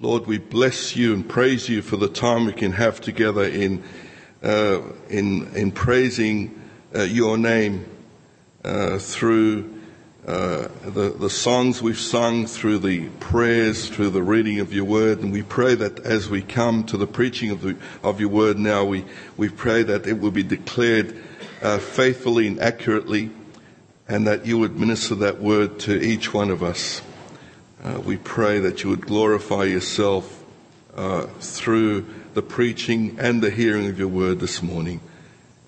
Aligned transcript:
Lord, 0.00 0.28
we 0.28 0.38
bless 0.38 0.94
you 0.94 1.12
and 1.12 1.28
praise 1.28 1.68
you 1.68 1.82
for 1.82 1.96
the 1.96 2.06
time 2.06 2.46
we 2.46 2.52
can 2.52 2.70
have 2.70 3.00
together 3.00 3.42
in, 3.42 3.82
uh, 4.44 4.80
in, 5.08 5.52
in 5.56 5.72
praising 5.72 6.62
uh, 6.94 7.02
your 7.02 7.36
name 7.36 7.84
uh, 8.64 8.98
through 8.98 9.80
uh, 10.24 10.68
the, 10.84 11.16
the 11.18 11.28
songs 11.28 11.82
we've 11.82 11.98
sung, 11.98 12.46
through 12.46 12.78
the 12.78 13.08
prayers, 13.18 13.88
through 13.88 14.10
the 14.10 14.22
reading 14.22 14.60
of 14.60 14.72
your 14.72 14.84
word. 14.84 15.18
And 15.18 15.32
we 15.32 15.42
pray 15.42 15.74
that 15.74 15.98
as 16.06 16.30
we 16.30 16.42
come 16.42 16.84
to 16.84 16.96
the 16.96 17.08
preaching 17.08 17.50
of, 17.50 17.62
the, 17.62 17.76
of 18.04 18.20
your 18.20 18.28
word 18.28 18.56
now, 18.56 18.84
we, 18.84 19.04
we 19.36 19.48
pray 19.48 19.82
that 19.82 20.06
it 20.06 20.20
will 20.20 20.30
be 20.30 20.44
declared 20.44 21.20
uh, 21.60 21.78
faithfully 21.78 22.46
and 22.46 22.60
accurately 22.60 23.30
and 24.06 24.28
that 24.28 24.46
you 24.46 24.58
would 24.58 24.78
minister 24.78 25.16
that 25.16 25.40
word 25.40 25.80
to 25.80 26.00
each 26.00 26.32
one 26.32 26.50
of 26.50 26.62
us. 26.62 27.02
Uh, 27.82 28.00
we 28.04 28.16
pray 28.16 28.58
that 28.58 28.82
you 28.82 28.90
would 28.90 29.06
glorify 29.06 29.62
yourself 29.62 30.44
uh, 30.96 31.22
through 31.38 32.04
the 32.34 32.42
preaching 32.42 33.16
and 33.20 33.40
the 33.40 33.50
hearing 33.50 33.86
of 33.86 33.96
your 33.96 34.08
word 34.08 34.40
this 34.40 34.60
morning. 34.60 35.00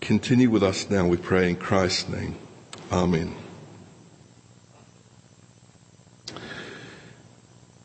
Continue 0.00 0.50
with 0.50 0.64
us 0.64 0.90
now, 0.90 1.06
we 1.06 1.16
pray 1.16 1.48
in 1.48 1.54
Christ's 1.54 2.08
name. 2.08 2.36
Amen. 2.90 3.32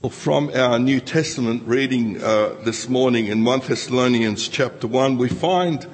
Well, 0.02 0.09
from 0.09 0.50
our 0.55 0.80
New 0.80 1.00
Testament 1.02 1.67
reading 1.67 2.23
uh, 2.23 2.55
this 2.64 2.89
morning 2.89 3.28
in 3.28 3.44
1 3.44 3.59
Thessalonians 3.59 4.48
chapter 4.48 4.88
1, 4.88 5.20
we 5.20 5.30
find 5.30 5.86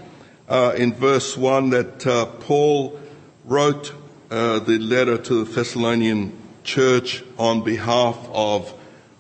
uh, 0.48 0.74
in 0.78 0.94
verse 0.94 1.36
1 1.36 1.72
that 1.72 2.08
uh, 2.08 2.28
Paul 2.28 2.98
wrote 3.44 3.94
uh, 4.30 4.60
the 4.60 4.80
letter 4.80 5.18
to 5.18 5.44
the 5.44 5.52
Thessalonian 5.52 6.41
church 6.64 7.24
on 7.38 7.64
behalf 7.64 8.18
of, 8.32 8.74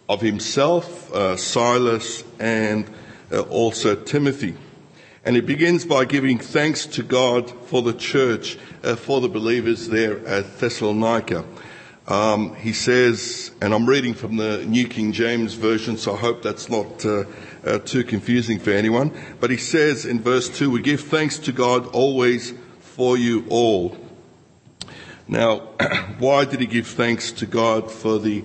of 0.07 0.21
himself, 0.21 1.11
uh, 1.13 1.37
Silas, 1.37 2.23
and 2.39 2.89
uh, 3.31 3.41
also 3.41 3.95
Timothy. 3.95 4.55
And 5.23 5.35
he 5.35 5.41
begins 5.41 5.85
by 5.85 6.05
giving 6.05 6.39
thanks 6.39 6.85
to 6.87 7.03
God 7.03 7.49
for 7.67 7.81
the 7.81 7.93
church, 7.93 8.57
uh, 8.83 8.95
for 8.95 9.21
the 9.21 9.29
believers 9.29 9.87
there 9.87 10.25
at 10.25 10.59
Thessalonica. 10.59 11.45
Um, 12.07 12.55
he 12.55 12.73
says, 12.73 13.51
and 13.61 13.73
I'm 13.73 13.85
reading 13.85 14.15
from 14.15 14.37
the 14.37 14.65
New 14.65 14.87
King 14.87 15.11
James 15.11 15.53
Version, 15.53 15.97
so 15.97 16.15
I 16.15 16.17
hope 16.17 16.41
that's 16.41 16.69
not 16.69 17.05
uh, 17.05 17.25
uh, 17.63 17.77
too 17.79 18.03
confusing 18.03 18.57
for 18.57 18.71
anyone. 18.71 19.11
But 19.39 19.51
he 19.51 19.57
says 19.57 20.05
in 20.05 20.19
verse 20.19 20.49
2, 20.49 20.71
we 20.71 20.81
give 20.81 21.01
thanks 21.01 21.37
to 21.39 21.51
God 21.51 21.87
always 21.87 22.53
for 22.79 23.17
you 23.17 23.45
all 23.49 23.95
now, 25.31 25.59
why 26.19 26.43
did 26.43 26.59
he 26.59 26.65
give 26.65 26.87
thanks 26.87 27.31
to 27.31 27.45
God 27.45 27.89
for 27.89 28.19
the 28.19 28.43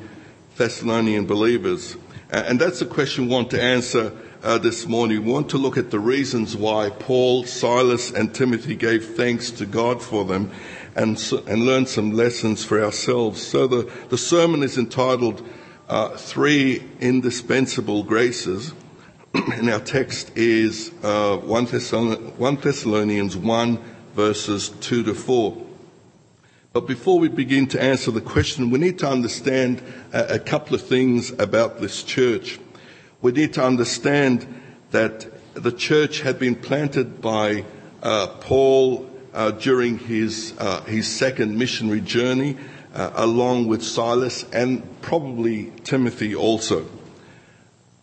Thessalonian 0.56 1.26
believers? 1.26 1.96
And 2.30 2.60
that's 2.60 2.80
a 2.80 2.86
question 2.86 3.26
we 3.26 3.32
want 3.32 3.50
to 3.50 3.60
answer 3.60 4.12
uh, 4.44 4.58
this 4.58 4.86
morning. 4.86 5.24
We 5.24 5.32
want 5.32 5.48
to 5.50 5.58
look 5.58 5.76
at 5.76 5.90
the 5.90 5.98
reasons 5.98 6.56
why 6.56 6.90
Paul, 6.90 7.42
Silas, 7.42 8.12
and 8.12 8.32
Timothy 8.32 8.76
gave 8.76 9.16
thanks 9.16 9.50
to 9.50 9.66
God 9.66 10.00
for 10.00 10.24
them 10.24 10.52
and, 10.94 11.20
and 11.48 11.66
learn 11.66 11.86
some 11.86 12.12
lessons 12.12 12.64
for 12.64 12.80
ourselves. 12.80 13.44
So 13.44 13.66
the, 13.66 13.92
the 14.08 14.18
sermon 14.18 14.62
is 14.62 14.78
entitled 14.78 15.44
uh, 15.88 16.10
Three 16.10 16.84
Indispensable 17.00 18.04
Graces. 18.04 18.72
and 19.34 19.68
our 19.68 19.80
text 19.80 20.30
is 20.36 20.92
uh, 21.02 21.36
1, 21.38 21.64
Thessalonians 21.64 23.36
1 23.36 23.78
verses 24.14 24.68
2 24.68 25.02
to 25.02 25.14
4. 25.14 25.65
But 26.76 26.86
before 26.86 27.18
we 27.18 27.28
begin 27.28 27.68
to 27.68 27.82
answer 27.82 28.10
the 28.10 28.20
question, 28.20 28.68
we 28.68 28.78
need 28.78 28.98
to 28.98 29.08
understand 29.08 29.80
a, 30.12 30.34
a 30.34 30.38
couple 30.38 30.74
of 30.74 30.82
things 30.82 31.30
about 31.38 31.80
this 31.80 32.02
church. 32.02 32.60
We 33.22 33.32
need 33.32 33.54
to 33.54 33.64
understand 33.64 34.46
that 34.90 35.26
the 35.54 35.72
church 35.72 36.20
had 36.20 36.38
been 36.38 36.54
planted 36.54 37.22
by 37.22 37.64
uh, 38.02 38.26
Paul 38.40 39.10
uh, 39.32 39.52
during 39.52 39.96
his 39.96 40.52
uh, 40.58 40.82
his 40.82 41.08
second 41.08 41.56
missionary 41.56 42.02
journey, 42.02 42.58
uh, 42.92 43.10
along 43.14 43.68
with 43.68 43.82
Silas 43.82 44.44
and 44.52 44.82
probably 45.00 45.72
Timothy 45.82 46.34
also. 46.34 46.84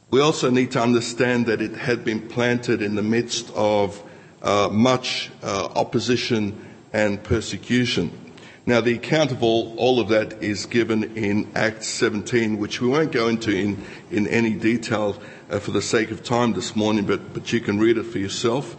We 0.09 0.19
also 0.19 0.49
need 0.49 0.71
to 0.71 0.81
understand 0.81 1.45
that 1.45 1.61
it 1.61 1.75
had 1.75 2.03
been 2.03 2.27
planted 2.27 2.81
in 2.81 2.95
the 2.95 3.03
midst 3.03 3.51
of 3.53 4.01
uh, 4.41 4.69
much 4.71 5.29
uh, 5.43 5.69
opposition 5.75 6.59
and 6.91 7.23
persecution. 7.23 8.22
Now, 8.65 8.79
the 8.79 8.93
account 8.93 9.33
of 9.33 9.43
all, 9.43 9.75
all 9.77 9.99
of 9.99 10.07
that 10.07 10.41
is 10.41 10.65
given 10.67 11.17
in 11.17 11.51
Acts 11.53 11.87
17, 11.87 12.57
which 12.57 12.79
we 12.79 12.87
won't 12.87 13.11
go 13.11 13.27
into 13.27 13.51
in, 13.51 13.83
in 14.09 14.25
any 14.29 14.53
detail 14.53 15.21
uh, 15.49 15.59
for 15.59 15.71
the 15.71 15.81
sake 15.81 16.11
of 16.11 16.23
time 16.23 16.53
this 16.53 16.73
morning, 16.73 17.05
but, 17.05 17.33
but 17.33 17.51
you 17.51 17.59
can 17.59 17.77
read 17.77 17.97
it 17.97 18.05
for 18.05 18.19
yourself. 18.19 18.77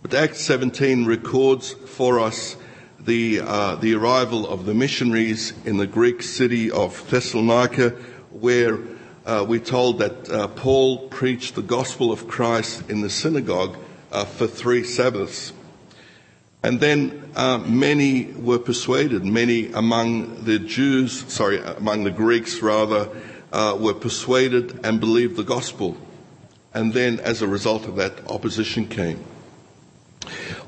But 0.00 0.14
Acts 0.14 0.40
17 0.42 1.06
records 1.06 1.72
for 1.72 2.20
us 2.20 2.56
the, 3.00 3.40
uh, 3.40 3.74
the 3.74 3.96
arrival 3.96 4.46
of 4.46 4.64
the 4.64 4.74
missionaries 4.74 5.52
in 5.64 5.76
the 5.76 5.88
Greek 5.88 6.22
city 6.22 6.70
of 6.70 7.10
Thessalonica, 7.10 7.90
where 8.30 8.78
uh, 9.24 9.44
we're 9.48 9.58
told 9.58 9.98
that 9.98 10.30
uh, 10.30 10.46
Paul 10.46 11.08
preached 11.08 11.56
the 11.56 11.62
gospel 11.62 12.12
of 12.12 12.28
Christ 12.28 12.88
in 12.88 13.00
the 13.00 13.10
synagogue 13.10 13.76
uh, 14.12 14.24
for 14.24 14.46
three 14.46 14.84
Sabbaths. 14.84 15.52
And 16.66 16.80
then 16.80 17.30
uh, 17.36 17.58
many 17.58 18.24
were 18.24 18.58
persuaded. 18.58 19.24
Many 19.24 19.70
among 19.72 20.46
the 20.46 20.58
Jews, 20.58 21.32
sorry, 21.32 21.60
among 21.60 22.02
the 22.02 22.10
Greeks 22.10 22.60
rather, 22.60 23.08
uh, 23.52 23.76
were 23.78 23.94
persuaded 23.94 24.80
and 24.84 24.98
believed 24.98 25.36
the 25.36 25.44
gospel. 25.44 25.96
And 26.74 26.92
then, 26.92 27.20
as 27.20 27.40
a 27.40 27.46
result 27.46 27.86
of 27.86 27.94
that, 27.96 28.14
opposition 28.28 28.88
came. 28.88 29.24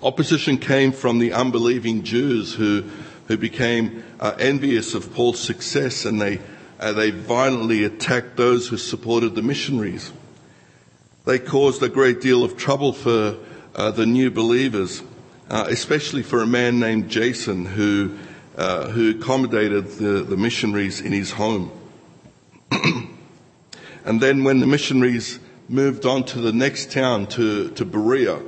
Opposition 0.00 0.58
came 0.58 0.92
from 0.92 1.18
the 1.18 1.32
unbelieving 1.32 2.04
Jews 2.04 2.54
who, 2.54 2.84
who 3.26 3.36
became 3.36 4.04
uh, 4.20 4.36
envious 4.38 4.94
of 4.94 5.12
Paul's 5.12 5.40
success 5.40 6.04
and 6.04 6.20
they, 6.20 6.38
uh, 6.78 6.92
they 6.92 7.10
violently 7.10 7.82
attacked 7.82 8.36
those 8.36 8.68
who 8.68 8.76
supported 8.76 9.34
the 9.34 9.42
missionaries. 9.42 10.12
They 11.24 11.40
caused 11.40 11.82
a 11.82 11.88
great 11.88 12.20
deal 12.20 12.44
of 12.44 12.56
trouble 12.56 12.92
for 12.92 13.36
uh, 13.74 13.90
the 13.90 14.06
new 14.06 14.30
believers 14.30 15.02
uh, 15.50 15.66
especially 15.68 16.22
for 16.22 16.42
a 16.42 16.46
man 16.46 16.78
named 16.78 17.08
Jason 17.08 17.64
who, 17.64 18.18
uh, 18.56 18.88
who 18.88 19.10
accommodated 19.10 19.86
the, 19.92 20.22
the 20.22 20.36
missionaries 20.36 21.00
in 21.00 21.12
his 21.12 21.30
home. 21.32 21.70
and 24.04 24.20
then 24.20 24.44
when 24.44 24.60
the 24.60 24.66
missionaries 24.66 25.38
moved 25.68 26.06
on 26.06 26.24
to 26.24 26.40
the 26.40 26.52
next 26.52 26.92
town, 26.92 27.26
to, 27.26 27.70
to 27.70 27.84
Berea, 27.84 28.40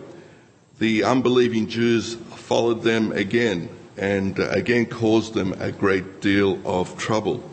the 0.79 1.05
unbelieving 1.05 1.69
Jews 1.69 2.15
followed 2.15 2.83
them 2.83 3.13
again 3.13 3.69
and 3.97 4.39
uh, 4.39 4.49
again 4.51 4.87
caused 4.87 5.35
them 5.35 5.55
a 5.61 5.71
great 5.71 6.21
deal 6.21 6.59
of 6.67 6.97
trouble. 6.97 7.49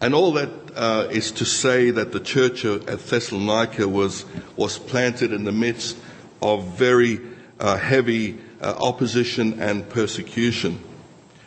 And 0.00 0.14
all 0.14 0.32
that 0.32 0.48
uh, 0.76 1.08
is 1.10 1.32
to 1.32 1.44
say 1.44 1.90
that 1.90 2.12
the 2.12 2.20
church 2.20 2.64
at 2.64 3.00
Thessalonica 3.00 3.88
was, 3.88 4.24
was 4.56 4.78
planted 4.78 5.32
in 5.32 5.44
the 5.44 5.52
midst 5.52 5.96
of 6.40 6.78
very 6.78 7.20
uh, 7.60 7.76
heavy 7.76 8.38
uh, 8.60 8.74
opposition 8.78 9.60
and 9.60 9.88
persecution. 9.88 10.82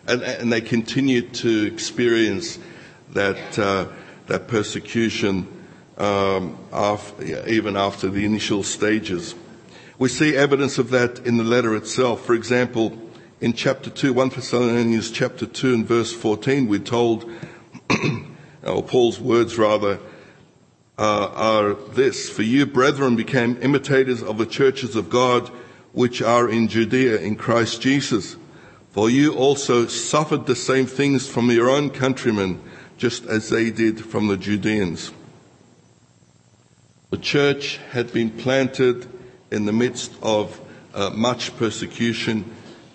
And, 0.08 0.22
and, 0.24 0.52
they 0.52 0.62
continued 0.62 1.34
to 1.36 1.66
experience 1.68 2.58
that, 3.12 3.60
uh, 3.60 3.88
that 4.28 4.48
persecution 4.48 5.48
um, 5.98 6.58
even 7.48 7.78
after 7.78 8.10
the 8.10 8.26
initial 8.26 8.64
stages. 8.64 9.36
We 10.00 10.10
see 10.10 10.36
evidence 10.36 10.80
of 10.80 10.90
that 10.90 11.20
in 11.20 11.38
the 11.38 11.44
letter 11.44 11.76
itself. 11.76 12.26
For 12.26 12.34
example, 12.34 12.98
in 13.40 13.54
chapter 13.54 13.90
2, 13.90 14.14
1 14.14 14.30
Thessalonians 14.30 15.12
chapter 15.12 15.46
2 15.46 15.74
and 15.74 15.86
verse 15.86 16.12
14, 16.12 16.68
we're 16.68 16.80
told, 16.80 17.30
or 18.64 18.82
Paul's 18.82 19.20
words 19.20 19.58
rather, 19.60 20.00
uh, 20.98 21.28
are 21.34 21.74
this, 21.74 22.30
for 22.30 22.44
you 22.44 22.66
brethren 22.66 23.16
became 23.16 23.58
imitators 23.62 24.24
of 24.24 24.38
the 24.38 24.46
churches 24.46 24.96
of 24.96 25.09
God 25.09 25.52
which 25.93 26.22
are 26.22 26.49
in 26.49 26.67
Judea 26.67 27.17
in 27.17 27.35
Christ 27.35 27.82
Jesus. 27.82 28.38
For 28.91 29.09
you 29.09 29.35
also 29.35 29.88
suffered 29.88 30.46
the 30.46 30.55
same 30.55 30.85
things 30.85 31.28
from 31.28 31.49
your 31.49 31.70
own 31.70 31.90
countrymen, 31.90 32.61
just 32.97 33.26
as 33.26 33.49
they 33.49 33.72
did 33.72 34.03
from 34.03 34.28
the 34.28 34.38
Judeans. 34.38 35.11
The 37.09 37.17
church 37.17 37.78
had 37.91 38.14
been 38.14 38.29
planted 38.29 39.08
in 39.49 39.66
the 39.66 39.73
midst 39.73 40.14
of 40.22 40.59
uh, 40.93 41.09
much 41.09 41.55
persecution 41.58 42.49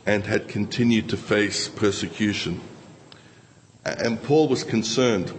and 0.07 0.25
had 0.25 0.49
continued 0.49 1.09
to 1.11 1.17
face 1.17 1.69
persecution. 1.69 2.61
And 3.85 4.23
Paul 4.23 4.49
was 4.49 4.65
concerned. 4.65 5.33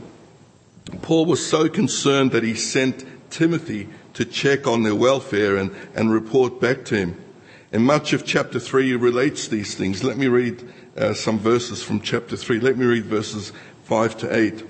Paul 1.02 1.26
was 1.26 1.46
so 1.46 1.70
concerned 1.70 2.32
that 2.32 2.44
he 2.44 2.56
sent 2.56 3.04
Timothy 3.30 3.90
to 4.14 4.26
check 4.26 4.68
on 4.68 4.84
their 4.84 4.96
welfare 4.96 5.58
and, 5.58 5.76
and 5.96 6.12
report 6.12 6.60
back 6.60 6.86
to 6.86 6.98
him. 6.98 7.24
And 7.72 7.84
much 7.84 8.14
of 8.14 8.26
chapter 8.26 8.60
3 8.60 8.96
relates 8.96 9.48
these 9.48 9.76
things. 9.76 10.04
Let 10.04 10.18
me 10.18 10.28
read 10.28 10.64
uh, 10.96 11.14
some 11.14 11.38
verses 11.38 11.84
from 11.84 12.00
chapter 12.00 12.38
3. 12.38 12.62
Let 12.62 12.78
me 12.78 12.86
read 12.86 13.06
verses 13.06 13.52
5 13.84 14.18
to 14.20 14.36
8. 14.36 14.66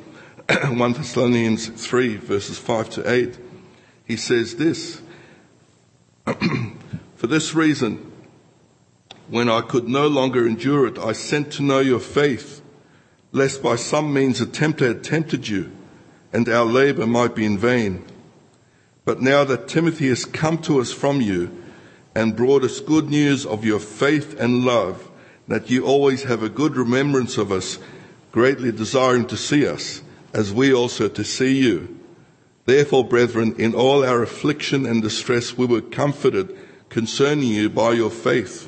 1 0.69 0.93
Thessalonians 0.93 1.67
3, 1.67 2.15
verses 2.17 2.57
5 2.57 2.89
to 2.91 3.11
8, 3.11 3.37
he 4.05 4.15
says 4.15 4.55
this 4.55 5.01
For 7.15 7.27
this 7.27 7.53
reason, 7.53 8.11
when 9.27 9.49
I 9.49 9.61
could 9.61 9.89
no 9.89 10.07
longer 10.07 10.47
endure 10.47 10.87
it, 10.87 10.97
I 10.97 11.11
sent 11.11 11.51
to 11.53 11.63
know 11.63 11.79
your 11.79 11.99
faith, 11.99 12.61
lest 13.33 13.61
by 13.61 13.75
some 13.75 14.13
means 14.13 14.39
a 14.39 14.45
tempter 14.45 14.87
had 14.87 15.03
tempted 15.03 15.49
you, 15.49 15.71
and 16.31 16.47
our 16.47 16.65
labor 16.65 17.05
might 17.05 17.35
be 17.35 17.45
in 17.45 17.57
vain. 17.57 18.05
But 19.03 19.21
now 19.21 19.43
that 19.43 19.67
Timothy 19.67 20.07
has 20.07 20.23
come 20.23 20.59
to 20.59 20.79
us 20.79 20.93
from 20.93 21.19
you 21.19 21.51
and 22.17 22.35
brought 22.35 22.63
us 22.63 22.79
good 22.79 23.11
news 23.11 23.45
of 23.45 23.63
your 23.63 23.79
faith 23.79 24.39
and 24.39 24.65
love, 24.65 25.07
that 25.47 25.69
you 25.69 25.85
always 25.85 26.23
have 26.23 26.41
a 26.41 26.49
good 26.49 26.75
remembrance 26.75 27.37
of 27.37 27.51
us, 27.51 27.77
greatly 28.31 28.71
desiring 28.71 29.27
to 29.27 29.37
see 29.37 29.67
us, 29.67 30.01
as 30.33 30.51
we 30.51 30.73
also 30.73 31.07
to 31.07 31.23
see 31.23 31.59
you. 31.59 31.95
Therefore, 32.65 33.07
brethren, 33.07 33.53
in 33.59 33.75
all 33.75 34.03
our 34.03 34.23
affliction 34.23 34.87
and 34.87 34.99
distress, 34.99 35.55
we 35.55 35.67
were 35.67 35.79
comforted 35.79 36.57
concerning 36.89 37.49
you 37.49 37.69
by 37.69 37.91
your 37.91 38.09
faith. 38.09 38.67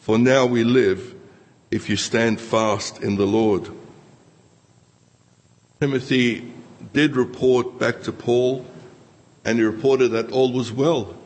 For 0.00 0.18
now 0.18 0.44
we 0.44 0.62
live 0.62 1.14
if 1.70 1.88
you 1.88 1.96
stand 1.96 2.42
fast 2.42 3.02
in 3.02 3.16
the 3.16 3.26
Lord. 3.26 3.70
Timothy 5.80 6.52
did 6.92 7.16
report 7.16 7.78
back 7.78 8.02
to 8.02 8.12
Paul, 8.12 8.66
and 9.46 9.58
he 9.58 9.64
reported 9.64 10.08
that 10.08 10.30
all 10.30 10.52
was 10.52 10.70
well. 10.70 11.16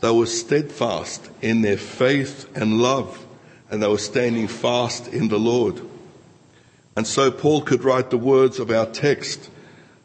They 0.00 0.10
were 0.10 0.26
steadfast 0.26 1.30
in 1.40 1.62
their 1.62 1.78
faith 1.78 2.48
and 2.56 2.80
love, 2.80 3.24
and 3.70 3.82
they 3.82 3.88
were 3.88 3.98
standing 3.98 4.48
fast 4.48 5.08
in 5.08 5.28
the 5.28 5.38
Lord. 5.38 5.80
And 6.96 7.06
so 7.06 7.30
Paul 7.30 7.62
could 7.62 7.84
write 7.84 8.10
the 8.10 8.18
words 8.18 8.58
of 8.58 8.70
our 8.70 8.86
text, 8.86 9.50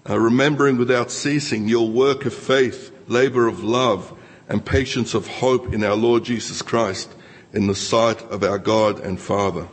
uh, 0.09 0.19
remembering 0.19 0.77
without 0.77 1.11
ceasing 1.11 1.67
your 1.67 1.87
work 1.87 2.25
of 2.25 2.33
faith, 2.33 2.91
labor 3.07 3.47
of 3.47 3.63
love, 3.63 4.17
and 4.49 4.65
patience 4.65 5.13
of 5.13 5.27
hope 5.27 5.73
in 5.73 5.83
our 5.83 5.95
Lord 5.95 6.25
Jesus 6.25 6.61
Christ 6.61 7.09
in 7.53 7.67
the 7.67 7.75
sight 7.75 8.21
of 8.23 8.43
our 8.43 8.59
God 8.59 8.99
and 8.99 9.19
Father. 9.19 9.67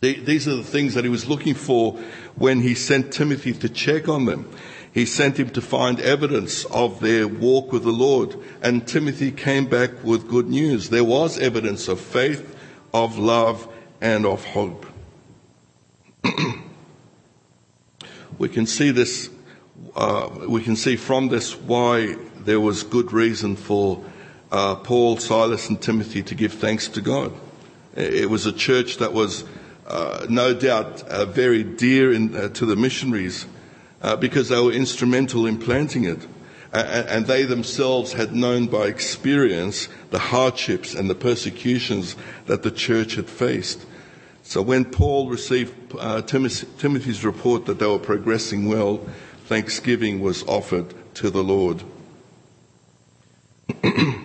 These 0.00 0.48
are 0.48 0.56
the 0.56 0.64
things 0.64 0.94
that 0.94 1.04
he 1.04 1.10
was 1.10 1.28
looking 1.28 1.54
for 1.54 1.92
when 2.34 2.60
he 2.60 2.74
sent 2.74 3.12
Timothy 3.12 3.52
to 3.52 3.68
check 3.68 4.08
on 4.08 4.24
them. 4.24 4.50
He 4.92 5.06
sent 5.06 5.38
him 5.38 5.50
to 5.50 5.60
find 5.60 6.00
evidence 6.00 6.64
of 6.66 7.00
their 7.00 7.28
walk 7.28 7.72
with 7.72 7.84
the 7.84 7.92
Lord. 7.92 8.36
And 8.60 8.86
Timothy 8.86 9.30
came 9.30 9.66
back 9.66 10.02
with 10.02 10.28
good 10.28 10.48
news. 10.48 10.90
There 10.90 11.04
was 11.04 11.38
evidence 11.38 11.86
of 11.86 12.00
faith, 12.00 12.56
of 12.92 13.16
love, 13.16 13.68
and 14.00 14.26
of 14.26 14.44
hope. 14.44 14.86
we 18.38 18.48
can 18.48 18.66
see 18.66 18.90
this, 18.90 19.30
uh, 19.94 20.28
we 20.48 20.62
can 20.62 20.74
see 20.74 20.96
from 20.96 21.28
this 21.28 21.56
why 21.56 22.16
there 22.40 22.60
was 22.60 22.82
good 22.82 23.12
reason 23.12 23.54
for 23.54 24.04
uh, 24.50 24.74
Paul, 24.74 25.18
Silas, 25.18 25.68
and 25.68 25.80
Timothy 25.80 26.22
to 26.24 26.34
give 26.34 26.54
thanks 26.54 26.88
to 26.88 27.00
God. 27.00 27.32
It 27.94 28.28
was 28.28 28.46
a 28.46 28.52
church 28.52 28.96
that 28.96 29.12
was 29.12 29.44
uh, 29.86 30.26
no 30.28 30.54
doubt 30.54 31.02
uh, 31.02 31.26
very 31.26 31.62
dear 31.62 32.12
in, 32.12 32.34
uh, 32.34 32.48
to 32.48 32.66
the 32.66 32.76
missionaries 32.76 33.46
uh, 34.02 34.16
because 34.16 34.48
they 34.48 34.60
were 34.60 34.72
instrumental 34.72 35.46
in 35.46 35.58
planting 35.58 36.04
it. 36.04 36.26
and 36.72 37.26
they 37.26 37.44
themselves 37.44 38.12
had 38.12 38.32
known 38.32 38.66
by 38.66 38.86
experience 38.86 39.88
the 40.10 40.18
hardships 40.18 40.94
and 40.94 41.10
the 41.10 41.14
persecutions 41.14 42.14
that 42.46 42.62
the 42.62 42.70
church 42.70 43.16
had 43.16 43.28
faced. 43.28 43.84
So 44.42 44.62
when 44.62 44.84
Paul 44.84 45.28
received 45.28 45.74
uh, 45.98 46.22
Timothy's 46.22 47.24
report 47.24 47.66
that 47.66 47.78
they 47.78 47.86
were 47.86 47.98
progressing 47.98 48.68
well, 48.68 48.98
thanksgiving 49.46 50.20
was 50.20 50.42
offered 50.44 50.94
to 51.14 51.30
the 51.30 51.42
Lord. 51.42 51.82
now 53.84 54.22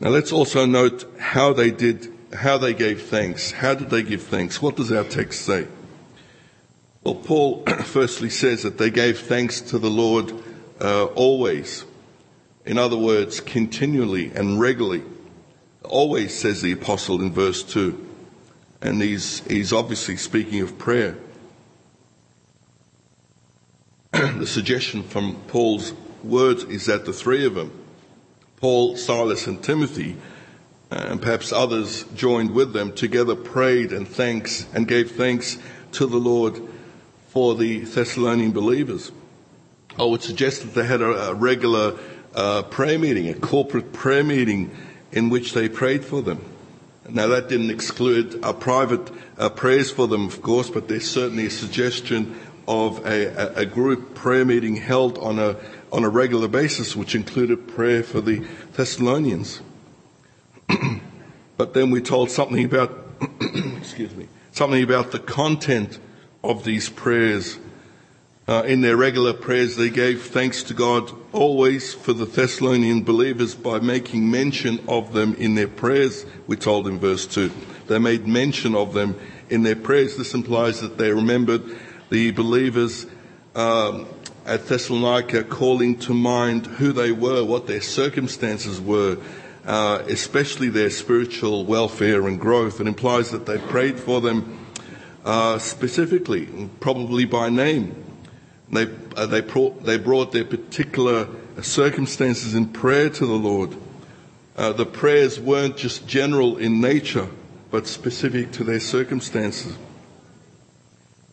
let's 0.00 0.32
also 0.32 0.66
note 0.66 1.04
how 1.18 1.52
they 1.52 1.70
did 1.70 2.12
how 2.32 2.58
they 2.58 2.74
gave 2.74 3.02
thanks. 3.02 3.50
How 3.50 3.74
did 3.74 3.90
they 3.90 4.02
give 4.02 4.22
thanks? 4.22 4.60
What 4.60 4.76
does 4.76 4.92
our 4.92 5.04
text 5.04 5.42
say? 5.42 5.66
Well, 7.06 7.14
Paul 7.14 7.62
firstly 7.84 8.30
says 8.30 8.64
that 8.64 8.78
they 8.78 8.90
gave 8.90 9.20
thanks 9.20 9.60
to 9.60 9.78
the 9.78 9.88
Lord 9.88 10.32
uh, 10.80 11.04
always. 11.04 11.84
In 12.64 12.78
other 12.78 12.96
words, 12.96 13.40
continually 13.40 14.32
and 14.34 14.58
regularly. 14.58 15.04
Always, 15.84 16.36
says 16.36 16.62
the 16.62 16.72
apostle 16.72 17.22
in 17.22 17.32
verse 17.32 17.62
2. 17.62 18.08
And 18.82 19.00
he's, 19.00 19.38
he's 19.46 19.72
obviously 19.72 20.16
speaking 20.16 20.62
of 20.62 20.78
prayer. 20.78 21.16
the 24.10 24.44
suggestion 24.44 25.04
from 25.04 25.36
Paul's 25.46 25.92
words 26.24 26.64
is 26.64 26.86
that 26.86 27.04
the 27.04 27.12
three 27.12 27.46
of 27.46 27.54
them, 27.54 27.70
Paul, 28.56 28.96
Silas, 28.96 29.46
and 29.46 29.62
Timothy, 29.62 30.16
and 30.90 31.22
perhaps 31.22 31.52
others 31.52 32.02
joined 32.16 32.50
with 32.50 32.72
them, 32.72 32.92
together 32.92 33.36
prayed 33.36 33.92
and 33.92 34.08
thanks 34.08 34.66
and 34.74 34.88
gave 34.88 35.12
thanks 35.12 35.56
to 35.92 36.06
the 36.06 36.18
Lord 36.18 36.60
for 37.36 37.54
the 37.54 37.80
Thessalonian 37.80 38.50
believers. 38.50 39.12
I 39.98 40.04
would 40.04 40.22
suggest 40.22 40.62
that 40.62 40.72
they 40.72 40.86
had 40.86 41.02
a, 41.02 41.32
a 41.32 41.34
regular 41.34 41.98
uh, 42.34 42.62
prayer 42.62 42.98
meeting, 42.98 43.28
a 43.28 43.34
corporate 43.34 43.92
prayer 43.92 44.24
meeting 44.24 44.74
in 45.12 45.28
which 45.28 45.52
they 45.52 45.68
prayed 45.68 46.02
for 46.02 46.22
them. 46.22 46.42
Now 47.10 47.26
that 47.26 47.50
didn't 47.50 47.68
exclude 47.68 48.42
uh, 48.42 48.54
private 48.54 49.12
uh, 49.36 49.50
prayers 49.50 49.90
for 49.90 50.08
them, 50.08 50.24
of 50.24 50.40
course, 50.40 50.70
but 50.70 50.88
there's 50.88 51.10
certainly 51.10 51.44
a 51.44 51.50
suggestion 51.50 52.40
of 52.66 53.04
a, 53.04 53.52
a, 53.54 53.66
group 53.66 54.14
prayer 54.14 54.46
meeting 54.46 54.76
held 54.76 55.18
on 55.18 55.38
a 55.38 55.56
on 55.92 56.04
a 56.04 56.08
regular 56.08 56.48
basis, 56.48 56.96
which 56.96 57.14
included 57.14 57.68
prayer 57.68 58.02
for 58.02 58.22
the 58.22 58.46
Thessalonians. 58.72 59.60
but 61.58 61.74
then 61.74 61.90
we 61.90 62.00
told 62.00 62.30
something 62.30 62.64
about, 62.64 62.96
excuse 63.76 64.16
me, 64.16 64.26
something 64.52 64.82
about 64.82 65.12
the 65.12 65.18
content 65.18 65.98
of 66.46 66.64
these 66.64 66.88
prayers. 66.88 67.58
Uh, 68.48 68.62
in 68.64 68.80
their 68.80 68.96
regular 68.96 69.32
prayers, 69.32 69.74
they 69.74 69.90
gave 69.90 70.22
thanks 70.22 70.62
to 70.62 70.72
God 70.72 71.10
always 71.32 71.94
for 71.94 72.12
the 72.12 72.24
Thessalonian 72.24 73.02
believers 73.02 73.56
by 73.56 73.80
making 73.80 74.30
mention 74.30 74.78
of 74.88 75.12
them 75.12 75.34
in 75.34 75.56
their 75.56 75.66
prayers, 75.66 76.24
we're 76.46 76.54
told 76.54 76.86
in 76.86 76.98
verse 77.00 77.26
2. 77.26 77.50
They 77.88 77.98
made 77.98 78.26
mention 78.28 78.76
of 78.76 78.94
them 78.94 79.18
in 79.50 79.64
their 79.64 79.74
prayers. 79.74 80.16
This 80.16 80.32
implies 80.32 80.80
that 80.80 80.96
they 80.96 81.10
remembered 81.10 81.62
the 82.10 82.30
believers 82.30 83.06
um, 83.56 84.06
at 84.44 84.66
Thessalonica 84.66 85.42
calling 85.42 85.98
to 86.00 86.14
mind 86.14 86.66
who 86.66 86.92
they 86.92 87.10
were, 87.10 87.44
what 87.44 87.66
their 87.66 87.80
circumstances 87.80 88.80
were, 88.80 89.18
uh, 89.64 90.04
especially 90.06 90.68
their 90.68 90.90
spiritual 90.90 91.64
welfare 91.64 92.28
and 92.28 92.38
growth. 92.38 92.80
It 92.80 92.86
implies 92.86 93.30
that 93.32 93.46
they 93.46 93.58
prayed 93.58 93.98
for 93.98 94.20
them 94.20 94.65
uh, 95.26 95.58
specifically, 95.58 96.46
probably 96.78 97.24
by 97.24 97.50
name. 97.50 98.04
They, 98.70 98.88
uh, 99.16 99.26
they, 99.26 99.40
brought, 99.40 99.82
they 99.82 99.98
brought 99.98 100.30
their 100.30 100.44
particular 100.44 101.28
circumstances 101.62 102.54
in 102.54 102.68
prayer 102.68 103.10
to 103.10 103.26
the 103.26 103.34
Lord. 103.34 103.76
Uh, 104.56 104.72
the 104.72 104.86
prayers 104.86 105.40
weren't 105.40 105.76
just 105.76 106.06
general 106.06 106.56
in 106.56 106.80
nature, 106.80 107.28
but 107.72 107.88
specific 107.88 108.52
to 108.52 108.64
their 108.64 108.78
circumstances. 108.78 109.76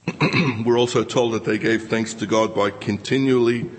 We're 0.65 0.79
also 0.79 1.03
told 1.03 1.33
that 1.33 1.45
they 1.45 1.59
gave 1.59 1.87
thanks 1.87 2.15
to 2.15 2.25
God 2.25 2.55
by 2.55 2.71
continually, 2.71 3.69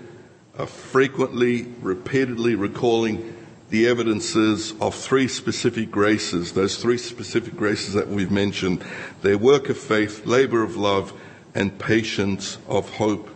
uh, 0.57 0.65
frequently, 0.65 1.63
repeatedly 1.81 2.55
recalling 2.55 3.34
the 3.69 3.87
evidences 3.87 4.73
of 4.79 4.93
three 4.93 5.27
specific 5.27 5.91
graces, 5.91 6.53
those 6.53 6.77
three 6.77 6.97
specific 6.97 7.55
graces 7.55 7.93
that 7.93 8.07
we've 8.07 8.31
mentioned, 8.31 8.83
their 9.21 9.37
work 9.37 9.69
of 9.69 9.77
faith, 9.77 10.25
labor 10.25 10.63
of 10.63 10.75
love, 10.77 11.13
and 11.53 11.77
patience 11.79 12.57
of 12.67 12.89
hope. 12.95 13.29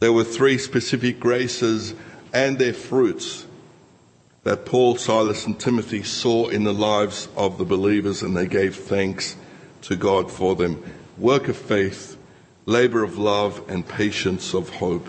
There 0.00 0.12
were 0.12 0.24
three 0.24 0.58
specific 0.58 1.20
graces 1.20 1.94
and 2.32 2.58
their 2.58 2.72
fruits 2.72 3.46
that 4.44 4.64
Paul, 4.64 4.96
Silas, 4.96 5.44
and 5.44 5.58
Timothy 5.58 6.02
saw 6.02 6.48
in 6.48 6.64
the 6.64 6.72
lives 6.72 7.28
of 7.36 7.58
the 7.58 7.64
believers, 7.64 8.22
and 8.22 8.36
they 8.36 8.46
gave 8.46 8.76
thanks 8.76 9.36
to 9.82 9.96
God 9.96 10.30
for 10.30 10.54
them. 10.54 10.82
Work 11.18 11.48
of 11.48 11.56
faith, 11.56 12.16
labor 12.64 13.02
of 13.02 13.18
love, 13.18 13.62
and 13.68 13.86
patience 13.86 14.54
of 14.54 14.70
hope. 14.76 15.08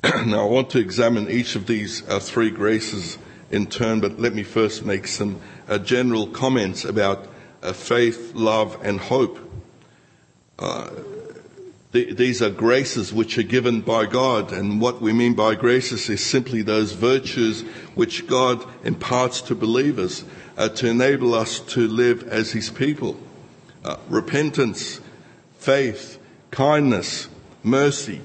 now, 0.26 0.42
I 0.42 0.48
want 0.48 0.70
to 0.70 0.78
examine 0.78 1.28
each 1.28 1.56
of 1.56 1.66
these 1.66 2.08
uh, 2.08 2.20
three 2.20 2.50
graces 2.50 3.18
in 3.50 3.66
turn, 3.66 3.98
but 3.98 4.20
let 4.20 4.32
me 4.32 4.44
first 4.44 4.84
make 4.84 5.08
some 5.08 5.40
uh, 5.66 5.78
general 5.78 6.28
comments 6.28 6.84
about 6.84 7.26
uh, 7.64 7.72
faith, 7.72 8.32
love, 8.32 8.78
and 8.84 9.00
hope. 9.00 9.40
Uh, 10.56 10.90
th- 11.92 12.16
these 12.16 12.40
are 12.40 12.50
graces 12.50 13.12
which 13.12 13.38
are 13.38 13.42
given 13.42 13.80
by 13.80 14.06
God, 14.06 14.52
and 14.52 14.80
what 14.80 15.00
we 15.00 15.12
mean 15.12 15.34
by 15.34 15.56
graces 15.56 16.08
is 16.08 16.24
simply 16.24 16.62
those 16.62 16.92
virtues 16.92 17.62
which 17.96 18.28
God 18.28 18.64
imparts 18.84 19.40
to 19.42 19.56
believers 19.56 20.24
uh, 20.56 20.68
to 20.68 20.86
enable 20.86 21.34
us 21.34 21.58
to 21.58 21.88
live 21.88 22.22
as 22.28 22.52
His 22.52 22.70
people. 22.70 23.16
Uh, 23.84 23.96
repentance, 24.08 25.00
faith, 25.58 26.20
kindness, 26.52 27.26
mercy, 27.64 28.20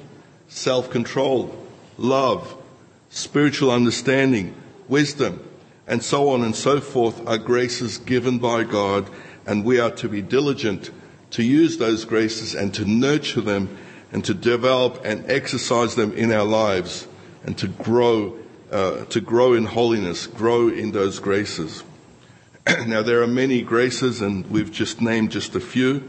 self-control, 0.49 1.62
love, 1.97 2.55
spiritual 3.09 3.71
understanding, 3.71 4.55
wisdom, 4.87 5.47
and 5.87 6.01
so 6.01 6.29
on 6.29 6.43
and 6.43 6.55
so 6.55 6.79
forth 6.79 7.25
are 7.27 7.37
graces 7.37 7.97
given 7.97 8.39
by 8.39 8.63
God, 8.63 9.09
and 9.45 9.65
we 9.65 9.79
are 9.79 9.91
to 9.91 10.07
be 10.07 10.21
diligent 10.21 10.91
to 11.31 11.43
use 11.43 11.77
those 11.77 12.05
graces 12.05 12.53
and 12.53 12.73
to 12.75 12.85
nurture 12.85 13.41
them 13.41 13.77
and 14.11 14.23
to 14.25 14.33
develop 14.33 15.01
and 15.03 15.29
exercise 15.29 15.95
them 15.95 16.13
in 16.13 16.31
our 16.31 16.45
lives 16.45 17.07
and 17.43 17.57
to 17.57 17.67
grow, 17.67 18.37
uh, 18.71 19.03
to 19.05 19.19
grow 19.19 19.53
in 19.53 19.65
holiness, 19.65 20.27
grow 20.27 20.69
in 20.69 20.91
those 20.91 21.19
graces. 21.19 21.83
now 22.85 23.01
there 23.01 23.21
are 23.23 23.27
many 23.27 23.63
graces 23.63 24.21
and 24.21 24.49
we've 24.49 24.71
just 24.71 25.01
named 25.01 25.31
just 25.31 25.55
a 25.55 25.59
few 25.59 26.07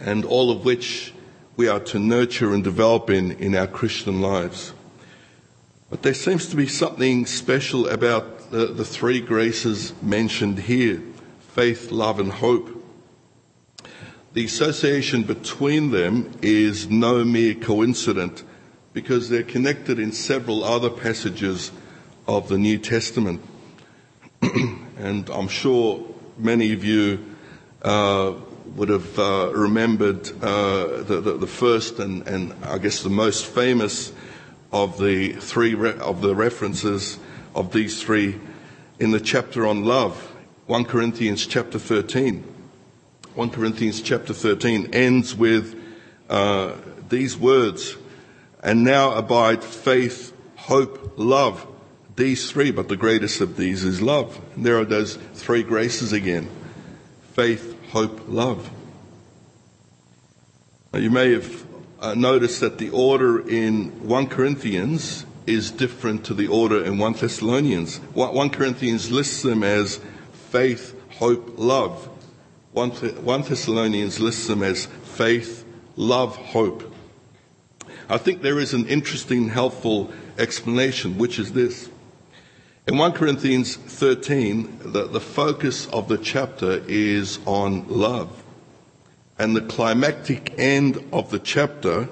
and 0.00 0.24
all 0.24 0.50
of 0.50 0.64
which 0.64 1.12
we 1.60 1.68
are 1.68 1.78
to 1.78 1.98
nurture 1.98 2.54
and 2.54 2.64
develop 2.64 3.10
in, 3.10 3.32
in 3.32 3.54
our 3.54 3.66
Christian 3.66 4.22
lives. 4.22 4.72
But 5.90 6.00
there 6.00 6.14
seems 6.14 6.46
to 6.46 6.56
be 6.56 6.66
something 6.66 7.26
special 7.26 7.86
about 7.86 8.50
the, 8.50 8.68
the 8.68 8.84
three 8.86 9.20
graces 9.20 9.92
mentioned 10.00 10.58
here 10.58 11.02
faith, 11.52 11.90
love, 11.90 12.18
and 12.18 12.32
hope. 12.32 12.82
The 14.32 14.46
association 14.46 15.24
between 15.24 15.90
them 15.90 16.32
is 16.40 16.88
no 16.88 17.24
mere 17.24 17.54
coincidence 17.54 18.42
because 18.94 19.28
they're 19.28 19.42
connected 19.42 19.98
in 19.98 20.12
several 20.12 20.64
other 20.64 20.88
passages 20.88 21.72
of 22.26 22.48
the 22.48 22.56
New 22.56 22.78
Testament. 22.78 23.42
and 24.40 25.28
I'm 25.28 25.48
sure 25.48 26.06
many 26.38 26.72
of 26.72 26.84
you 26.84 27.22
uh, 27.82 28.32
would 28.76 28.88
have 28.88 29.18
uh, 29.18 29.50
remembered 29.54 30.28
uh, 30.42 31.02
the, 31.02 31.20
the, 31.20 31.38
the, 31.38 31.46
first 31.46 31.98
and, 31.98 32.26
and, 32.26 32.54
I 32.64 32.78
guess 32.78 33.02
the 33.02 33.10
most 33.10 33.46
famous 33.46 34.12
of 34.72 34.98
the 34.98 35.32
three 35.32 35.74
re- 35.74 35.98
of 35.98 36.20
the 36.20 36.34
references 36.34 37.18
of 37.54 37.72
these 37.72 38.00
three 38.02 38.38
in 38.98 39.10
the 39.10 39.20
chapter 39.20 39.66
on 39.66 39.84
love, 39.84 40.16
1 40.66 40.84
Corinthians 40.84 41.46
chapter 41.46 41.78
13. 41.78 42.44
1 43.34 43.50
Corinthians 43.50 44.02
chapter 44.02 44.32
13 44.32 44.90
ends 44.92 45.34
with 45.34 45.80
uh, 46.28 46.72
these 47.08 47.36
words, 47.36 47.96
and 48.62 48.84
now 48.84 49.14
abide 49.14 49.64
faith, 49.64 50.32
hope, 50.56 51.14
love. 51.16 51.66
These 52.16 52.50
three, 52.50 52.70
but 52.70 52.88
the 52.88 52.96
greatest 52.96 53.40
of 53.40 53.56
these 53.56 53.82
is 53.82 54.02
love. 54.02 54.38
And 54.54 54.66
there 54.66 54.78
are 54.78 54.84
those 54.84 55.16
three 55.34 55.62
graces 55.62 56.12
again. 56.12 56.50
Faith, 57.40 57.74
hope, 57.88 58.20
love. 58.28 58.70
Now, 60.92 60.98
you 60.98 61.08
may 61.08 61.32
have 61.32 61.66
uh, 61.98 62.12
noticed 62.12 62.60
that 62.60 62.76
the 62.76 62.90
order 62.90 63.48
in 63.48 64.06
1 64.06 64.26
Corinthians 64.26 65.24
is 65.46 65.70
different 65.70 66.26
to 66.26 66.34
the 66.34 66.48
order 66.48 66.84
in 66.84 66.98
1 66.98 67.14
Thessalonians. 67.14 67.96
1 68.12 68.50
Corinthians 68.50 69.10
lists 69.10 69.42
them 69.42 69.62
as 69.62 70.02
faith, 70.50 70.94
hope, 71.12 71.54
love. 71.56 72.10
1 72.72 72.90
Thessalonians 72.90 74.20
lists 74.20 74.46
them 74.46 74.62
as 74.62 74.84
faith, 74.84 75.64
love, 75.96 76.36
hope. 76.36 76.94
I 78.10 78.18
think 78.18 78.42
there 78.42 78.58
is 78.58 78.74
an 78.74 78.86
interesting, 78.86 79.48
helpful 79.48 80.12
explanation, 80.36 81.16
which 81.16 81.38
is 81.38 81.54
this. 81.54 81.88
In 82.90 82.98
1 82.98 83.12
Corinthians 83.12 83.76
13, 83.76 84.80
the, 84.86 85.06
the 85.06 85.20
focus 85.20 85.86
of 85.90 86.08
the 86.08 86.18
chapter 86.18 86.82
is 86.88 87.38
on 87.46 87.86
love. 87.86 88.42
And 89.38 89.54
the 89.54 89.60
climactic 89.60 90.58
end 90.58 91.00
of 91.12 91.30
the 91.30 91.38
chapter, 91.38 92.08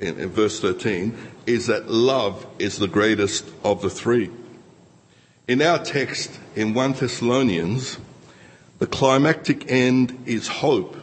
in, 0.00 0.18
in 0.18 0.28
verse 0.30 0.58
13, 0.58 1.16
is 1.46 1.68
that 1.68 1.88
love 1.88 2.44
is 2.58 2.78
the 2.78 2.88
greatest 2.88 3.48
of 3.62 3.80
the 3.80 3.90
three. 3.90 4.28
In 5.46 5.62
our 5.62 5.78
text 5.78 6.36
in 6.56 6.74
1 6.74 6.94
Thessalonians, 6.94 7.98
the 8.80 8.88
climactic 8.88 9.70
end 9.70 10.24
is 10.26 10.48
hope 10.48 10.96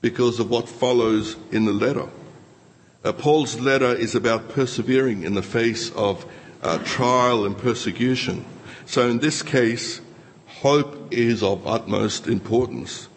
because 0.00 0.40
of 0.40 0.48
what 0.48 0.66
follows 0.66 1.36
in 1.52 1.66
the 1.66 1.74
letter. 1.74 2.08
Uh, 3.04 3.12
Paul's 3.12 3.60
letter 3.60 3.94
is 3.94 4.14
about 4.14 4.48
persevering 4.48 5.24
in 5.24 5.34
the 5.34 5.42
face 5.42 5.90
of 5.90 6.24
uh, 6.64 6.78
trial 6.78 7.44
and 7.44 7.56
persecution. 7.56 8.44
So 8.86 9.08
in 9.08 9.18
this 9.18 9.42
case, 9.42 10.00
hope 10.46 11.12
is 11.12 11.42
of 11.42 11.66
utmost 11.66 12.26
importance. 12.26 13.08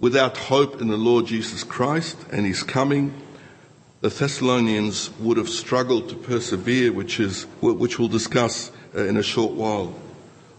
Without 0.00 0.36
hope 0.36 0.80
in 0.80 0.88
the 0.88 0.96
Lord 0.96 1.26
Jesus 1.26 1.62
Christ 1.62 2.16
and 2.32 2.46
his 2.46 2.62
coming, 2.62 3.14
the 4.00 4.08
Thessalonians 4.08 5.10
would 5.18 5.36
have 5.36 5.48
struggled 5.48 6.08
to 6.08 6.14
persevere, 6.14 6.92
which 6.92 7.20
is 7.20 7.44
which 7.60 7.98
we'll 7.98 8.08
discuss 8.08 8.70
uh, 8.94 9.04
in 9.04 9.16
a 9.16 9.22
short 9.22 9.52
while. 9.52 9.94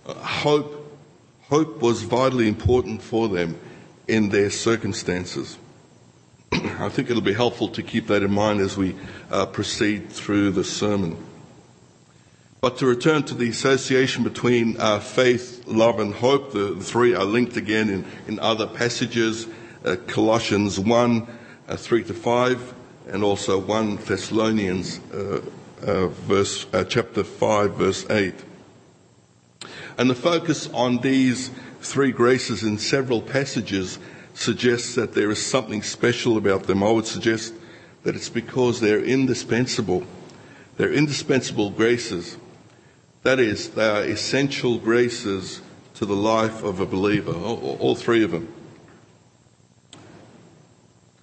Uh, 0.06 0.14
hope, 0.14 0.98
hope 1.44 1.80
was 1.82 2.04
vitally 2.04 2.48
important 2.48 3.02
for 3.02 3.28
them 3.28 3.60
in 4.08 4.30
their 4.30 4.50
circumstances. 4.50 5.58
I 6.52 6.90
think 6.90 7.10
it'll 7.10 7.22
be 7.22 7.34
helpful 7.34 7.70
to 7.70 7.84
keep 7.84 8.08
that 8.08 8.24
in 8.24 8.32
mind 8.32 8.62
as 8.62 8.78
we 8.78 8.96
uh, 9.30 9.46
proceed 9.48 10.10
through 10.10 10.52
the 10.52 10.64
sermon. 10.64 11.18
But 12.65 12.77
to 12.77 12.88
return 12.88 13.22
to 13.25 13.36
the 13.36 13.48
association 13.48 14.24
between 14.24 14.77
uh, 14.79 15.00
faith, 15.00 15.67
love, 15.67 16.00
and 16.00 16.12
hope, 16.12 16.51
the, 16.51 16.74
the, 16.74 16.84
three 16.84 17.13
are 17.13 17.24
linked 17.24 17.57
again 17.57 17.91
in, 17.91 18.05
in 18.27 18.39
other 18.39 18.65
passages 18.65 19.45
uh, 19.86 19.98
Colossians 20.07 20.79
1 20.79 21.27
uh, 21.67 21.77
3 21.77 22.03
to 22.05 22.13
5, 22.15 22.74
and 23.10 23.24
also 23.24 23.60
1 23.60 23.98
Thessalonians 23.98 25.00
uh, 25.13 25.41
uh, 25.84 26.07
verse, 26.07 26.65
chapter 26.89 27.24
5, 27.24 27.75
verse 27.75 28.10
8. 28.10 28.34
And 30.00 30.10
the 30.10 30.15
focus 30.15 30.67
on 30.74 31.01
these 31.01 31.51
three 31.81 32.12
graces 32.12 32.63
in 32.63 32.79
several 32.79 33.22
passages 33.22 34.00
suggests 34.34 34.95
that 34.95 35.13
there 35.13 35.29
is 35.29 35.45
something 35.45 35.84
special 35.84 36.36
about 36.36 36.63
them. 36.63 36.81
I 36.81 36.89
would 36.89 37.05
suggest 37.05 37.53
that 38.01 38.15
it's 38.15 38.29
because 38.29 38.79
they're 38.79 39.03
indispensable. 39.03 40.03
They're 40.77 40.93
indispensable 40.93 41.69
graces. 41.69 42.39
That 43.25 43.39
is, 43.39 43.70
they 43.72 43.89
are 43.89 44.03
essential 44.03 44.77
graces 44.77 45.60
to 45.96 46.05
the 46.05 46.15
life 46.15 46.62
of 46.62 46.79
a 46.79 46.86
believer, 46.86 47.34
all, 47.34 47.96
three 47.96 48.24
of 48.24 48.29
them. 48.29 48.53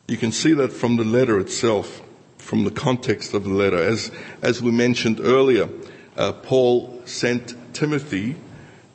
You 0.08 0.16
can 0.16 0.32
see 0.32 0.52
that 0.54 0.72
from 0.72 0.96
the 0.96 1.04
letter 1.04 1.38
itself, 1.38 2.02
from 2.38 2.64
the 2.64 2.72
context 2.72 3.34
of 3.34 3.44
the 3.44 3.50
letter. 3.50 3.76
As, 3.76 4.10
as 4.42 4.60
we 4.60 4.72
mentioned 4.72 5.20
earlier, 5.20 5.68
uh, 6.16 6.32
Paul 6.32 7.00
sent 7.04 7.54
Timothy 7.72 8.34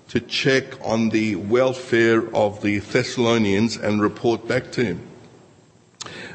to 0.10 0.20
check 0.20 0.66
on 0.86 1.08
the 1.08 1.36
welfare 1.36 2.36
of 2.36 2.62
the 2.62 2.80
Thessalonians 2.80 3.78
and 3.78 4.02
report 4.02 4.50
back 4.50 4.70
to 4.74 4.84
him. 4.84 5.08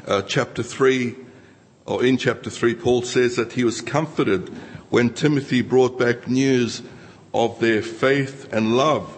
Uh, 0.07 0.23
chapter 0.23 0.63
3, 0.63 1.17
or 1.85 2.03
in 2.03 2.17
chapter 2.17 2.49
3, 2.49 2.73
Paul 2.73 3.03
says 3.03 3.35
that 3.35 3.51
he 3.51 3.63
was 3.63 3.79
comforted 3.79 4.49
when 4.93 5.11
Timothy 5.11 5.63
brought 5.63 5.97
back 5.97 6.27
news 6.27 6.83
of 7.33 7.59
their 7.59 7.81
faith 7.81 8.53
and 8.53 8.77
love, 8.77 9.17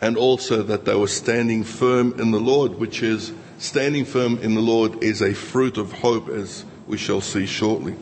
and 0.00 0.16
also 0.16 0.62
that 0.62 0.84
they 0.84 0.94
were 0.94 1.08
standing 1.08 1.64
firm 1.64 2.14
in 2.20 2.30
the 2.30 2.38
Lord, 2.38 2.76
which 2.76 3.02
is 3.02 3.32
standing 3.58 4.04
firm 4.04 4.38
in 4.38 4.54
the 4.54 4.60
Lord 4.60 5.02
is 5.02 5.20
a 5.20 5.34
fruit 5.34 5.78
of 5.78 5.90
hope, 5.94 6.28
as 6.28 6.64
we 6.86 6.96
shall 6.96 7.20
see 7.20 7.44
shortly. 7.44 7.96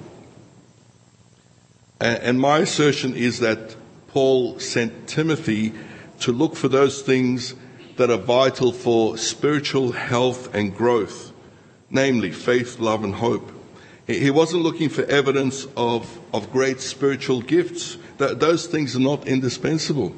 And 1.99 2.39
my 2.39 2.59
assertion 2.59 3.15
is 3.15 3.39
that 3.39 3.75
Paul 4.09 4.61
sent 4.61 5.09
Timothy 5.09 5.73
to 6.21 6.31
look 6.31 6.55
for 6.55 6.69
those 6.69 7.01
things 7.01 7.55
that 7.97 8.11
are 8.11 8.19
vital 8.19 8.71
for 8.71 9.17
spiritual 9.17 9.93
health 9.93 10.55
and 10.55 10.77
growth, 10.77 11.33
namely 11.89 12.33
faith, 12.33 12.79
love, 12.79 13.03
and 13.03 13.15
hope. 13.15 13.51
He 14.07 14.31
wasn't 14.31 14.63
looking 14.63 14.91
for 14.91 15.03
evidence 15.05 15.67
of, 15.77 16.21
of 16.35 16.53
great 16.53 16.81
spiritual 16.81 17.41
gifts. 17.41 17.97
Those 18.19 18.67
things 18.67 18.95
are 18.95 19.01
not 19.01 19.27
indispensable. 19.27 20.15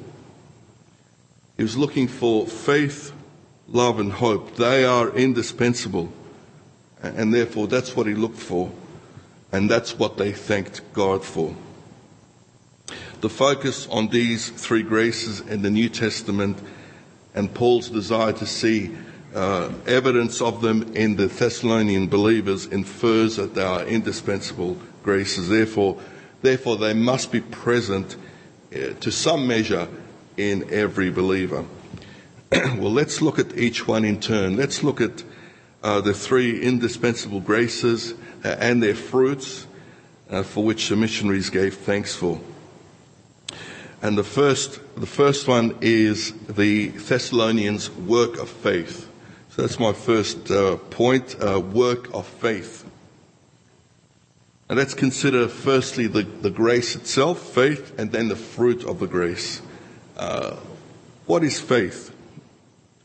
He 1.55 1.63
was 1.63 1.77
looking 1.77 2.07
for 2.07 2.45
faith, 2.45 3.13
love, 3.67 3.99
and 3.99 4.11
hope. 4.11 4.55
They 4.55 4.83
are 4.83 5.09
indispensable. 5.09 6.11
And 7.01 7.33
therefore, 7.33 7.67
that's 7.67 7.95
what 7.95 8.07
he 8.07 8.13
looked 8.13 8.39
for. 8.39 8.71
And 9.51 9.69
that's 9.69 9.97
what 9.97 10.17
they 10.17 10.33
thanked 10.33 10.81
God 10.93 11.23
for. 11.23 11.55
The 13.21 13.29
focus 13.29 13.87
on 13.87 14.09
these 14.09 14.49
three 14.49 14.83
graces 14.83 15.39
in 15.39 15.61
the 15.61 15.71
New 15.71 15.89
Testament 15.89 16.57
and 17.33 17.53
Paul's 17.53 17.89
desire 17.89 18.33
to 18.33 18.45
see 18.45 18.95
uh, 19.37 19.71
evidence 19.85 20.41
of 20.41 20.61
them 20.61 20.95
in 20.95 21.15
the 21.15 21.27
Thessalonian 21.27 22.07
believers 22.07 22.65
infers 22.65 23.35
that 23.35 23.53
they 23.53 23.63
are 23.63 23.85
indispensable 23.85 24.79
graces. 25.03 25.47
Therefore, 25.47 26.01
therefore 26.41 26.77
they 26.77 26.93
must 26.93 27.31
be 27.31 27.41
present 27.41 28.15
uh, 28.73 28.93
to 28.99 29.11
some 29.11 29.47
measure 29.47 29.87
in 30.37 30.67
every 30.73 31.11
believer. 31.11 31.65
well, 32.51 32.91
let's 32.91 33.21
look 33.21 33.37
at 33.37 33.55
each 33.55 33.87
one 33.87 34.05
in 34.05 34.19
turn. 34.19 34.57
Let's 34.57 34.81
look 34.81 35.01
at 35.01 35.23
uh, 35.83 36.01
the 36.01 36.15
three 36.15 36.59
indispensable 36.59 37.39
graces 37.39 38.13
uh, 38.43 38.55
and 38.59 38.81
their 38.81 38.95
fruits 38.95 39.67
uh, 40.31 40.41
for 40.41 40.63
which 40.63 40.89
the 40.89 40.95
missionaries 40.95 41.51
gave 41.51 41.77
thanks 41.77 42.15
for. 42.15 42.41
And 44.01 44.17
the 44.17 44.23
first, 44.23 44.79
the 44.95 45.05
first 45.05 45.47
one 45.47 45.77
is 45.81 46.33
the 46.47 46.87
Thessalonians' 46.89 47.91
work 47.91 48.37
of 48.39 48.49
faith. 48.49 49.06
So 49.57 49.63
that's 49.63 49.79
my 49.79 49.93
first 49.93 50.51
uh, 50.51 50.75
point, 50.77 51.35
uh, 51.41 51.59
work 51.59 52.13
of 52.13 52.27
faith. 52.27 52.85
And 54.69 54.77
let's 54.77 54.93
consider 54.93 55.47
firstly 55.47 56.05
the, 56.05 56.21
the 56.21 56.51
grace 56.51 56.95
itself, 56.95 57.41
faith, 57.41 57.97
and 57.97 58.11
then 58.11 58.27
the 58.27 58.35
fruit 58.35 58.83
of 58.83 58.99
the 58.99 59.07
grace. 59.07 59.63
Uh, 60.15 60.57
what 61.25 61.43
is 61.43 61.59
faith? 61.59 62.15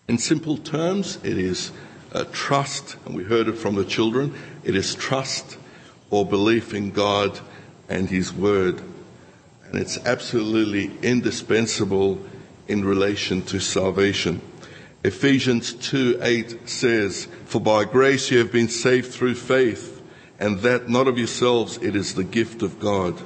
In 0.08 0.18
simple 0.18 0.58
terms, 0.58 1.18
it 1.24 1.38
is 1.38 1.72
uh, 2.12 2.24
trust, 2.32 2.96
and 3.06 3.14
we 3.14 3.24
heard 3.24 3.48
it 3.48 3.56
from 3.56 3.74
the 3.74 3.86
children. 3.86 4.34
It 4.62 4.76
is 4.76 4.94
trust 4.94 5.56
or 6.10 6.26
belief 6.26 6.74
in 6.74 6.90
God 6.90 7.40
and 7.88 8.10
His 8.10 8.30
Word. 8.30 8.82
And 9.70 9.80
it's 9.80 9.96
absolutely 10.04 10.90
indispensable 11.02 12.22
in 12.68 12.84
relation 12.84 13.40
to 13.44 13.58
salvation. 13.58 14.42
Ephesians 15.04 15.72
2 15.74 16.18
8 16.22 16.68
says, 16.68 17.26
For 17.46 17.60
by 17.60 17.84
grace 17.84 18.30
you 18.30 18.38
have 18.38 18.52
been 18.52 18.68
saved 18.68 19.12
through 19.12 19.34
faith 19.34 20.00
and 20.42 20.58
that 20.60 20.88
not 20.88 21.06
of 21.06 21.18
yourselves, 21.18 21.78
it 21.78 21.94
is 21.94 22.14
the 22.14 22.24
gift 22.24 22.62
of 22.62 22.80
God. 22.80 23.20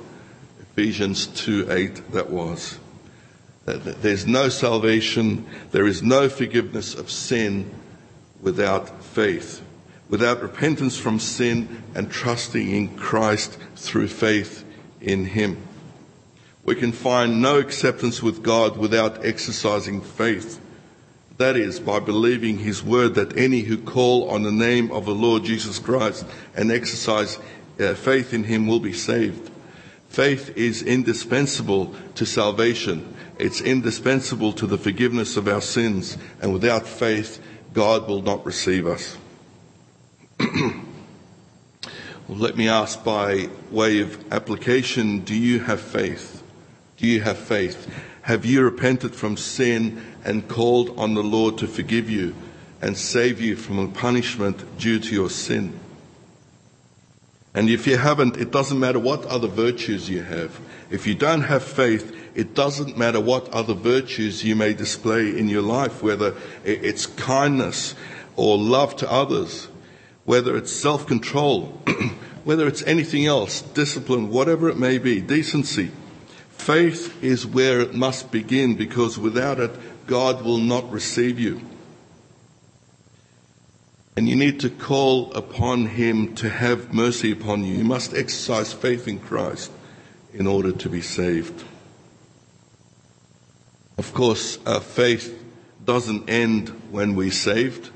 Ephesians 0.61 1.27
2 1.27 1.73
8, 1.73 2.13
that 2.13 2.29
was. 2.29 2.79
There's 3.65 4.27
no 4.27 4.49
salvation, 4.49 5.47
there 5.71 5.87
is 5.87 6.03
no 6.03 6.29
forgiveness 6.29 6.95
of 6.95 7.11
sin 7.11 7.75
without 8.41 9.03
faith, 9.03 9.63
without 10.11 10.43
repentance 10.43 10.99
from 10.99 11.19
sin 11.19 11.83
and 11.95 12.11
trusting 12.11 12.71
in 12.71 12.97
Christ 12.97 13.59
through 13.77 14.09
faith 14.09 14.65
in 15.01 15.25
Him. 15.25 15.57
We 16.65 16.75
can 16.75 16.93
find 16.93 17.41
no 17.41 17.59
acceptance 17.59 18.23
with 18.23 18.43
God 18.43 18.77
without 18.77 19.25
exercising 19.25 20.03
faith. 20.03 20.61
That 21.39 21.57
is, 21.57 21.81
by 21.81 22.01
believing 22.01 22.59
his 22.59 22.83
word 22.83 23.15
that 23.17 23.37
any 23.37 23.61
who 23.61 23.77
call 23.77 24.31
on 24.31 24.43
the 24.43 24.53
name 24.53 24.91
of 24.91 25.05
the 25.05 25.15
Lord 25.15 25.45
Jesus 25.45 25.79
Christ 25.79 26.25
and 26.55 26.73
exercise 26.73 27.39
uh, 27.79 27.95
faith 27.95 28.33
in 28.33 28.45
him 28.45 28.67
will 28.67 28.81
be 28.81 28.95
saved. 28.95 29.51
Faith 30.09 30.57
is 30.57 30.83
indispensable 30.83 31.95
to 32.15 32.25
salvation. 32.25 33.15
It's 33.39 33.61
indispensable 33.61 34.55
to 34.55 34.67
the 34.67 34.79
forgiveness 34.79 35.37
of 35.37 35.47
our 35.47 35.61
sins. 35.61 36.17
And 36.41 36.55
without 36.55 36.87
faith, 36.87 37.43
God 37.75 38.09
will 38.09 38.23
not 38.23 38.47
receive 38.47 38.87
us. 38.87 39.19
well, 40.41 40.79
let 42.29 42.57
me 42.57 42.67
ask 42.67 43.05
by 43.05 43.51
way 43.71 44.01
of 44.01 44.33
application, 44.33 45.21
do 45.21 45.35
you 45.35 45.61
have 45.61 45.83
faith? 45.83 46.43
Do 46.97 47.07
you 47.07 47.21
have 47.21 47.37
faith? 47.37 47.87
Have 48.23 48.47
you 48.47 48.63
repented 48.63 49.15
from 49.15 49.37
sin 49.37 50.03
and 50.27 50.49
called 50.49 50.99
on 50.99 51.15
the 51.15 51.23
Lord 51.23 51.57
to 51.59 51.69
forgive 51.69 52.11
you 52.11 52.35
and 52.83 52.99
save 52.99 53.41
you 53.41 53.57
from 53.57 53.77
the 53.77 53.99
punishment 53.99 54.77
due 54.77 54.99
to 54.99 55.15
your 55.15 55.31
sin? 55.31 55.79
And 57.55 57.71
if 57.71 57.87
you 57.87 57.97
haven't, 57.97 58.37
it 58.37 58.51
doesn't 58.51 58.79
matter 58.79 58.99
what 58.99 59.25
other 59.25 59.49
virtues 59.49 60.11
you 60.11 60.23
have. 60.23 60.61
If 60.91 61.07
you 61.07 61.15
don't 61.15 61.41
have 61.43 61.65
faith, 61.65 62.15
it 62.35 62.55
doesn't 62.55 62.99
matter 62.99 63.19
what 63.19 63.49
other 63.49 63.73
virtues 63.73 64.45
you 64.45 64.55
may 64.55 64.75
display 64.75 65.39
in 65.39 65.49
your 65.49 65.63
life, 65.63 66.03
whether 66.03 66.35
it's 66.65 67.07
kindness 67.07 67.95
or 68.37 68.59
love 68.59 68.97
to 68.97 69.11
others, 69.11 69.69
whether 70.27 70.57
it's 70.57 70.71
self-control, 70.71 71.63
whether 72.45 72.67
it's 72.67 72.83
anything 72.83 73.25
else, 73.25 73.63
discipline, 73.63 74.29
whatever 74.29 74.69
it 74.69 74.77
may 74.77 74.99
be, 74.99 75.23
decency. 75.23 75.91
Faith 76.51 77.23
is 77.23 77.47
where 77.47 77.81
it 77.81 77.95
must 77.95 78.31
begin 78.31 78.75
because 78.75 79.19
without 79.19 79.61
it, 79.61 79.71
God 80.07 80.43
will 80.43 80.59
not 80.59 80.91
receive 80.91 81.39
you. 81.39 81.61
And 84.17 84.29
you 84.29 84.37
need 84.37 84.61
to 84.61 84.71
call 84.71 85.33
upon 85.35 85.87
Him 85.87 86.35
to 86.37 86.49
have 86.49 86.95
mercy 86.95 87.33
upon 87.33 87.65
you. 87.65 87.75
You 87.75 87.85
must 87.85 88.15
exercise 88.15 88.73
faith 88.73 89.07
in 89.07 89.19
Christ 89.19 89.71
in 90.33 90.47
order 90.47 90.73
to 90.73 90.89
be 90.89 91.03
saved. 91.03 91.65
Of 93.99 94.15
course, 94.15 94.59
our 94.67 94.81
faith 94.81 95.43
doesn't 95.85 96.29
end 96.29 96.69
when 96.91 97.15
we're 97.15 97.31
saved. 97.31 97.91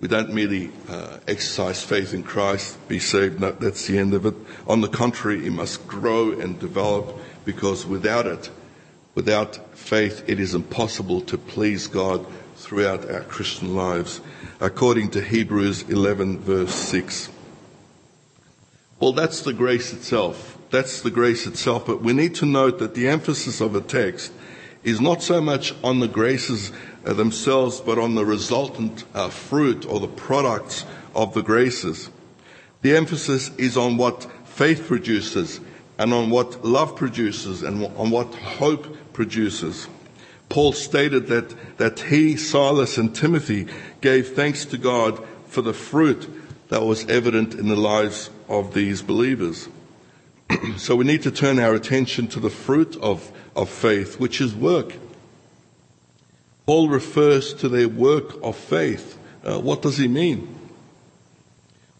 We 0.00 0.08
don't 0.08 0.34
merely 0.34 0.72
uh, 0.88 1.18
exercise 1.28 1.84
faith 1.84 2.12
in 2.12 2.24
Christ, 2.24 2.76
be 2.88 2.98
saved. 2.98 3.38
That's 3.38 3.86
the 3.86 3.98
end 3.98 4.14
of 4.14 4.26
it. 4.26 4.34
On 4.66 4.80
the 4.80 4.88
contrary, 4.88 5.46
it 5.46 5.52
must 5.52 5.86
grow 5.86 6.32
and 6.32 6.58
develop 6.58 7.16
because 7.44 7.86
without 7.86 8.26
it, 8.26 8.50
without 9.14 9.56
faith, 9.76 10.24
it 10.26 10.40
is 10.40 10.54
impossible 10.54 11.20
to 11.22 11.38
please 11.38 11.86
God 11.86 12.26
throughout 12.56 13.10
our 13.10 13.22
Christian 13.22 13.74
lives, 13.74 14.20
according 14.60 15.10
to 15.10 15.20
Hebrews 15.22 15.82
11 15.88 16.38
verse 16.38 16.74
6. 16.74 17.28
Well, 19.00 19.12
that's 19.12 19.42
the 19.42 19.52
grace 19.52 19.92
itself. 19.92 20.56
That's 20.70 21.02
the 21.02 21.10
grace 21.10 21.46
itself, 21.46 21.86
but 21.86 22.02
we 22.02 22.12
need 22.12 22.34
to 22.36 22.46
note 22.46 22.78
that 22.78 22.94
the 22.94 23.08
emphasis 23.08 23.60
of 23.60 23.74
a 23.74 23.80
text 23.80 24.32
is 24.84 25.00
not 25.00 25.22
so 25.22 25.40
much 25.40 25.74
on 25.82 26.00
the 26.00 26.08
graces 26.08 26.72
uh, 27.04 27.12
themselves, 27.12 27.80
but 27.80 27.98
on 27.98 28.14
the 28.14 28.24
resultant 28.24 29.04
uh, 29.14 29.28
fruit 29.28 29.86
or 29.86 30.00
the 30.00 30.08
products 30.08 30.84
of 31.14 31.34
the 31.34 31.42
graces. 31.42 32.10
The 32.82 32.96
emphasis 32.96 33.50
is 33.58 33.76
on 33.76 33.96
what 33.96 34.26
faith 34.44 34.86
produces 34.86 35.60
and 35.98 36.12
on 36.12 36.30
what 36.30 36.64
love 36.64 36.96
produces 36.96 37.62
and 37.62 37.84
on 37.96 38.10
what 38.10 38.34
hope 38.34 38.96
produces. 39.12 39.86
Paul 40.48 40.72
stated 40.72 41.28
that, 41.28 41.78
that 41.78 42.00
he, 42.00 42.36
Silas, 42.36 42.98
and 42.98 43.14
Timothy 43.14 43.68
gave 44.00 44.34
thanks 44.34 44.64
to 44.66 44.78
God 44.78 45.24
for 45.46 45.62
the 45.62 45.72
fruit 45.72 46.28
that 46.68 46.82
was 46.82 47.08
evident 47.08 47.54
in 47.54 47.68
the 47.68 47.76
lives 47.76 48.30
of 48.48 48.74
these 48.74 49.02
believers. 49.02 49.68
so 50.76 50.96
we 50.96 51.04
need 51.04 51.22
to 51.22 51.30
turn 51.30 51.58
our 51.58 51.74
attention 51.74 52.26
to 52.28 52.40
the 52.40 52.50
fruit 52.50 52.96
of, 52.96 53.30
of 53.56 53.68
faith, 53.68 54.18
which 54.20 54.40
is 54.40 54.54
work. 54.54 54.94
Paul 56.66 56.88
refers 56.88 57.54
to 57.54 57.68
their 57.68 57.88
work 57.88 58.42
of 58.42 58.56
faith. 58.56 59.18
Uh, 59.44 59.58
what 59.58 59.82
does 59.82 59.98
he 59.98 60.08
mean? 60.08 60.58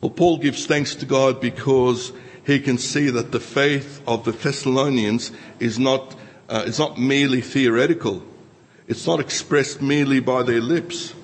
Well, 0.01 0.11
Paul 0.11 0.38
gives 0.38 0.66
thanks 0.66 0.94
to 0.96 1.07
God 1.07 1.40
because 1.40 2.12
he 2.44 2.59
can 2.61 2.79
see 2.79 3.11
that 3.11 3.33
the 3.33 3.40
faith 3.40 4.03
of 4.07 4.25
the 4.25 4.33
Thessalonians 4.33 5.33
is 5.61 5.79
not, 5.79 6.16
uh, 6.53 6.65
is 6.67 6.79
not 6.79 6.99
merely 6.99 7.41
theoretical. 7.41 8.23
It's 8.87 9.07
not 9.07 9.21
expressed 9.21 9.81
merely 9.81 10.21
by 10.21 10.43
their 10.43 10.61
lips. 10.61 11.15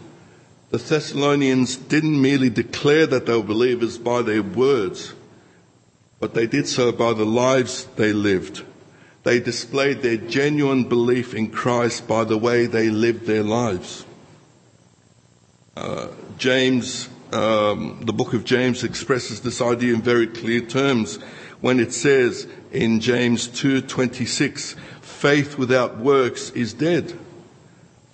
The 0.70 0.78
Thessalonians 0.78 1.76
didn't 1.76 2.20
merely 2.20 2.48
declare 2.48 3.06
that 3.06 3.26
they 3.26 3.36
were 3.36 3.42
believers 3.42 3.98
by 3.98 4.22
their 4.22 4.42
words, 4.42 5.12
but 6.18 6.32
they 6.32 6.46
did 6.46 6.66
so 6.66 6.92
by 6.92 7.12
the 7.12 7.26
lives 7.26 7.84
they 7.96 8.14
lived. 8.14 8.64
They 9.24 9.38
displayed 9.38 10.00
their 10.00 10.16
genuine 10.16 10.88
belief 10.88 11.34
in 11.34 11.50
Christ 11.50 12.08
by 12.08 12.24
the 12.24 12.38
way 12.38 12.64
they 12.64 12.88
lived 12.88 13.26
their 13.26 13.42
lives. 13.42 14.06
Uh, 15.76 16.08
James 16.38 17.10
um, 17.32 18.00
the 18.02 18.12
book 18.12 18.32
of 18.32 18.44
James 18.44 18.84
expresses 18.84 19.42
this 19.42 19.60
idea 19.60 19.92
in 19.92 20.00
very 20.00 20.26
clear 20.26 20.62
terms 20.62 21.16
when 21.60 21.78
it 21.78 21.92
says 21.92 22.46
in 22.72 23.00
James 23.00 23.48
2:26, 23.48 24.76
faith 25.18 25.58
without 25.58 25.98
works 25.98 26.50
is 26.50 26.72
dead. 26.72 27.12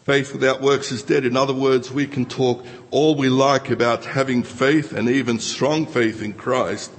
Faith 0.04 0.32
without 0.32 0.62
works 0.62 0.90
is 0.90 1.02
dead. 1.02 1.26
In 1.26 1.36
other 1.36 1.52
words, 1.52 1.90
we 1.92 2.06
can 2.06 2.24
talk 2.24 2.64
all 2.90 3.14
we 3.14 3.28
like 3.28 3.68
about 3.68 4.06
having 4.06 4.42
faith 4.42 4.92
and 4.92 5.08
even 5.08 5.38
strong 5.38 5.86
faith 5.86 6.22
in 6.22 6.32
Christ, 6.32 6.90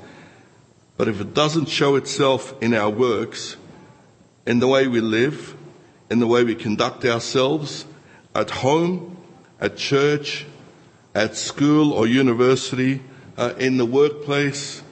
but 0.96 1.08
if 1.08 1.20
it 1.20 1.34
doesn't 1.34 1.70
show 1.70 1.96
itself 1.96 2.54
in 2.62 2.76
our 2.76 2.90
works, 2.90 3.58
in 4.46 4.60
the 4.60 4.68
way 4.68 4.88
we 4.88 5.02
live, 5.02 5.56
in 6.12 6.20
the 6.20 6.28
way 6.28 6.44
we 6.44 6.54
conduct 6.54 7.04
ourselves, 7.04 7.86
at 8.36 8.52
home, 8.52 9.18
at 9.60 9.76
church, 9.76 10.46
at 11.16 11.36
school 11.36 11.92
or 11.92 12.06
university, 12.06 13.02
uh, 13.38 13.54
in 13.58 13.78
the 13.78 13.86
workplace, 13.86 14.84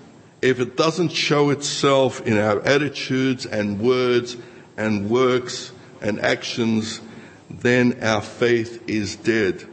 if 0.41 0.60
it 0.60 0.76
doesn't 0.76 1.10
show 1.10 1.52
itself 1.52 2.26
in 2.26 2.38
our 2.38 2.62
attitudes 2.62 3.45
and 3.45 3.80
words 3.80 4.38
and 4.78 5.10
works 5.10 5.72
and 6.02 6.20
actions, 6.20 7.02
then 7.50 8.04
our 8.04 8.22
faith 8.22 8.84
is 8.90 9.16
dead. 9.16 9.64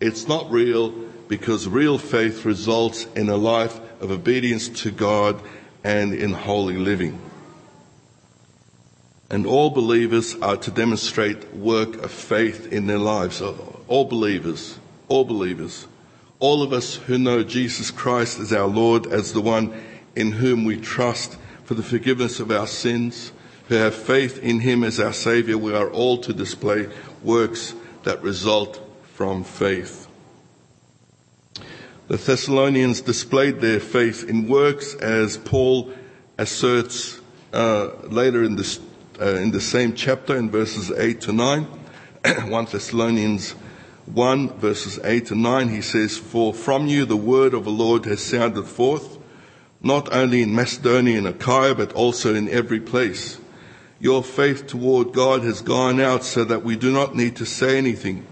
It's 0.00 0.28
not 0.28 0.50
real 0.50 0.90
because 1.28 1.68
real 1.68 1.98
faith 1.98 2.44
results 2.44 3.06
in 3.14 3.28
a 3.28 3.36
life 3.36 3.78
of 4.00 4.10
obedience 4.10 4.68
to 4.68 4.90
God 4.90 5.40
and 5.84 6.12
in 6.12 6.32
holy 6.32 6.76
living. 6.76 7.18
And 9.30 9.46
all 9.46 9.70
believers 9.70 10.34
are 10.36 10.58
to 10.58 10.70
demonstrate 10.70 11.54
work 11.54 12.02
of 12.02 12.10
faith 12.10 12.70
in 12.70 12.86
their 12.86 12.98
lives. 12.98 13.40
All 13.40 14.04
believers 14.04 14.78
all 15.12 15.24
believers. 15.26 15.86
all 16.38 16.62
of 16.62 16.72
us 16.72 16.94
who 16.94 17.18
know 17.18 17.44
Jesus 17.44 17.90
Christ 17.90 18.40
as 18.40 18.52
our 18.52 18.66
Lord, 18.66 19.06
as 19.06 19.32
the 19.32 19.42
one 19.42 19.72
in 20.16 20.32
whom 20.32 20.64
we 20.64 20.80
trust 20.80 21.36
for 21.64 21.74
the 21.74 21.82
forgiveness 21.82 22.40
of 22.40 22.50
our 22.50 22.66
sins, 22.66 23.30
who 23.72 23.78
have 23.78 23.94
faith 23.94 24.38
in 24.42 24.60
Him 24.60 24.84
as 24.84 25.00
our 25.00 25.14
Savior, 25.14 25.56
we 25.56 25.72
are 25.72 25.88
all 25.88 26.18
to 26.18 26.34
display 26.34 26.90
works 27.22 27.74
that 28.02 28.22
result 28.22 28.78
from 29.14 29.44
faith. 29.44 30.06
The 32.08 32.18
Thessalonians 32.18 33.00
displayed 33.00 33.62
their 33.62 33.80
faith 33.80 34.28
in 34.28 34.46
works 34.46 34.94
as 34.96 35.38
Paul 35.38 35.90
asserts 36.36 37.18
uh, 37.54 37.92
later 38.08 38.44
in, 38.44 38.56
this, 38.56 38.78
uh, 39.18 39.36
in 39.36 39.52
the 39.52 39.60
same 39.62 39.94
chapter 39.94 40.36
in 40.36 40.50
verses 40.50 40.90
8 40.90 41.22
to 41.22 41.32
9. 41.32 41.62
1 42.50 42.64
Thessalonians 42.66 43.52
1 44.04 44.58
verses 44.58 45.00
8 45.02 45.26
to 45.28 45.34
9 45.34 45.68
he 45.70 45.80
says, 45.80 46.18
For 46.18 46.52
from 46.52 46.88
you 46.88 47.06
the 47.06 47.16
word 47.16 47.54
of 47.54 47.64
the 47.64 47.70
Lord 47.70 48.04
has 48.04 48.22
sounded 48.22 48.66
forth, 48.66 49.16
not 49.80 50.12
only 50.12 50.42
in 50.42 50.54
Macedonia 50.54 51.16
and 51.16 51.26
Achaia, 51.26 51.74
but 51.74 51.94
also 51.94 52.34
in 52.34 52.50
every 52.50 52.80
place. 52.80 53.38
Your 54.02 54.24
faith 54.24 54.66
toward 54.66 55.12
God 55.12 55.44
has 55.44 55.62
gone 55.62 56.00
out 56.00 56.24
so 56.24 56.42
that 56.42 56.64
we 56.64 56.74
do 56.74 56.90
not 56.90 57.14
need 57.14 57.36
to 57.36 57.46
say 57.46 57.78
anything, 57.78 58.26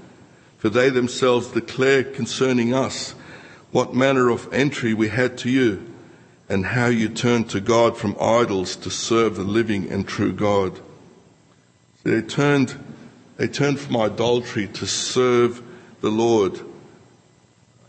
for 0.59 0.69
they 0.69 0.91
themselves 0.91 1.47
declare 1.47 2.03
concerning 2.03 2.75
us 2.75 3.13
what 3.71 3.95
manner 3.95 4.31
of 4.31 4.53
entry 4.53 4.95
we 4.95 5.11
had 5.11 5.39
to 5.39 5.49
you, 5.49 5.87
and 6.49 6.67
how 6.67 6.87
you 6.87 7.09
turned 7.09 7.51
to 7.51 7.61
God 7.61 7.97
from 7.97 8.17
idols 8.21 8.75
to 8.75 8.91
serve 8.91 9.37
the 9.37 9.45
living 9.45 9.89
and 9.93 10.09
true 10.09 10.33
God. 10.33 10.81
They 12.03 12.21
turned, 12.21 12.77
they 13.37 13.47
turned 13.47 13.79
from 13.79 13.97
idolatry 13.97 14.67
to 14.67 14.87
serve 14.89 15.63
the 16.01 16.11
Lord. 16.11 16.59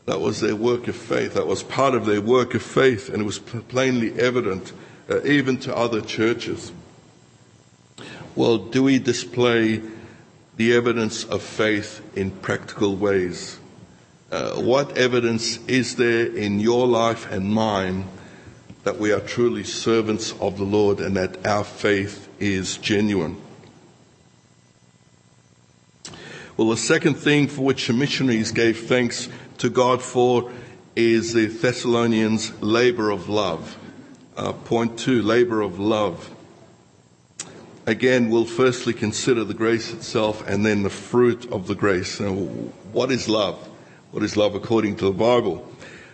That 0.05 0.21
was 0.21 0.39
their 0.39 0.55
work 0.55 0.87
of 0.87 0.95
faith. 0.95 1.33
That 1.33 1.47
was 1.47 1.63
part 1.63 1.95
of 1.95 2.05
their 2.05 2.21
work 2.21 2.53
of 2.53 2.61
faith, 2.61 3.09
and 3.09 3.23
it 3.23 3.25
was 3.25 3.39
plainly 3.39 4.13
evident 4.19 4.71
uh, 5.09 5.23
even 5.23 5.57
to 5.61 5.75
other 5.75 6.01
churches. 6.01 6.71
Well, 8.33 8.57
do 8.57 8.83
we 8.83 8.97
display 8.97 9.81
the 10.55 10.73
evidence 10.73 11.25
of 11.25 11.43
faith 11.43 12.01
in 12.15 12.31
practical 12.31 12.95
ways? 12.95 13.59
Uh, 14.31 14.53
what 14.53 14.97
evidence 14.97 15.59
is 15.67 15.97
there 15.97 16.25
in 16.27 16.61
your 16.61 16.87
life 16.87 17.29
and 17.29 17.49
mine 17.49 18.07
that 18.85 18.97
we 18.97 19.11
are 19.11 19.19
truly 19.19 19.65
servants 19.65 20.31
of 20.39 20.57
the 20.57 20.63
Lord 20.63 21.01
and 21.01 21.17
that 21.17 21.45
our 21.45 21.65
faith 21.65 22.29
is 22.39 22.77
genuine? 22.77 23.35
Well, 26.55 26.69
the 26.69 26.77
second 26.77 27.15
thing 27.15 27.49
for 27.49 27.63
which 27.63 27.87
the 27.87 27.93
missionaries 27.93 28.53
gave 28.53 28.87
thanks 28.87 29.27
to 29.57 29.69
God 29.69 30.01
for 30.01 30.53
is 30.95 31.33
the 31.33 31.47
Thessalonians' 31.47 32.61
labor 32.61 33.09
of 33.09 33.27
love. 33.27 33.77
Uh, 34.37 34.53
point 34.53 34.97
two, 34.97 35.21
labor 35.21 35.59
of 35.59 35.79
love. 35.79 36.33
Again, 37.85 38.29
we'll 38.29 38.45
firstly 38.45 38.93
consider 38.93 39.43
the 39.43 39.53
grace 39.55 39.91
itself 39.91 40.47
and 40.47 40.65
then 40.65 40.83
the 40.83 40.89
fruit 40.89 41.51
of 41.51 41.67
the 41.67 41.75
grace. 41.75 42.19
Now, 42.19 42.33
what 42.33 43.11
is 43.11 43.27
love? 43.27 43.57
What 44.11 44.23
is 44.23 44.37
love 44.37 44.53
according 44.53 44.97
to 44.97 45.05
the 45.05 45.11
Bible? 45.11 45.67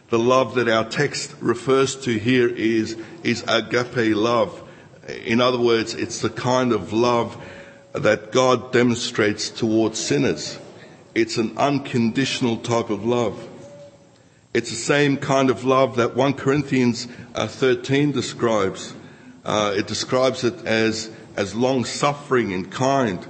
The 0.10 0.20
love 0.20 0.56
that 0.56 0.70
our 0.70 0.88
text 0.88 1.36
refers 1.42 1.96
to 2.04 2.18
here 2.18 2.48
is, 2.48 2.96
is 3.24 3.44
agape 3.48 4.16
love. 4.16 4.64
In 5.26 5.42
other 5.42 5.60
words, 5.60 5.94
it's 5.94 6.22
the 6.22 6.30
kind 6.30 6.72
of 6.72 6.94
love 6.94 7.36
that 7.92 8.32
God 8.32 8.72
demonstrates 8.72 9.50
towards 9.50 10.00
sinners. 10.00 10.58
It's 11.14 11.38
an 11.38 11.58
unconditional 11.58 12.58
type 12.58 12.90
of 12.90 13.06
love. 13.06 13.46
It's 14.54 14.70
the 14.70 14.76
same 14.76 15.18
kind 15.18 15.50
of 15.50 15.66
love 15.66 15.98
that 15.98 16.16
1 16.16 16.34
Corinthians 16.36 17.08
uh, 17.36 17.48
13 17.48 18.12
describes. 18.12 18.94
Uh, 19.44 19.74
it 19.76 19.88
describes 19.88 20.44
it 20.44 20.66
as, 20.66 21.12
as 21.38 21.56
long 21.56 21.86
suffering 21.86 22.52
and 22.52 22.72
kind 22.72 23.26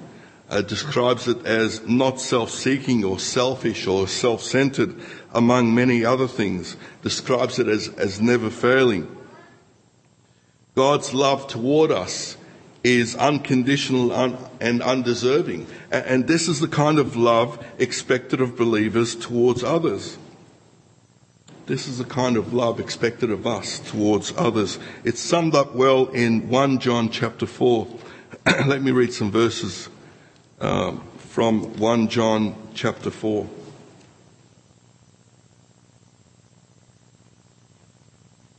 uh, 0.49 0.61
describes 0.61 1.27
it 1.27 1.45
as 1.45 1.85
not 1.85 2.19
self-seeking 2.21 3.03
or 3.03 3.19
selfish 3.19 3.85
or 3.85 4.07
self-centered 4.07 4.95
among 5.33 5.75
many 5.75 6.05
other 6.05 6.27
things, 6.27 6.77
describes 7.03 7.59
it 7.59 7.67
as, 7.67 7.89
as 7.89 8.21
never 8.21 8.49
failing. 8.49 9.13
God's 10.73 11.13
love 11.13 11.47
toward 11.47 11.91
us 11.91 12.37
is 12.83 13.15
unconditional 13.15 14.13
and 14.61 14.81
undeserving. 14.81 15.67
And 15.91 16.27
this 16.27 16.47
is 16.47 16.61
the 16.61 16.67
kind 16.67 16.99
of 16.99 17.17
love 17.17 17.63
expected 17.77 18.39
of 18.39 18.55
believers 18.55 19.15
towards 19.15 19.63
others. 19.63 20.17
This 21.65 21.85
is 21.85 21.97
the 21.97 22.05
kind 22.05 22.37
of 22.37 22.53
love 22.53 22.79
expected 22.79 23.29
of 23.29 23.45
us 23.45 23.79
towards 23.79 24.33
others. 24.37 24.79
It's 25.03 25.19
summed 25.19 25.53
up 25.53 25.75
well 25.75 26.07
in 26.07 26.47
1 26.47 26.79
John 26.79 27.09
chapter 27.09 27.45
4. 27.45 27.87
Let 28.65 28.81
me 28.81 28.91
read 28.91 29.11
some 29.11 29.29
verses 29.29 29.89
um, 30.61 31.05
from 31.17 31.77
1 31.77 32.07
John 32.07 32.55
chapter 32.73 33.11
4. 33.11 33.45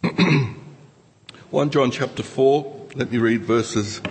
One 1.51 1.71
John 1.71 1.91
chapter 1.91 2.23
four. 2.23 2.87
Let 2.95 3.11
me 3.11 3.17
read 3.17 3.45
verses 3.45 4.03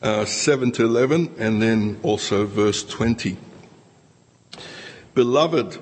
uh, 0.00 0.24
seven 0.26 0.70
to 0.72 0.84
eleven, 0.84 1.34
and 1.38 1.60
then 1.60 1.98
also 2.04 2.46
verse 2.46 2.84
twenty. 2.84 3.36
Beloved, 5.14 5.78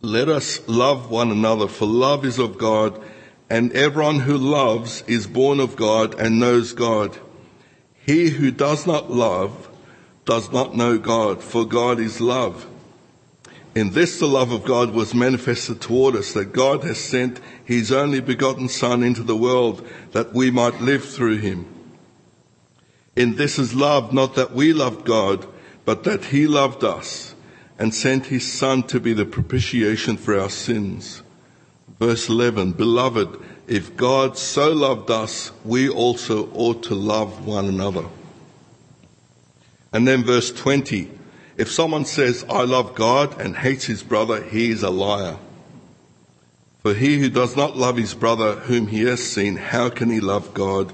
let 0.00 0.28
us 0.28 0.60
love 0.68 1.10
one 1.10 1.32
another, 1.32 1.66
for 1.66 1.86
love 1.86 2.24
is 2.24 2.38
of 2.38 2.56
God, 2.56 3.02
and 3.48 3.72
everyone 3.72 4.20
who 4.20 4.36
loves 4.38 5.02
is 5.08 5.26
born 5.26 5.58
of 5.58 5.74
God 5.74 6.14
and 6.20 6.38
knows 6.38 6.72
God. 6.72 7.18
He 8.04 8.30
who 8.30 8.50
does 8.50 8.86
not 8.86 9.10
love 9.10 9.68
does 10.24 10.52
not 10.52 10.76
know 10.76 10.98
God, 10.98 11.42
for 11.42 11.64
God 11.64 11.98
is 11.98 12.20
love. 12.20 12.66
In 13.74 13.90
this 13.90 14.18
the 14.18 14.26
love 14.26 14.50
of 14.50 14.64
God 14.64 14.90
was 14.90 15.14
manifested 15.14 15.80
toward 15.80 16.16
us, 16.16 16.32
that 16.32 16.52
God 16.52 16.82
has 16.82 16.98
sent 16.98 17.40
his 17.64 17.92
only 17.92 18.20
begotten 18.20 18.68
Son 18.68 19.02
into 19.02 19.22
the 19.22 19.36
world 19.36 19.86
that 20.12 20.34
we 20.34 20.50
might 20.50 20.80
live 20.80 21.04
through 21.04 21.38
him. 21.38 21.66
In 23.14 23.36
this 23.36 23.58
is 23.58 23.74
love, 23.74 24.12
not 24.12 24.34
that 24.34 24.52
we 24.52 24.72
loved 24.72 25.04
God, 25.04 25.46
but 25.84 26.04
that 26.04 26.26
he 26.26 26.46
loved 26.46 26.82
us 26.82 27.34
and 27.78 27.94
sent 27.94 28.26
his 28.26 28.50
Son 28.50 28.82
to 28.84 29.00
be 29.00 29.12
the 29.12 29.24
propitiation 29.24 30.16
for 30.16 30.38
our 30.38 30.50
sins. 30.50 31.22
Verse 31.98 32.28
11, 32.28 32.72
Beloved, 32.72 33.40
if 33.70 33.96
God 33.96 34.36
so 34.36 34.72
loved 34.72 35.12
us, 35.12 35.52
we 35.64 35.88
also 35.88 36.50
ought 36.54 36.82
to 36.82 36.94
love 36.96 37.46
one 37.46 37.66
another. 37.66 38.04
And 39.92 40.08
then 40.08 40.24
verse 40.24 40.50
20. 40.50 41.08
If 41.56 41.70
someone 41.70 42.04
says, 42.04 42.44
I 42.50 42.62
love 42.62 42.96
God 42.96 43.40
and 43.40 43.56
hates 43.56 43.84
his 43.84 44.02
brother, 44.02 44.42
he 44.42 44.72
is 44.72 44.82
a 44.82 44.90
liar. 44.90 45.36
For 46.82 46.94
he 46.94 47.20
who 47.20 47.30
does 47.30 47.56
not 47.56 47.76
love 47.76 47.96
his 47.96 48.12
brother 48.12 48.56
whom 48.56 48.88
he 48.88 49.02
has 49.02 49.22
seen, 49.22 49.54
how 49.54 49.88
can 49.88 50.10
he 50.10 50.18
love 50.18 50.52
God 50.52 50.92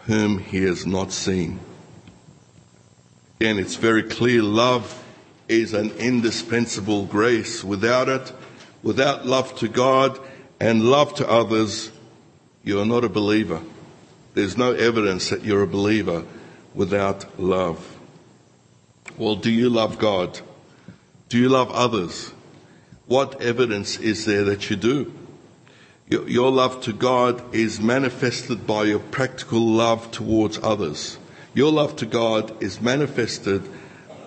whom 0.00 0.38
he 0.38 0.64
has 0.64 0.86
not 0.86 1.12
seen? 1.12 1.58
Again, 3.40 3.58
it's 3.58 3.76
very 3.76 4.02
clear 4.02 4.42
love 4.42 5.02
is 5.48 5.72
an 5.72 5.92
indispensable 5.92 7.06
grace. 7.06 7.64
Without 7.64 8.10
it, 8.10 8.32
without 8.82 9.24
love 9.24 9.56
to 9.60 9.68
God 9.68 10.20
and 10.60 10.90
love 10.90 11.14
to 11.14 11.26
others, 11.26 11.90
you 12.68 12.78
are 12.78 12.84
not 12.84 13.02
a 13.02 13.08
believer. 13.08 13.62
There's 14.34 14.58
no 14.58 14.72
evidence 14.72 15.30
that 15.30 15.42
you're 15.42 15.62
a 15.62 15.66
believer 15.66 16.26
without 16.74 17.40
love. 17.40 17.96
Well, 19.16 19.36
do 19.36 19.50
you 19.50 19.70
love 19.70 19.98
God? 19.98 20.38
Do 21.30 21.38
you 21.38 21.48
love 21.48 21.70
others? 21.70 22.30
What 23.06 23.40
evidence 23.40 23.98
is 23.98 24.26
there 24.26 24.44
that 24.44 24.68
you 24.68 24.76
do? 24.76 25.14
Your, 26.10 26.50
love 26.50 26.82
to 26.82 26.92
God 26.92 27.54
is 27.54 27.80
manifested 27.80 28.66
by 28.66 28.84
your 28.84 28.98
practical 28.98 29.66
love 29.66 30.10
towards 30.10 30.58
others. 30.62 31.16
Your 31.54 31.72
love 31.72 31.96
to 31.96 32.06
God 32.06 32.62
is 32.62 32.82
manifested 32.82 33.62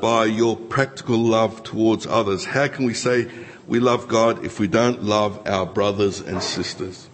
by 0.01 0.25
your 0.25 0.57
practical 0.57 1.19
love 1.19 1.61
towards 1.61 2.07
others. 2.07 2.45
How 2.45 2.67
can 2.67 2.85
we 2.85 2.95
say 2.95 3.29
we 3.67 3.79
love 3.79 4.07
God 4.07 4.43
if 4.43 4.59
we 4.59 4.67
don't 4.67 5.03
love 5.03 5.47
our 5.47 5.67
brothers 5.67 6.21
and 6.21 6.41
sisters? 6.41 7.07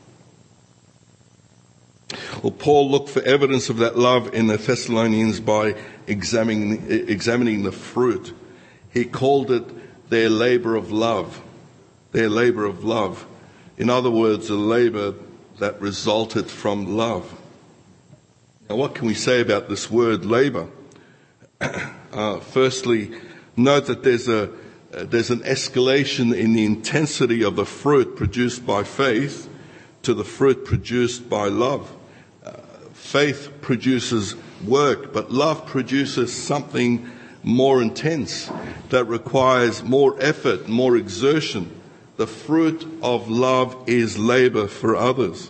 Well, 2.43 2.51
Paul 2.51 2.91
looked 2.91 3.09
for 3.09 3.21
evidence 3.23 3.69
of 3.69 3.77
that 3.77 3.97
love 3.97 4.33
in 4.33 4.47
the 4.47 4.57
Thessalonians 4.57 5.39
by 5.39 5.75
examining, 6.05 6.85
examining 6.89 7.63
the 7.63 7.71
fruit. 7.71 8.35
He 8.93 9.05
called 9.05 9.51
it 9.51 10.09
their 10.09 10.29
labor 10.29 10.75
of 10.75 10.91
love. 10.91 11.41
Their 12.11 12.29
labor 12.29 12.65
of 12.65 12.83
love. 12.83 13.25
In 13.77 13.89
other 13.89 14.11
words, 14.11 14.49
a 14.49 14.55
labor 14.55 15.15
that 15.59 15.81
resulted 15.81 16.49
from 16.49 16.95
love. 16.95 17.33
Now, 18.69 18.75
what 18.75 18.93
can 18.93 19.07
we 19.07 19.15
say 19.15 19.41
about 19.41 19.69
this 19.69 19.89
word 19.89 20.25
labor? 20.25 20.67
Uh, 22.09 22.39
firstly, 22.39 23.11
note 23.55 23.85
that 23.85 24.01
there's 24.01 24.27
a 24.27 24.49
uh, 24.93 25.03
there's 25.03 25.29
an 25.29 25.41
escalation 25.41 26.35
in 26.35 26.53
the 26.53 26.65
intensity 26.65 27.43
of 27.43 27.55
the 27.55 27.65
fruit 27.65 28.15
produced 28.15 28.65
by 28.65 28.83
faith 28.83 29.49
to 30.01 30.13
the 30.13 30.23
fruit 30.23 30.65
produced 30.65 31.29
by 31.29 31.47
love. 31.47 31.96
Faith 33.07 33.53
produces 33.61 34.35
work, 34.65 35.13
but 35.13 35.31
love 35.31 35.65
produces 35.65 36.35
something 36.35 37.09
more 37.41 37.81
intense 37.81 38.51
that 38.89 39.05
requires 39.05 39.81
more 39.81 40.17
effort, 40.19 40.67
more 40.67 40.97
exertion. 40.97 41.71
The 42.17 42.27
fruit 42.27 42.85
of 43.01 43.29
love 43.29 43.81
is 43.87 44.17
labor 44.17 44.67
for 44.67 44.97
others. 44.97 45.49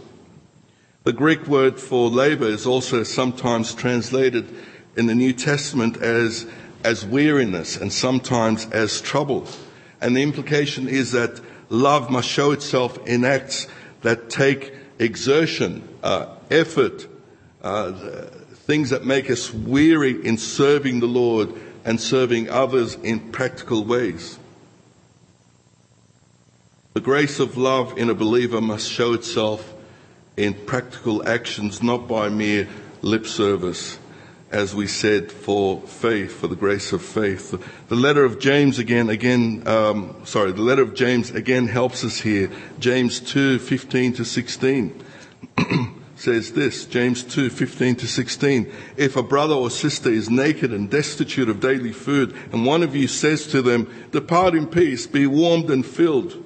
The 1.04 1.14
Greek 1.14 1.48
word 1.48 1.80
for 1.80 2.12
labor 2.12 2.46
is 2.46 2.68
also 2.68 3.02
sometimes 3.02 3.74
translated 3.74 4.48
in 4.96 5.08
the 5.08 5.16
New 5.16 5.34
Testament 5.34 5.98
as, 5.98 6.46
as 6.84 7.08
weariness 7.08 7.76
and 7.76 7.92
sometimes 7.92 8.70
as 8.70 9.02
trouble. 9.02 9.48
And 10.00 10.16
the 10.16 10.22
implication 10.22 10.88
is 10.88 11.14
that 11.14 11.42
love 11.70 12.12
must 12.12 12.30
show 12.30 12.52
itself 12.52 13.00
in 13.08 13.26
acts 13.26 13.66
that 14.04 14.30
take 14.30 14.76
exertion, 15.00 15.82
uh, 16.04 16.28
effort, 16.52 17.08
uh, 17.62 17.92
things 18.66 18.90
that 18.90 19.06
make 19.06 19.30
us 19.30 19.54
weary 19.54 20.26
in 20.26 20.38
serving 20.38 21.00
the 21.00 21.08
Lord 21.08 21.54
and 21.86 22.00
serving 22.00 22.50
others 22.50 22.96
in 22.96 23.32
practical 23.32 23.84
ways. 23.84 24.38
The 26.94 27.02
grace 27.02 27.40
of 27.40 27.58
love 27.58 27.98
in 27.98 28.10
a 28.10 28.16
believer 28.16 28.60
must 28.60 28.92
show 28.92 29.14
itself 29.14 29.74
in 30.36 30.54
practical 30.54 31.28
actions, 31.28 31.82
not 31.82 32.08
by 32.08 32.30
mere 32.30 32.68
lip 33.02 33.26
service, 33.26 34.00
as 34.52 34.74
we 34.74 34.88
said, 34.88 35.32
for 35.32 35.82
faith, 35.82 36.34
for 36.34 36.48
the 36.48 36.56
grace 36.56 36.92
of 36.94 37.02
faith. 37.02 37.52
The 37.88 37.96
letter 37.96 38.26
of 38.26 38.40
James 38.40 38.80
again, 38.80 39.10
again, 39.10 39.64
um, 39.68 40.16
sorry, 40.26 40.52
the 40.52 40.62
letter 40.62 40.82
of 40.82 40.94
James 40.94 41.32
again 41.32 41.68
helps 41.68 42.04
us 42.04 42.20
here. 42.20 42.52
James 42.80 43.20
2, 43.20 43.60
15 43.60 44.14
to 44.14 44.26
16. 44.26 45.04
Says 46.28 46.52
this, 46.52 46.84
James 46.84 47.24
2, 47.24 47.50
15 47.50 47.96
to 47.96 48.06
16. 48.06 48.70
If 48.98 49.16
a 49.16 49.24
brother 49.24 49.54
or 49.54 49.70
sister 49.70 50.10
is 50.10 50.30
naked 50.30 50.74
and 50.74 50.92
destitute 50.92 51.48
of 51.48 51.62
daily 51.62 51.94
food, 51.94 52.36
and 52.52 52.66
one 52.66 52.84
of 52.84 52.94
you 52.94 53.08
says 53.08 53.48
to 53.48 53.62
them, 53.62 53.90
depart 54.12 54.54
in 54.54 54.68
peace, 54.68 55.08
be 55.08 55.26
warmed 55.26 55.70
and 55.70 55.86
filled, 55.86 56.44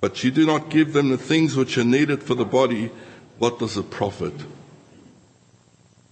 but 0.00 0.22
you 0.22 0.30
do 0.30 0.46
not 0.46 0.70
give 0.70 0.92
them 0.92 1.08
the 1.08 1.18
things 1.18 1.56
which 1.56 1.76
are 1.76 1.82
needed 1.82 2.22
for 2.22 2.36
the 2.36 2.44
body, 2.44 2.92
what 3.38 3.58
does 3.58 3.76
it 3.76 3.90
profit? 3.90 4.34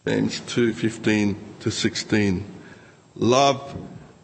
James 0.04 0.40
2, 0.40 0.72
15 0.72 1.38
to 1.60 1.70
16. 1.70 2.44
Love 3.14 3.76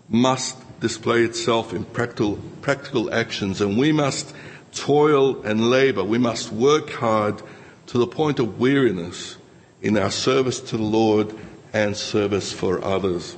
must 0.09 0.57
display 0.81 1.23
itself 1.23 1.73
in 1.73 1.85
practical, 1.85 2.35
practical 2.63 3.15
actions, 3.15 3.61
and 3.61 3.79
we 3.79 3.93
must 3.93 4.35
toil 4.73 5.41
and 5.45 5.71
labor. 5.71 6.03
We 6.03 6.19
must 6.19 6.51
work 6.51 6.91
hard 6.91 7.41
to 7.87 7.99
the 7.99 8.07
point 8.07 8.39
of 8.39 8.59
weariness 8.59 9.37
in 9.81 9.97
our 9.97 10.11
service 10.11 10.61
to 10.61 10.77
the 10.77 10.83
Lord 10.83 11.35
and 11.73 11.97
service 11.97 12.53
for 12.53 12.83
others. 12.83 13.37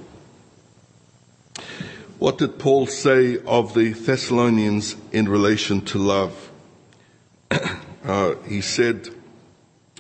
What 2.19 2.39
did 2.39 2.59
Paul 2.59 2.87
say 2.87 3.39
of 3.45 3.75
the 3.75 3.93
Thessalonians 3.93 4.97
in 5.13 5.29
relation 5.29 5.83
to 5.87 5.99
love? 5.99 6.51
uh, 8.05 8.35
he 8.47 8.61
said 8.61 9.09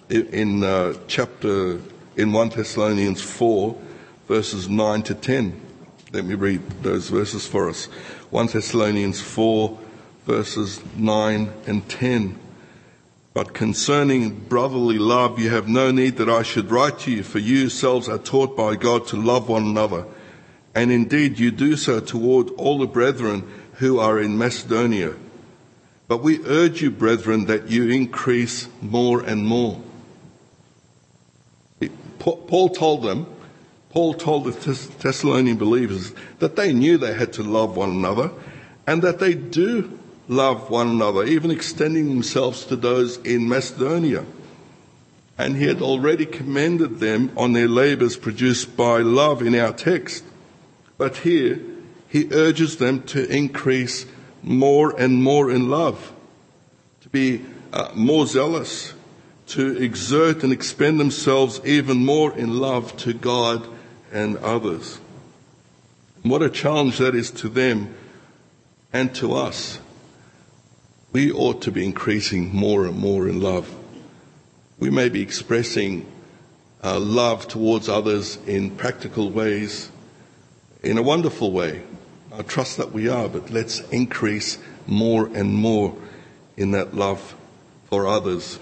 in 0.08 0.64
uh, 0.64 0.94
chapter 1.06 1.80
in 2.16 2.32
1 2.32 2.48
Thessalonians 2.48 3.22
4 3.22 3.76
verses 4.26 4.68
9 4.68 5.02
to 5.02 5.14
10. 5.14 5.60
Let 6.12 6.24
me 6.24 6.34
read 6.34 6.68
those 6.82 7.10
verses 7.10 7.46
for 7.46 7.68
us. 7.68 7.84
1 8.30 8.46
Thessalonians 8.48 9.20
4 9.20 9.78
verses 10.26 10.82
9 10.96 11.52
and 11.66 11.88
10. 11.88 12.38
But 13.38 13.54
concerning 13.54 14.30
brotherly 14.30 14.98
love, 14.98 15.38
you 15.38 15.50
have 15.50 15.68
no 15.68 15.92
need 15.92 16.16
that 16.16 16.28
I 16.28 16.42
should 16.42 16.72
write 16.72 16.98
to 16.98 17.12
you, 17.12 17.22
for 17.22 17.38
you 17.38 17.58
yourselves 17.58 18.08
are 18.08 18.18
taught 18.18 18.56
by 18.56 18.74
God 18.74 19.06
to 19.06 19.16
love 19.16 19.48
one 19.48 19.62
another. 19.62 20.06
And 20.74 20.90
indeed, 20.90 21.38
you 21.38 21.52
do 21.52 21.76
so 21.76 22.00
toward 22.00 22.50
all 22.56 22.78
the 22.78 22.88
brethren 22.88 23.48
who 23.74 24.00
are 24.00 24.18
in 24.20 24.36
Macedonia. 24.36 25.14
But 26.08 26.20
we 26.20 26.44
urge 26.46 26.82
you, 26.82 26.90
brethren, 26.90 27.44
that 27.44 27.70
you 27.70 27.88
increase 27.88 28.66
more 28.82 29.22
and 29.22 29.46
more. 29.46 29.80
Paul 32.18 32.70
told 32.70 33.04
them, 33.04 33.28
Paul 33.90 34.14
told 34.14 34.46
the 34.46 34.50
Thessalonian 34.98 35.58
believers 35.58 36.12
that 36.40 36.56
they 36.56 36.72
knew 36.72 36.98
they 36.98 37.14
had 37.14 37.34
to 37.34 37.44
love 37.44 37.76
one 37.76 37.90
another 37.90 38.32
and 38.84 39.00
that 39.02 39.20
they 39.20 39.34
do 39.34 39.97
love 40.28 40.68
one 40.68 40.88
another, 40.88 41.24
even 41.24 41.50
extending 41.50 42.08
themselves 42.08 42.66
to 42.66 42.76
those 42.76 43.16
in 43.18 43.48
Macedonia. 43.48 44.24
And 45.38 45.56
he 45.56 45.66
had 45.66 45.80
already 45.80 46.26
commended 46.26 46.98
them 46.98 47.32
on 47.36 47.52
their 47.52 47.68
labors 47.68 48.16
produced 48.16 48.76
by 48.76 48.98
love 48.98 49.42
in 49.42 49.54
our 49.54 49.72
text. 49.72 50.24
But 50.98 51.18
here, 51.18 51.60
he 52.08 52.28
urges 52.32 52.76
them 52.76 53.02
to 53.04 53.26
increase 53.28 54.04
more 54.42 54.98
and 54.98 55.22
more 55.22 55.50
in 55.50 55.70
love, 55.70 56.12
to 57.02 57.08
be 57.08 57.44
uh, 57.72 57.90
more 57.94 58.26
zealous, 58.26 58.94
to 59.46 59.76
exert 59.76 60.42
and 60.42 60.52
expend 60.52 61.00
themselves 61.00 61.60
even 61.64 62.04
more 62.04 62.36
in 62.36 62.58
love 62.58 62.96
to 62.98 63.14
God 63.14 63.66
and 64.12 64.36
others. 64.38 64.98
What 66.22 66.42
a 66.42 66.50
challenge 66.50 66.98
that 66.98 67.14
is 67.14 67.30
to 67.32 67.48
them 67.48 67.94
and 68.92 69.14
to 69.16 69.34
us 69.34 69.78
we 71.12 71.32
ought 71.32 71.62
to 71.62 71.72
be 71.72 71.84
increasing 71.84 72.54
more 72.54 72.84
and 72.86 72.98
more 72.98 73.28
in 73.28 73.40
love. 73.40 73.74
We 74.78 74.90
may 74.90 75.08
be 75.08 75.22
expressing 75.22 76.06
uh, 76.84 77.00
love 77.00 77.48
towards 77.48 77.88
others 77.88 78.38
in 78.46 78.70
practical 78.70 79.30
ways, 79.30 79.90
in 80.82 80.98
a 80.98 81.02
wonderful 81.02 81.50
way. 81.50 81.82
I 82.32 82.42
trust 82.42 82.76
that 82.76 82.92
we 82.92 83.08
are, 83.08 83.28
but 83.28 83.50
let's 83.50 83.80
increase 83.88 84.58
more 84.86 85.26
and 85.34 85.54
more 85.54 85.96
in 86.56 86.72
that 86.72 86.94
love 86.94 87.34
for 87.88 88.06
others. 88.06 88.58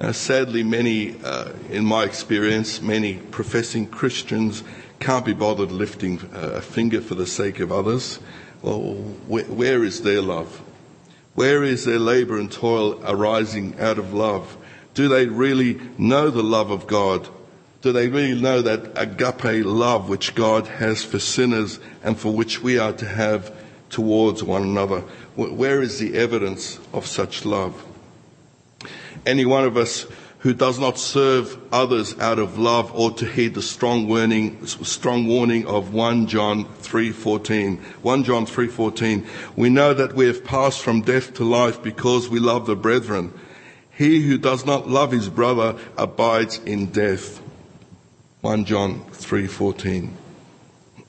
Uh, 0.00 0.12
sadly, 0.12 0.62
many, 0.62 1.14
uh, 1.22 1.52
in 1.70 1.84
my 1.84 2.04
experience, 2.04 2.80
many 2.80 3.16
professing 3.16 3.86
Christians 3.86 4.64
can't 4.98 5.24
be 5.24 5.34
bothered 5.34 5.70
lifting 5.70 6.18
a 6.32 6.60
finger 6.60 7.00
for 7.00 7.14
the 7.14 7.26
sake 7.26 7.60
of 7.60 7.70
others. 7.70 8.18
Well, 8.62 8.94
where 9.28 9.84
is 9.84 10.02
their 10.02 10.22
love? 10.22 10.62
Where 11.34 11.64
is 11.64 11.84
their 11.84 11.98
labor 11.98 12.38
and 12.38 12.50
toil 12.50 13.00
arising 13.04 13.78
out 13.80 13.98
of 13.98 14.14
love? 14.14 14.56
Do 14.94 15.08
they 15.08 15.26
really 15.26 15.80
know 15.98 16.30
the 16.30 16.42
love 16.42 16.70
of 16.70 16.86
God? 16.86 17.28
Do 17.82 17.92
they 17.92 18.08
really 18.08 18.40
know 18.40 18.62
that 18.62 18.92
agape 18.96 19.64
love 19.64 20.08
which 20.08 20.34
God 20.34 20.66
has 20.66 21.02
for 21.02 21.18
sinners 21.18 21.80
and 22.02 22.18
for 22.18 22.32
which 22.32 22.62
we 22.62 22.78
are 22.78 22.92
to 22.94 23.06
have 23.06 23.52
towards 23.90 24.42
one 24.42 24.62
another? 24.62 25.00
Where 25.36 25.82
is 25.82 25.98
the 25.98 26.14
evidence 26.14 26.78
of 26.92 27.06
such 27.06 27.44
love? 27.44 27.84
Any 29.26 29.44
one 29.44 29.64
of 29.64 29.76
us 29.76 30.06
who 30.44 30.52
does 30.52 30.78
not 30.78 30.98
serve 30.98 31.58
others 31.72 32.18
out 32.18 32.38
of 32.38 32.58
love 32.58 32.94
ought 32.94 33.16
to 33.16 33.24
heed 33.24 33.54
the 33.54 33.62
strong 33.62 34.06
warning, 34.06 34.66
strong 34.66 35.26
warning 35.26 35.66
of 35.66 35.94
1 35.94 36.26
John 36.26 36.66
3:14. 36.82 37.78
1 38.02 38.24
John 38.24 38.44
3:14. 38.44 39.24
We 39.56 39.70
know 39.70 39.94
that 39.94 40.14
we 40.14 40.26
have 40.26 40.44
passed 40.44 40.82
from 40.82 41.00
death 41.00 41.32
to 41.34 41.44
life 41.44 41.82
because 41.82 42.28
we 42.28 42.40
love 42.40 42.66
the 42.66 42.76
brethren. 42.76 43.32
He 43.90 44.20
who 44.20 44.36
does 44.36 44.66
not 44.66 44.86
love 44.86 45.12
his 45.12 45.30
brother 45.30 45.76
abides 45.96 46.60
in 46.66 46.90
death. 46.92 47.40
1 48.42 48.66
John 48.66 49.00
3:14. 49.12 50.10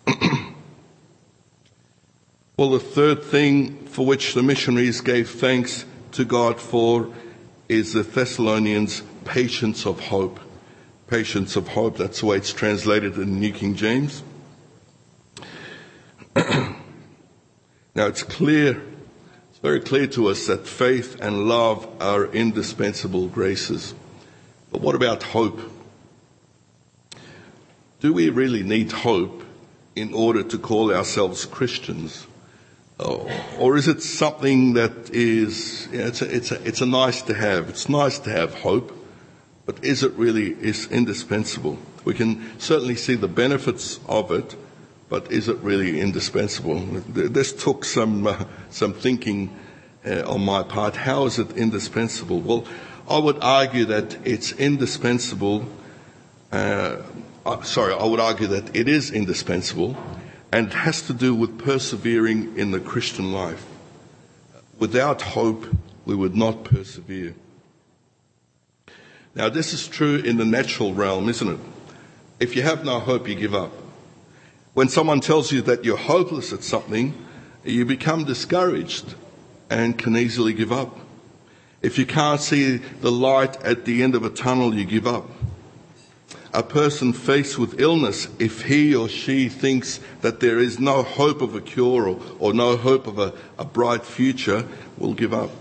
well, 2.57 2.69
the 2.69 2.79
third 2.79 3.21
thing 3.21 3.85
for 3.87 4.05
which 4.05 4.33
the 4.33 4.43
missionaries 4.43 5.01
gave 5.01 5.29
thanks 5.29 5.83
to 6.13 6.23
God 6.23 6.57
for 6.61 7.09
is 7.67 7.91
the 7.91 8.03
Thessalonians 8.03 9.01
patience 9.25 9.85
of 9.85 9.99
hope. 9.99 10.39
Patience 11.07 11.55
of 11.55 11.67
hope, 11.67 11.97
that's 11.97 12.21
the 12.21 12.27
way 12.27 12.37
it's 12.37 12.53
translated 12.53 13.15
in 13.15 13.19
the 13.19 13.39
New 13.39 13.51
King 13.51 13.75
James. 13.75 14.23
now 16.35 16.77
it's 17.95 18.23
clear, 18.23 18.81
it's 19.49 19.59
very 19.59 19.81
clear 19.81 20.07
to 20.07 20.29
us 20.29 20.47
that 20.47 20.67
faith 20.67 21.17
and 21.21 21.47
love 21.47 21.87
are 21.99 22.25
indispensable 22.25 23.27
graces. 23.27 23.93
But 24.71 24.81
what 24.81 24.95
about 24.95 25.21
hope? 25.23 25.59
Do 27.99 28.13
we 28.13 28.29
really 28.29 28.63
need 28.63 28.91
hope 28.91 29.43
in 29.95 30.13
order 30.13 30.43
to 30.43 30.57
call 30.57 30.93
ourselves 30.93 31.45
Christians? 31.45 32.27
Oh, 32.99 33.29
or 33.59 33.75
is 33.75 33.87
it 33.89 34.01
something 34.01 34.73
that 34.73 35.09
is, 35.09 35.87
you 35.91 35.97
know, 35.97 36.07
it's, 36.07 36.21
a, 36.21 36.35
it's, 36.35 36.51
a, 36.51 36.67
it's 36.67 36.81
a 36.81 36.85
nice 36.85 37.21
to 37.23 37.33
have. 37.33 37.67
It's 37.67 37.89
nice 37.89 38.19
to 38.19 38.29
have 38.29 38.53
hope. 38.53 38.94
But 39.65 39.83
is 39.83 40.03
it 40.03 40.11
really 40.13 40.51
is 40.51 40.87
indispensable? 40.91 41.77
We 42.03 42.13
can 42.13 42.59
certainly 42.59 42.95
see 42.95 43.15
the 43.15 43.27
benefits 43.27 43.99
of 44.07 44.31
it, 44.31 44.55
but 45.09 45.31
is 45.31 45.49
it 45.49 45.57
really 45.57 45.99
indispensable? 45.99 46.79
This 47.07 47.51
took 47.51 47.83
some, 47.83 48.27
uh, 48.27 48.45
some 48.69 48.93
thinking 48.93 49.57
uh, 50.05 50.21
on 50.31 50.45
my 50.45 50.61
part. 50.61 50.95
How 50.95 51.25
is 51.25 51.39
it 51.39 51.57
indispensable? 51.57 52.41
Well, 52.41 52.65
I 53.09 53.17
would 53.17 53.39
argue 53.41 53.85
that 53.85 54.17
it's 54.25 54.51
indispensable. 54.51 55.65
Uh, 56.51 56.97
uh, 57.45 57.61
sorry, 57.63 57.93
I 57.93 58.05
would 58.05 58.19
argue 58.19 58.47
that 58.47 58.75
it 58.75 58.87
is 58.87 59.11
indispensable 59.11 59.97
and 60.51 60.67
it 60.67 60.73
has 60.73 61.01
to 61.03 61.13
do 61.13 61.35
with 61.35 61.59
persevering 61.59 62.57
in 62.57 62.71
the 62.71 62.79
Christian 62.79 63.33
life. 63.33 63.65
Without 64.79 65.21
hope, 65.21 65.65
we 66.05 66.15
would 66.15 66.35
not 66.35 66.63
persevere. 66.63 67.35
Now, 69.35 69.49
this 69.49 69.73
is 69.73 69.85
true 69.85 70.15
in 70.15 70.37
the 70.37 70.45
natural 70.45 70.93
realm, 70.93 71.27
isn't 71.27 71.47
it? 71.47 71.59
If 72.39 72.55
you 72.55 72.61
have 72.61 72.85
no 72.85 73.01
hope, 73.01 73.27
you 73.27 73.35
give 73.35 73.53
up. 73.53 73.71
When 74.73 74.87
someone 74.87 75.19
tells 75.19 75.51
you 75.51 75.61
that 75.63 75.83
you're 75.83 75.97
hopeless 75.97 76.53
at 76.53 76.63
something, 76.63 77.13
you 77.65 77.85
become 77.85 78.23
discouraged 78.23 79.15
and 79.69 79.97
can 79.97 80.15
easily 80.15 80.53
give 80.53 80.71
up. 80.71 80.97
If 81.81 81.97
you 81.97 82.05
can't 82.05 82.39
see 82.39 82.77
the 82.77 83.11
light 83.11 83.61
at 83.61 83.83
the 83.83 84.03
end 84.03 84.15
of 84.15 84.23
a 84.23 84.29
tunnel, 84.29 84.73
you 84.73 84.85
give 84.85 85.05
up. 85.05 85.29
A 86.53 86.63
person 86.63 87.11
faced 87.11 87.59
with 87.59 87.81
illness, 87.81 88.29
if 88.39 88.61
he 88.61 88.95
or 88.95 89.09
she 89.09 89.49
thinks 89.49 89.99
that 90.21 90.39
there 90.39 90.59
is 90.59 90.79
no 90.79 91.03
hope 91.03 91.41
of 91.41 91.55
a 91.55 91.61
cure 91.61 92.07
or, 92.07 92.21
or 92.39 92.53
no 92.53 92.77
hope 92.77 93.07
of 93.07 93.19
a, 93.19 93.33
a 93.59 93.65
bright 93.65 94.05
future, 94.05 94.65
will 94.97 95.13
give 95.13 95.33
up. 95.33 95.51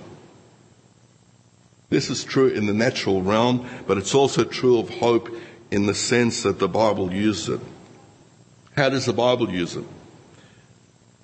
This 1.91 2.11
is 2.11 2.25
true 2.25 2.49
in 2.49 2.67
the 2.67 2.75
natural 2.75 3.23
realm, 3.23 3.69
but 3.87 3.99
it's 3.99 4.15
also 4.15 4.45
true 4.45 4.79
of 4.79 4.89
hope 4.91 5.29
in 5.71 5.87
the 5.87 5.95
sense 5.95 6.43
that 6.43 6.59
the 6.59 6.69
Bible 6.69 7.13
uses 7.13 7.61
it. 7.61 7.61
How 8.77 8.89
does 8.89 9.07
the 9.07 9.13
Bible 9.13 9.51
use 9.51 9.77
it? 9.77 9.85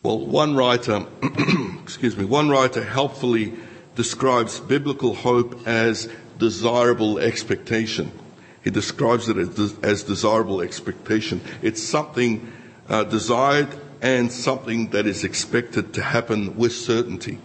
Well, 0.02 0.18
one 0.18 0.54
writer, 0.54 1.06
excuse 1.82 2.16
me, 2.16 2.24
one 2.24 2.48
writer 2.48 2.82
helpfully 2.82 3.52
describes 3.96 4.60
biblical 4.60 5.14
hope 5.14 5.66
as 5.66 6.08
desirable 6.38 7.18
expectation. 7.18 8.10
He 8.62 8.70
describes 8.70 9.28
it 9.28 9.36
as, 9.36 9.78
as 9.82 10.02
desirable 10.04 10.60
expectation. 10.60 11.40
It's 11.62 11.82
something 11.82 12.52
uh, 12.88 13.04
desired 13.04 13.68
and 14.00 14.32
something 14.32 14.90
that 14.90 15.06
is 15.06 15.24
expected 15.24 15.94
to 15.94 16.02
happen 16.02 16.56
with 16.56 16.72
certainty. 16.72 17.38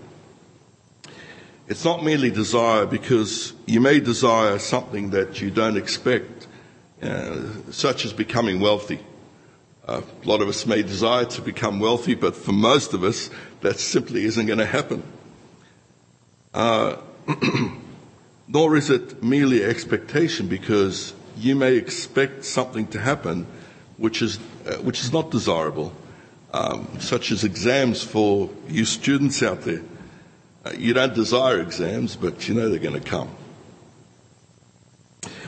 It's 1.68 1.84
not 1.84 2.04
merely 2.04 2.30
desire 2.30 2.86
because 2.86 3.54
you 3.66 3.82
may 3.82 4.00
desire 4.00 4.60
something 4.60 5.10
that 5.12 5.42
you 5.42 5.50
don't 5.50 5.78
expect, 5.78 6.46
uh, 7.02 7.42
such 7.72 8.06
as 8.06 8.14
becoming 8.14 8.60
wealthy. 8.60 9.00
Uh, 9.88 10.02
a 10.24 10.28
lot 10.28 10.42
of 10.42 10.48
us 10.48 10.68
may 10.68 10.84
desire 10.84 11.26
to 11.26 11.42
become 11.42 11.80
wealthy, 11.80 12.14
but 12.14 12.36
for 12.36 12.52
most 12.52 12.94
of 12.94 13.04
us, 13.04 13.32
that 13.62 13.80
simply 13.80 14.26
isn't 14.26 14.46
going 14.46 14.60
to 14.60 14.66
happen. 14.66 15.02
Uh, 16.54 16.98
nor 18.48 18.76
is 18.76 18.92
it 18.92 19.24
merely 19.24 19.64
expectation 19.64 20.48
because 20.48 21.16
you 21.36 21.56
may 21.56 21.76
expect 21.76 22.46
something 22.46 22.86
to 22.88 23.00
happen 23.00 23.48
which 23.98 24.22
is, 24.22 24.38
uh, 24.68 24.76
which 24.78 25.02
is 25.02 25.12
not 25.12 25.32
desirable, 25.32 25.92
um, 26.54 26.88
such 27.00 27.32
as 27.32 27.44
exams 27.44 28.04
for 28.04 28.52
you 28.68 28.86
students 28.86 29.42
out 29.42 29.62
there. 29.62 29.82
You 30.74 30.94
don't 30.94 31.14
desire 31.14 31.60
exams, 31.60 32.16
but 32.16 32.48
you 32.48 32.56
know 32.56 32.70
they're 32.70 32.80
going 32.80 33.00
to 33.00 33.10
come. 33.10 33.30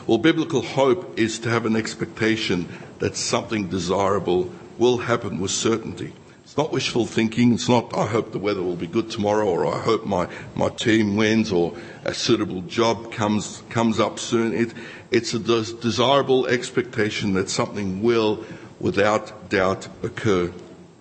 Well, 0.05 0.19
biblical 0.19 0.61
hope 0.61 1.19
is 1.19 1.39
to 1.39 1.49
have 1.49 1.65
an 1.65 1.75
expectation 1.75 2.69
that 2.99 3.15
something 3.15 3.67
desirable 3.67 4.51
will 4.77 4.99
happen 4.99 5.39
with 5.39 5.51
certainty. 5.51 6.13
It's 6.43 6.55
not 6.55 6.71
wishful 6.71 7.05
thinking. 7.05 7.53
It's 7.53 7.67
not, 7.67 7.93
I 7.97 8.05
hope 8.05 8.31
the 8.31 8.39
weather 8.39 8.63
will 8.63 8.77
be 8.77 8.87
good 8.87 9.11
tomorrow, 9.11 9.45
or 9.47 9.65
I 9.67 9.79
hope 9.79 10.05
my, 10.05 10.29
my 10.55 10.69
team 10.69 11.17
wins, 11.17 11.51
or 11.51 11.75
a 12.05 12.13
suitable 12.13 12.61
job 12.61 13.11
comes, 13.11 13.63
comes 13.69 13.99
up 13.99 14.17
soon. 14.17 14.53
It, 14.53 14.73
it's 15.11 15.33
a 15.33 15.39
des- 15.39 15.73
desirable 15.81 16.47
expectation 16.47 17.33
that 17.33 17.49
something 17.49 18.01
will, 18.01 18.45
without 18.79 19.49
doubt, 19.49 19.89
occur. 20.03 20.53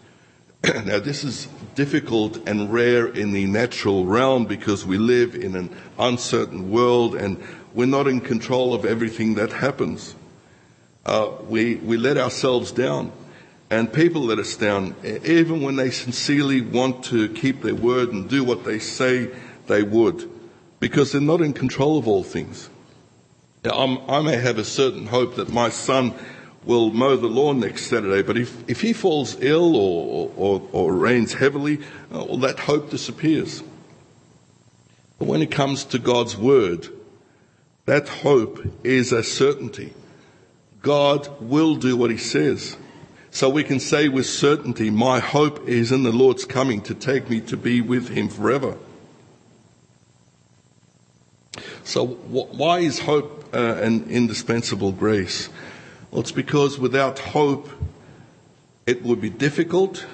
now, 0.65 0.99
this 0.99 1.23
is 1.23 1.47
difficult 1.77 2.49
and 2.49 2.73
rare 2.73 3.07
in 3.07 3.33
the 3.33 3.47
natural 3.47 4.05
realm 4.07 4.47
because 4.47 4.85
we 4.85 4.99
live 4.99 5.37
in 5.37 5.55
an 5.55 5.77
uncertain 5.99 6.71
world 6.71 7.15
and 7.15 7.41
we're 7.75 7.87
not 7.87 8.09
in 8.09 8.21
control 8.21 8.75
of 8.75 8.85
everything 8.85 9.35
that 9.35 9.53
happens. 9.53 10.17
Uh, 11.05 11.31
we, 11.47 11.77
we 11.77 11.97
let 11.97 12.17
ourselves 12.17 12.73
down. 12.73 13.13
And 13.69 13.93
people 13.93 14.23
let 14.23 14.39
us 14.39 14.57
down, 14.57 14.95
even 15.05 15.61
when 15.61 15.75
they 15.75 15.91
sincerely 15.91 16.61
want 16.61 17.05
to 17.07 17.29
keep 17.29 17.63
their 17.63 17.75
word 17.75 18.13
and 18.13 18.29
do 18.29 18.45
what 18.45 18.65
they 18.65 18.79
say 18.79 19.29
they 19.67 19.83
would, 19.83 20.31
because 20.79 21.11
they're 21.11 21.21
not 21.21 21.41
in 21.41 21.53
control 21.53 21.99
of 21.99 22.07
all 22.07 22.23
things. 22.23 22.71
Now, 23.65 24.05
i 24.09 24.23
may 24.23 24.37
have 24.37 24.59
a 24.59 24.65
certain 24.65 25.07
hope 25.07 25.35
that 25.35 25.49
my 25.49 25.71
son 25.71 26.15
will 26.67 26.91
mow 26.91 27.17
the 27.17 27.29
lawn 27.29 27.61
next 27.61 27.87
Saturday, 27.87 28.23
but 28.23 28.37
if, 28.37 28.69
if 28.69 28.81
he 28.81 28.93
falls 28.93 29.37
ill 29.41 29.77
or, 29.77 30.31
or, 30.37 30.69
or 30.73 30.93
rains 30.93 31.33
heavily, 31.33 31.79
uh, 32.13 32.25
well, 32.29 32.39
that 32.39 32.59
hope 32.59 32.91
disappears. 32.91 33.63
But 35.19 35.29
when 35.29 35.43
it 35.43 35.51
comes 35.51 35.85
to 35.87 35.99
God's 35.99 36.37
word, 36.37 36.89
that 37.87 38.09
hope 38.09 38.67
is 38.85 39.13
a 39.13 39.23
certainty. 39.23 39.95
God 40.83 41.29
will 41.41 41.77
do 41.77 41.97
what 41.97 42.11
he 42.11 42.19
says. 42.19 42.77
So 43.31 43.49
we 43.49 43.65
can 43.65 43.81
say 43.81 44.09
with 44.09 44.27
certainty, 44.27 44.91
my 44.91 45.21
hope 45.21 45.69
is 45.69 45.93
in 45.93 46.03
the 46.03 46.13
Lord's 46.13 46.45
coming 46.45 46.81
to 46.83 46.95
take 46.95 47.31
me 47.31 47.41
to 47.43 47.57
be 47.57 47.81
with 47.81 48.09
him 48.09 48.29
forever. 48.29 48.77
So 51.85 52.07
why 52.07 52.81
is 52.81 52.99
hope 52.99 53.55
uh, 53.55 53.77
an 53.77 54.11
indispensable 54.11 54.93
grace? 54.93 55.49
Well, 56.11 56.21
it's 56.21 56.33
because 56.33 56.79
without 56.79 57.19
hope, 57.19 57.69
it 58.87 59.03
would 59.03 59.21
be 59.21 59.31
difficult, 59.31 60.07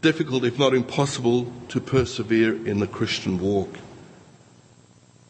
difficult 0.00 0.44
if 0.44 0.58
not 0.58 0.74
impossible, 0.74 1.52
to 1.68 1.80
persevere 1.80 2.54
in 2.66 2.80
the 2.80 2.86
Christian 2.86 3.38
walk. 3.38 3.78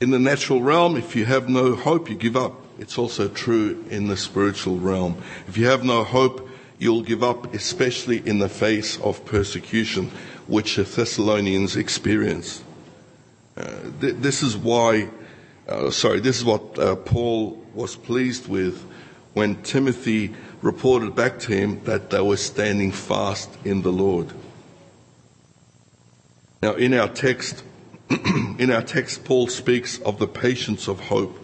In 0.00 0.10
the 0.10 0.18
natural 0.18 0.62
realm, 0.62 0.96
if 0.96 1.16
you 1.16 1.24
have 1.24 1.48
no 1.48 1.74
hope, 1.74 2.10
you 2.10 2.16
give 2.16 2.36
up. 2.36 2.54
It's 2.78 2.98
also 2.98 3.28
true 3.28 3.84
in 3.90 4.08
the 4.08 4.16
spiritual 4.16 4.78
realm. 4.78 5.22
If 5.48 5.56
you 5.56 5.66
have 5.66 5.84
no 5.84 6.04
hope, 6.04 6.48
you'll 6.78 7.02
give 7.02 7.22
up, 7.22 7.54
especially 7.54 8.26
in 8.26 8.38
the 8.38 8.48
face 8.48 8.98
of 9.00 9.24
persecution, 9.24 10.10
which 10.46 10.76
the 10.76 10.84
Thessalonians 10.84 11.76
experienced. 11.76 12.62
Uh, 13.56 13.76
th- 14.00 14.16
this 14.16 14.42
is 14.42 14.56
why, 14.56 15.08
uh, 15.66 15.90
sorry, 15.90 16.20
this 16.20 16.36
is 16.38 16.44
what 16.44 16.78
uh, 16.78 16.96
Paul 16.96 17.62
was 17.74 17.96
pleased 17.96 18.48
with 18.48 18.84
when 19.36 19.62
Timothy 19.62 20.34
reported 20.62 21.14
back 21.14 21.38
to 21.40 21.52
him 21.52 21.84
that 21.84 22.08
they 22.08 22.22
were 22.22 22.38
standing 22.38 22.90
fast 22.90 23.50
in 23.66 23.82
the 23.82 23.92
Lord. 23.92 24.32
Now, 26.62 26.72
in 26.72 26.94
our 26.94 27.10
text, 27.10 27.62
in 28.08 28.70
our 28.70 28.80
text, 28.80 29.26
Paul 29.26 29.48
speaks 29.48 29.98
of 29.98 30.18
the 30.18 30.26
patience 30.26 30.88
of 30.88 31.00
hope. 31.00 31.38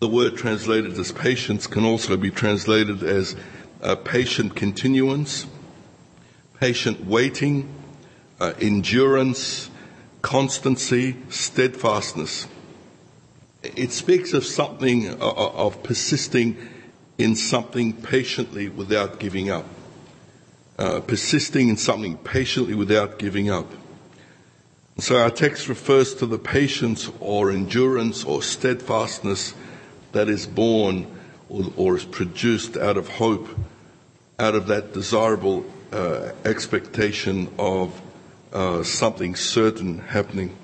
The 0.00 0.08
word 0.08 0.36
translated 0.36 0.98
as 0.98 1.12
patience 1.12 1.66
can 1.66 1.86
also 1.86 2.18
be 2.18 2.30
translated 2.30 3.02
as 3.02 3.34
patient 4.04 4.54
continuance, 4.54 5.46
patient 6.60 7.06
waiting, 7.06 7.72
uh, 8.38 8.52
endurance, 8.60 9.70
constancy, 10.20 11.16
steadfastness. 11.30 12.48
It 13.62 13.92
speaks 13.92 14.32
of 14.32 14.44
something, 14.44 15.08
uh, 15.08 15.26
uh 15.26 15.52
of 15.54 15.82
persisting 15.82 16.56
in 17.18 17.36
something 17.36 17.92
patiently 17.92 18.68
without 18.68 19.20
giving 19.20 19.50
up. 19.50 19.66
Uh, 20.78 21.00
persisting 21.00 21.68
in 21.68 21.76
something 21.76 22.16
patiently 22.16 22.74
without 22.74 23.18
giving 23.18 23.50
up. 23.50 23.70
So 24.98 25.16
our 25.16 25.30
text 25.30 25.68
refers 25.68 26.14
to 26.16 26.26
the 26.26 26.38
patience 26.38 27.10
or 27.20 27.50
endurance 27.50 28.24
or 28.24 28.42
steadfastness 28.42 29.54
that 30.12 30.28
is 30.28 30.46
born 30.46 31.06
or, 31.48 31.64
or 31.76 31.96
is 31.96 32.04
produced 32.04 32.76
out 32.76 32.96
of 32.96 33.08
hope, 33.08 33.48
out 34.38 34.54
of 34.54 34.66
that 34.68 34.92
desirable 34.92 35.64
uh, 35.92 36.32
expectation 36.44 37.48
of 37.58 38.00
uh, 38.52 38.82
something 38.82 39.34
certain 39.34 39.98
happening. 39.98 40.56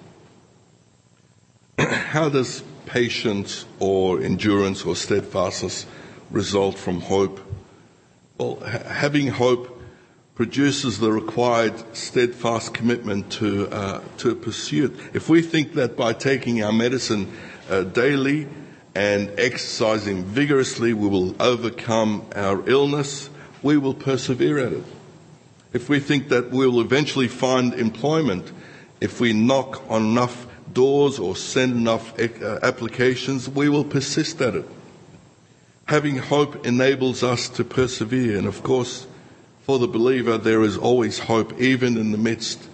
How 1.78 2.28
does 2.28 2.62
patience 2.88 3.66
or 3.78 4.20
endurance 4.20 4.84
or 4.84 4.96
steadfastness 4.96 5.86
result 6.30 6.76
from 6.76 7.00
hope? 7.00 7.38
Well, 8.38 8.56
ha- 8.60 8.88
having 8.88 9.28
hope 9.28 9.80
produces 10.34 10.98
the 10.98 11.12
required 11.12 11.74
steadfast 11.96 12.72
commitment 12.72 13.30
to 13.32 13.68
uh, 13.68 14.00
to 14.18 14.34
pursue 14.34 14.86
it. 14.86 14.92
If 15.12 15.28
we 15.28 15.42
think 15.42 15.74
that 15.74 15.96
by 15.96 16.12
taking 16.12 16.62
our 16.62 16.72
medicine 16.72 17.30
uh, 17.68 17.82
daily 17.82 18.46
and 18.94 19.30
exercising 19.36 20.24
vigorously 20.24 20.92
we 20.94 21.08
will 21.08 21.34
overcome 21.42 22.24
our 22.34 22.68
illness, 22.68 23.30
we 23.62 23.76
will 23.76 23.94
persevere 23.94 24.58
at 24.58 24.72
it. 24.72 24.84
If 25.72 25.88
we 25.88 26.00
think 26.00 26.28
that 26.30 26.50
we'll 26.50 26.80
eventually 26.80 27.28
find 27.28 27.74
employment, 27.74 28.50
if 29.00 29.20
we 29.20 29.32
knock 29.32 29.82
on 29.90 30.02
enough 30.02 30.46
doors 30.72 31.18
or 31.18 31.36
send 31.36 31.72
enough 31.72 32.18
uh, 32.18 32.58
applications, 32.62 33.48
we 33.48 33.68
will 33.68 33.84
persist 33.84 34.40
at 34.40 34.54
it. 34.54 34.64
Having 35.86 36.18
hope 36.18 36.66
enables 36.66 37.22
us 37.22 37.48
to 37.50 37.64
persevere. 37.64 38.36
And 38.36 38.46
of 38.46 38.62
course, 38.62 39.06
for 39.62 39.78
the 39.78 39.88
believer, 39.88 40.38
there 40.38 40.62
is 40.62 40.76
always 40.76 41.18
hope, 41.18 41.58
even 41.60 41.96
in 41.96 42.12
the 42.12 42.18
midst 42.18 42.68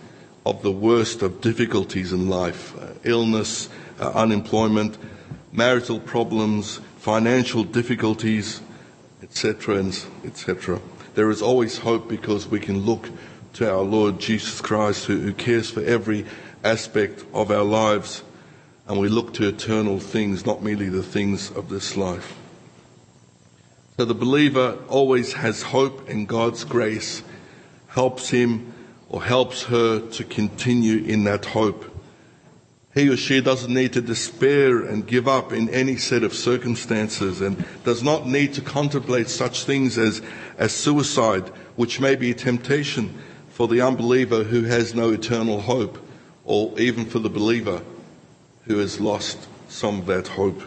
of 0.47 0.62
the 0.62 0.72
worst 0.72 1.22
of 1.22 1.40
difficulties 1.40 2.12
in 2.12 2.28
life 2.28 2.76
uh, 2.80 2.88
illness, 3.05 3.68
uh, 4.01 4.11
unemployment, 4.11 4.99
marital 5.53 6.01
problems, 6.01 6.80
financial 6.99 7.64
difficulties, 7.64 8.61
etc., 9.22 9.84
etc. 10.24 10.80
There 11.14 11.30
is 11.30 11.42
always 11.42 11.78
hope 11.78 12.09
because 12.09 12.47
we 12.47 12.61
can 12.61 12.80
look 12.80 13.09
to 13.55 13.70
our 13.70 13.82
Lord 13.82 14.18
Jesus 14.18 14.61
Christ 14.61 15.07
who, 15.07 15.20
who 15.20 15.32
cares 15.32 15.70
for 15.70 15.82
every 15.82 16.26
aspect 16.65 17.25
of 17.33 17.51
our 17.51 17.62
lives 17.62 18.23
and 18.87 18.99
we 18.99 19.09
look 19.09 19.35
to 19.35 19.49
eternal 19.49 19.99
things, 19.99 20.45
not 20.45 20.62
merely 20.62 20.89
the 20.89 21.03
things 21.03 21.51
of 21.51 21.69
this 21.69 21.97
life. 21.97 22.37
So 23.97 24.05
the 24.05 24.15
believer 24.15 24.79
always 24.89 25.35
has 25.35 25.62
hope 25.62 26.09
and 26.09 26.27
God's 26.27 26.65
grace 26.65 27.23
helps 27.89 28.29
him 28.29 28.73
or 29.09 29.23
helps 29.23 29.62
her 29.65 30.01
to 30.01 30.25
continue 30.25 31.05
in 31.05 31.25
that 31.25 31.45
hope. 31.45 31.91
He 32.95 33.09
or 33.09 33.17
she 33.17 33.41
doesn't 33.41 33.73
need 33.73 33.93
to 33.95 34.01
despair 34.01 34.83
and 34.85 35.07
give 35.07 35.27
up 35.27 35.53
in 35.53 35.69
any 35.71 35.97
set 35.97 36.23
of 36.23 36.35
circumstances 36.35 37.41
and 37.41 37.65
does 37.85 38.03
not 38.03 38.27
need 38.27 38.55
to 38.55 38.61
contemplate 38.61 39.29
such 39.29 39.65
things 39.65 39.99
as, 39.99 40.23
as 40.59 40.73
suicide, 40.73 41.49
which 41.77 42.01
may 42.01 42.15
be 42.15 42.31
a 42.31 42.35
temptation 42.35 43.17
for 43.51 43.67
the 43.67 43.81
unbeliever 43.81 44.45
who 44.45 44.62
has 44.62 44.95
no 44.95 45.11
eternal 45.11 45.61
hope, 45.61 45.99
or 46.45 46.78
even 46.78 47.07
for 47.07 47.18
the 47.18 47.30
believer 47.30 47.82
who 48.64 48.78
has 48.78 49.01
lost 49.01 49.49
some 49.68 50.01
of 50.01 50.07
that 50.07 50.28
hope. 50.28 50.62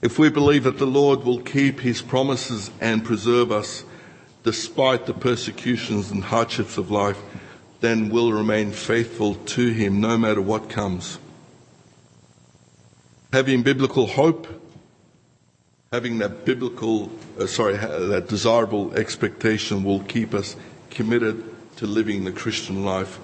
If 0.00 0.18
we 0.18 0.30
believe 0.30 0.64
that 0.64 0.78
the 0.78 0.86
Lord 0.86 1.24
will 1.24 1.40
keep 1.40 1.80
his 1.80 2.02
promises 2.02 2.70
and 2.80 3.04
preserve 3.04 3.50
us 3.50 3.84
despite 4.44 5.06
the 5.06 5.14
persecutions 5.14 6.10
and 6.10 6.22
hardships 6.22 6.78
of 6.78 6.90
life, 6.90 7.18
then 7.80 8.08
we'll 8.08 8.32
remain 8.32 8.70
faithful 8.72 9.34
to 9.34 9.70
him 9.70 10.00
no 10.00 10.16
matter 10.16 10.40
what 10.40 10.70
comes. 10.70 11.18
Having 13.32 13.62
biblical 13.62 14.06
hope, 14.06 14.46
having 15.92 16.18
that 16.18 16.44
biblical, 16.44 17.10
uh, 17.38 17.46
sorry, 17.46 17.76
that 17.76 18.28
desirable 18.28 18.94
expectation 18.94 19.84
will 19.84 20.00
keep 20.00 20.34
us 20.34 20.56
committed 20.90 21.44
to 21.76 21.86
living 21.86 22.24
the 22.24 22.32
Christian 22.32 22.84
life. 22.84 23.18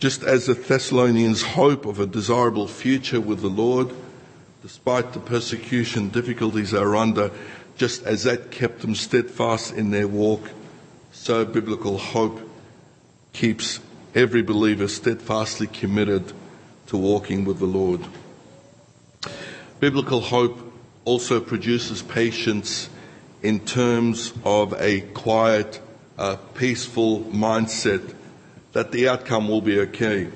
Just 0.00 0.22
as 0.22 0.46
the 0.46 0.54
Thessalonians' 0.54 1.42
hope 1.42 1.84
of 1.84 2.00
a 2.00 2.06
desirable 2.06 2.66
future 2.66 3.20
with 3.20 3.42
the 3.42 3.48
Lord 3.48 3.90
despite 4.62 5.12
the 5.12 5.20
persecution, 5.20 6.08
difficulties 6.08 6.70
they're 6.70 6.96
under, 6.96 7.30
just 7.76 8.02
as 8.04 8.24
that 8.24 8.50
kept 8.50 8.80
them 8.80 8.94
steadfast 8.94 9.72
in 9.72 9.90
their 9.90 10.08
walk, 10.08 10.50
so 11.12 11.44
biblical 11.44 11.96
hope 11.96 12.40
keeps 13.32 13.80
every 14.14 14.42
believer 14.42 14.88
steadfastly 14.88 15.66
committed 15.66 16.32
to 16.86 16.96
walking 16.96 17.44
with 17.44 17.58
the 17.58 17.66
Lord. 17.66 18.00
Biblical 19.80 20.20
hope 20.20 20.58
also 21.04 21.40
produces 21.40 22.02
patience 22.02 22.88
in 23.42 23.60
terms 23.60 24.32
of 24.44 24.74
a 24.78 25.00
quiet, 25.00 25.80
uh, 26.18 26.36
peaceful 26.54 27.20
mindset 27.24 28.14
that 28.72 28.92
the 28.92 29.08
outcome 29.08 29.48
will 29.48 29.60
be 29.60 29.80
okay. 29.80 30.28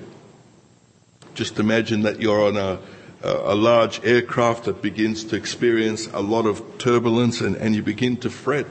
Just 1.34 1.58
imagine 1.58 2.02
that 2.02 2.20
you're 2.20 2.42
on 2.42 2.56
a 2.56 2.78
a 3.24 3.54
large 3.54 4.04
aircraft 4.04 4.64
that 4.64 4.82
begins 4.82 5.24
to 5.24 5.34
experience 5.34 6.08
a 6.12 6.20
lot 6.20 6.44
of 6.44 6.62
turbulence 6.76 7.40
and, 7.40 7.56
and 7.56 7.74
you 7.74 7.82
begin 7.82 8.18
to 8.18 8.28
fret. 8.28 8.66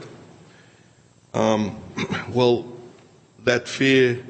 Um, 1.33 1.81
well, 2.29 2.71
that 3.45 3.67
fear 3.67 4.23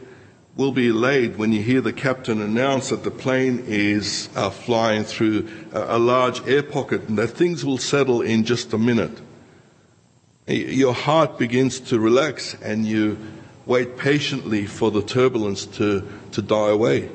will 0.56 0.72
be 0.72 0.88
allayed 0.88 1.38
when 1.38 1.52
you 1.52 1.62
hear 1.62 1.82
the 1.82 1.92
captain 1.92 2.42
announce 2.42 2.90
that 2.90 3.04
the 3.04 3.12
plane 3.12 3.66
is 3.68 4.30
uh, 4.36 4.50
flying 4.50 5.04
through 5.04 5.50
a, 5.74 5.98
a, 5.98 6.00
large 6.00 6.48
air 6.48 6.64
pocket 6.64 7.02
and 7.10 7.18
that 7.18 7.28
things 7.28 7.66
will 7.66 7.78
settle 7.78 8.22
in 8.22 8.46
just 8.46 8.72
a 8.72 8.78
minute. 8.78 9.20
Your 10.48 10.94
heart 10.94 11.38
begins 11.38 11.82
to 11.82 12.00
relax 12.00 12.54
and 12.62 12.86
you 12.86 13.18
wait 13.66 13.97
patiently 13.97 14.66
for 14.66 14.91
the 14.91 15.01
turbulence 15.01 15.66
to, 15.66 16.07
to 16.32 16.41
die 16.41 16.70
away. 16.70 17.09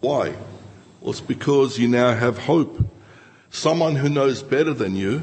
Why? 0.00 0.34
Well, 1.00 1.10
it's 1.10 1.20
because 1.20 1.78
you 1.78 1.88
now 1.88 2.14
have 2.14 2.38
hope. 2.38 2.78
Someone 3.50 3.96
who 3.96 4.08
knows 4.08 4.42
better 4.42 4.74
than 4.74 4.96
you, 4.96 5.22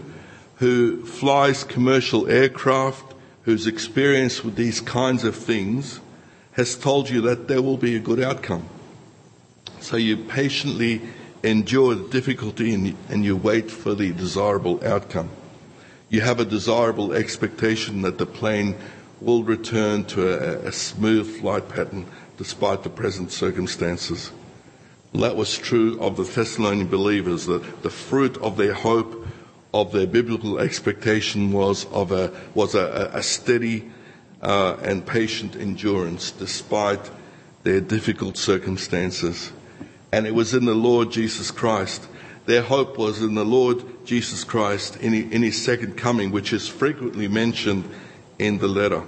who 0.56 1.06
flies 1.06 1.64
commercial 1.64 2.30
aircraft, 2.30 3.14
who's 3.44 3.68
experienced 3.68 4.46
with 4.46 4.56
these 4.56 4.80
kinds 4.80 5.24
of 5.24 5.36
things, 5.36 6.00
has 6.54 6.78
told 6.78 7.10
you 7.10 7.22
that 7.22 7.48
there 7.48 7.62
will 7.62 7.78
be 7.78 7.96
a 7.96 8.00
good 8.00 8.20
outcome. 8.20 8.68
So 9.80 9.98
you 9.98 10.18
patiently 10.18 11.02
endure 11.44 11.96
the 11.96 12.08
difficulty 12.10 12.74
and, 12.74 12.96
and 13.10 13.26
you 13.26 13.36
wait 13.36 13.72
for 13.72 13.96
the 13.96 14.12
desirable 14.12 14.86
outcome. 14.86 15.30
You 16.10 16.22
have 16.22 16.40
a 16.40 16.46
desirable 16.46 17.14
expectation 17.14 18.04
that 18.04 18.18
the 18.18 18.26
plane 18.26 18.76
will 19.22 19.44
return 19.44 20.04
to 20.06 20.28
a, 20.28 20.68
a 20.68 20.72
smooth 20.72 21.40
flight 21.40 21.70
pattern 21.70 22.06
despite 22.38 22.84
the 22.84 22.90
present 22.90 23.32
circumstances. 23.32 24.32
That 25.14 25.36
was 25.36 25.58
true 25.58 26.00
of 26.00 26.18
the 26.18 26.24
Thessalonian 26.24 26.88
believers, 26.88 27.46
that 27.46 27.84
the 27.84 27.90
fruit 27.90 28.38
of 28.38 28.58
their 28.58 28.74
hope, 28.74 29.28
of 29.74 29.92
their 29.92 30.08
biblical 30.08 30.58
expectation 30.58 31.52
was 31.52 31.86
of 31.92 32.12
a, 32.12 32.32
was 32.56 32.76
a, 32.76 33.12
a 33.14 33.22
steady 33.22 33.92
uh, 34.42 34.78
and 34.82 35.06
patient 35.06 35.56
endurance 35.56 36.32
despite 36.32 37.12
their 37.64 37.82
difficult 37.82 38.38
circumstances. 38.38 39.52
And 40.12 40.26
it 40.26 40.34
was 40.34 40.54
in 40.54 40.66
the 40.66 40.74
Lord 40.74 41.12
Jesus 41.12 41.52
Christ. 41.52 42.08
Their 42.46 42.64
hope 42.64 42.98
was 42.98 43.22
in 43.22 43.36
the 43.36 43.46
Lord 43.46 43.84
Jesus 44.06 44.44
Christ 44.44 44.98
in, 44.98 45.14
in 45.14 45.44
his 45.44 45.64
second 45.64 45.96
coming, 45.96 46.32
which 46.32 46.54
is 46.54 46.68
frequently 46.68 47.28
mentioned 47.28 47.88
in 48.42 48.58
the 48.58 48.68
letter. 48.68 49.04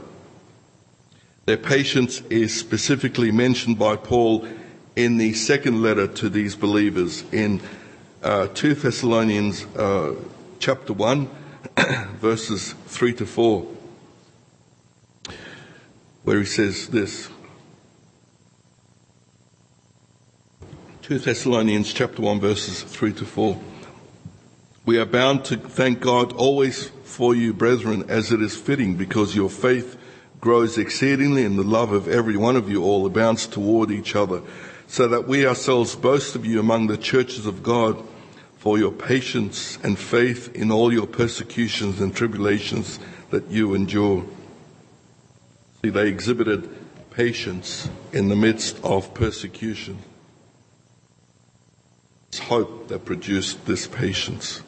Their 1.46 1.58
patience 1.58 2.22
is 2.30 2.58
specifically 2.58 3.32
mentioned 3.32 3.80
by 3.80 3.96
Paul 3.96 4.48
in 4.96 5.18
the 5.18 5.34
second 5.34 5.82
letter 5.82 6.08
to 6.08 6.30
these 6.30 6.56
believers 6.56 7.24
in 7.34 7.60
uh, 8.22 8.48
2 8.54 8.76
Thessalonians 8.76 9.66
uh, 9.76 10.16
chapter 10.60 10.94
1, 10.94 11.30
verses 12.22 12.74
3 12.86 13.14
to 13.16 13.26
4, 13.26 13.68
where 16.24 16.40
he 16.40 16.46
says 16.46 16.88
this. 16.90 17.30
2 21.02 21.20
Thessalonians 21.20 21.92
chapter 21.92 22.22
1 22.22 22.40
verses 22.40 22.84
3 22.84 23.12
to 23.14 23.26
4. 23.26 23.60
We 24.86 25.00
are 25.00 25.06
bound 25.06 25.44
to 25.46 25.58
thank 25.58 26.00
God 26.00 26.34
always 26.34 26.92
for 27.14 27.36
you, 27.36 27.54
brethren, 27.54 28.04
as 28.10 28.32
it 28.32 28.42
is 28.42 28.58
fitting, 28.58 28.96
because 28.96 29.36
your 29.36 29.50
faith 29.50 29.98
grows 30.42 30.80
exceedingly 30.80 31.46
and 31.46 31.60
the 31.60 31.64
love 31.64 31.92
of 31.92 32.08
every 32.08 32.36
one 32.36 32.56
of 32.56 32.70
you 32.70 32.84
all 32.84 33.06
abounds 33.06 33.46
toward 33.46 33.92
each 33.92 34.16
other 34.16 34.42
so 34.88 35.08
that 35.08 35.28
we 35.28 35.46
ourselves 35.46 35.96
boast 35.96 36.36
of 36.36 36.44
you 36.44 36.60
among 36.60 36.88
the 36.88 36.98
churches 36.98 37.46
of 37.46 37.62
God 37.62 38.04
for 38.58 38.80
your 38.80 38.92
patience 38.92 39.78
and 39.84 39.98
faith 39.98 40.56
in 40.56 40.72
all 40.72 40.92
your 40.92 41.06
persecutions 41.06 42.02
and 42.02 42.16
tribulations 42.16 43.00
that 43.30 43.46
you 43.48 43.76
endure. 43.76 44.26
See, 45.84 45.92
they 45.92 46.08
exhibited 46.08 46.68
patience 47.12 47.90
in 48.12 48.30
the 48.30 48.36
midst 48.36 48.84
of 48.84 49.14
persecution. 49.14 50.00
It's 52.30 52.40
hope 52.40 52.88
that 52.88 53.06
produced 53.06 53.68
this 53.68 53.86
patience. 53.86 54.64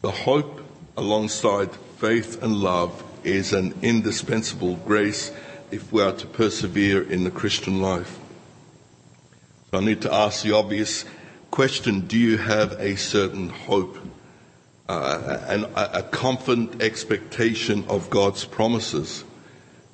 The 0.00 0.10
hope 0.10 0.63
alongside 0.96 1.74
faith 1.98 2.42
and 2.42 2.56
love 2.56 3.02
is 3.24 3.52
an 3.52 3.74
indispensable 3.82 4.76
grace 4.76 5.32
if 5.70 5.92
we 5.92 6.02
are 6.02 6.12
to 6.12 6.26
persevere 6.26 7.02
in 7.02 7.24
the 7.24 7.30
Christian 7.30 7.80
life. 7.80 8.18
I 9.72 9.80
need 9.80 10.02
to 10.02 10.12
ask 10.12 10.44
the 10.44 10.52
obvious 10.52 11.04
question 11.50 12.02
do 12.02 12.18
you 12.18 12.36
have 12.36 12.72
a 12.80 12.96
certain 12.96 13.48
hope 13.48 13.96
uh, 14.88 15.38
and 15.48 15.64
a, 15.64 15.98
a 15.98 16.02
confident 16.02 16.82
expectation 16.82 17.84
of 17.88 18.10
God's 18.10 18.44
promises 18.44 19.24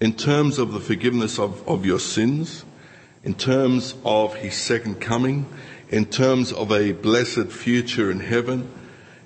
in 0.01 0.14
terms 0.14 0.59
of 0.59 0.72
the 0.72 0.80
forgiveness 0.80 1.38
of, 1.38 1.66
of 1.68 1.86
your 1.86 2.01
sins, 2.01 2.64
in 3.22 3.34
terms 3.34 3.94
of 4.05 4.34
His 4.34 4.55
second 4.55 5.01
coming, 5.01 5.46
in 5.90 6.07
terms 6.07 6.53
of 6.53 6.72
a 6.72 6.92
blessed 6.92 7.48
future 7.48 8.11
in 8.11 8.20
heaven, 8.20 8.70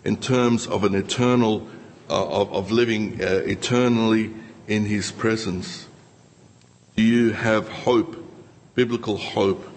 in 0.04 0.16
terms 0.16 0.66
of 0.66 0.84
an 0.84 0.94
eternal 0.94 1.66
of, 2.08 2.52
of 2.52 2.70
living 2.70 3.22
uh, 3.22 3.42
eternally 3.46 4.32
in 4.66 4.84
His 4.84 5.10
presence? 5.10 5.86
Do 6.96 7.02
you 7.02 7.32
have 7.32 7.68
hope, 7.68 8.16
biblical 8.74 9.16
hope, 9.16 9.68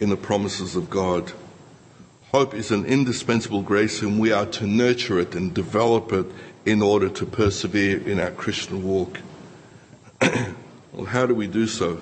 in 0.00 0.10
the 0.10 0.16
promises 0.16 0.76
of 0.76 0.90
God? 0.90 1.32
Hope 2.32 2.54
is 2.54 2.70
an 2.70 2.84
indispensable 2.84 3.62
grace, 3.62 4.02
and 4.02 4.18
we 4.18 4.32
are 4.32 4.46
to 4.46 4.66
nurture 4.66 5.18
it 5.20 5.34
and 5.34 5.54
develop 5.54 6.12
it 6.12 6.26
in 6.64 6.82
order 6.82 7.08
to 7.08 7.24
persevere 7.24 7.98
in 8.06 8.18
our 8.18 8.32
Christian 8.32 8.82
walk. 8.82 9.20
well, 10.92 11.06
how 11.06 11.26
do 11.26 11.34
we 11.34 11.46
do 11.46 11.66
so? 11.66 12.00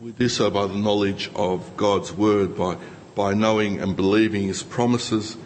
We 0.00 0.12
do 0.12 0.28
so 0.28 0.50
by 0.50 0.66
the 0.66 0.76
knowledge 0.76 1.30
of 1.34 1.76
God's 1.76 2.12
Word, 2.12 2.56
by, 2.56 2.76
by 3.14 3.34
knowing 3.34 3.80
and 3.80 3.96
believing 3.96 4.42
His 4.44 4.62
promises, 4.62 5.36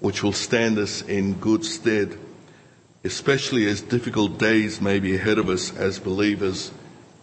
which 0.00 0.22
will 0.22 0.32
stand 0.32 0.78
us 0.78 1.02
in 1.02 1.34
good 1.34 1.64
stead, 1.64 2.18
especially 3.04 3.66
as 3.66 3.80
difficult 3.80 4.38
days 4.38 4.80
may 4.80 4.98
be 4.98 5.14
ahead 5.14 5.38
of 5.38 5.48
us 5.48 5.74
as 5.76 5.98
believers 5.98 6.72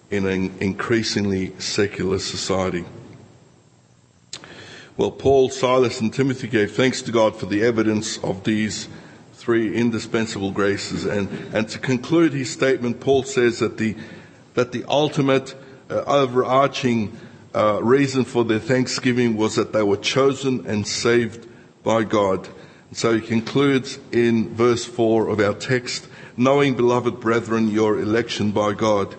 in 0.09 0.25
an 0.25 0.55
increasingly 0.59 1.53
secular 1.59 2.19
society. 2.19 2.86
Well, 4.95 5.11
Paul, 5.11 5.49
Silas, 5.49 6.01
and 6.01 6.11
Timothy 6.11 6.47
gave 6.47 6.71
thanks 6.71 7.03
to 7.03 7.11
God 7.11 7.36
for 7.36 7.45
the 7.45 7.61
evidence 7.61 8.17
of 8.23 8.43
these 8.43 8.88
three 9.34 9.75
indispensable 9.75 10.51
graces. 10.51 11.05
And, 11.05 11.30
and 11.53 11.69
to 11.69 11.78
conclude 11.78 12.34
his 12.34 12.51
statement, 12.51 12.99
Paul 12.99 13.23
says 13.23 13.59
that 13.59 13.78
the, 13.78 13.95
that 14.55 14.71
the 14.71 14.84
ultimate 14.88 15.53
uh, 15.89 16.03
overarching 16.07 17.15
uh, 17.53 17.80
reason 17.84 18.23
for 18.25 18.43
their 18.43 18.59
thanksgiving 18.59 19.38
was 19.38 19.55
that 19.55 19.71
they 19.71 19.84
were 19.84 19.97
chosen 19.97 20.65
and 20.65 20.88
saved 20.88 21.47
by 21.84 22.03
God. 22.03 22.49
So 22.93 23.13
he 23.13 23.21
concludes 23.21 23.99
in 24.11 24.55
verse 24.55 24.85
4 24.85 25.27
of 25.27 25.39
our 25.39 25.53
text, 25.53 26.07
knowing, 26.38 26.75
beloved 26.75 27.19
brethren, 27.19 27.69
your 27.69 27.99
election 27.99 28.51
by 28.51 28.73
God. 28.73 29.15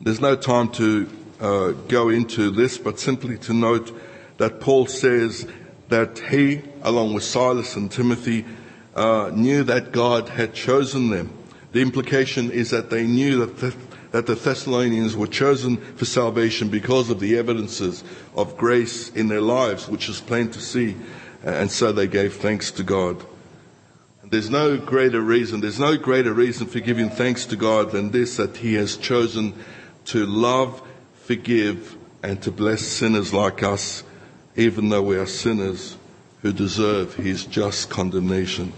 There's 0.00 0.20
no 0.20 0.36
time 0.36 0.70
to 0.72 1.08
uh, 1.40 1.70
go 1.88 2.10
into 2.10 2.50
this, 2.50 2.76
but 2.76 2.98
simply 2.98 3.38
to 3.38 3.54
note 3.54 3.98
that 4.36 4.60
Paul 4.60 4.86
says 4.86 5.46
that 5.88 6.18
he, 6.18 6.62
along 6.82 7.14
with 7.14 7.24
Silas 7.24 7.76
and 7.76 7.90
Timothy, 7.90 8.44
uh, 8.94 9.30
knew 9.34 9.64
that 9.64 9.92
God 9.92 10.28
had 10.28 10.54
chosen 10.54 11.10
them. 11.10 11.32
The 11.72 11.80
implication 11.80 12.50
is 12.50 12.70
that 12.70 12.90
they 12.90 13.06
knew 13.06 13.44
that 13.46 13.58
the, 13.58 13.74
that 14.10 14.26
the 14.26 14.34
Thessalonians 14.34 15.16
were 15.16 15.26
chosen 15.26 15.76
for 15.96 16.04
salvation 16.04 16.68
because 16.68 17.10
of 17.10 17.20
the 17.20 17.38
evidences 17.38 18.04
of 18.34 18.56
grace 18.56 19.10
in 19.10 19.28
their 19.28 19.40
lives, 19.40 19.88
which 19.88 20.08
is 20.08 20.20
plain 20.20 20.50
to 20.50 20.60
see, 20.60 20.96
and 21.42 21.70
so 21.70 21.92
they 21.92 22.06
gave 22.06 22.34
thanks 22.34 22.70
to 22.72 22.82
God. 22.82 23.24
There's 24.24 24.50
no 24.50 24.76
greater 24.76 25.20
reason, 25.20 25.60
there's 25.60 25.80
no 25.80 25.96
greater 25.96 26.32
reason 26.32 26.66
for 26.66 26.80
giving 26.80 27.10
thanks 27.10 27.46
to 27.46 27.56
God 27.56 27.90
than 27.90 28.10
this, 28.10 28.36
that 28.36 28.58
He 28.58 28.74
has 28.74 28.96
chosen 28.96 29.54
to 30.06 30.24
love, 30.24 30.82
forgive, 31.14 31.96
and 32.22 32.40
to 32.42 32.52
bless 32.52 32.82
sinners 32.82 33.32
like 33.32 33.62
us, 33.62 34.04
even 34.56 34.88
though 34.88 35.02
we 35.02 35.16
are 35.16 35.26
sinners 35.26 35.96
who 36.42 36.52
deserve 36.52 37.14
His 37.14 37.44
just 37.44 37.90
condemnation. 37.90 38.72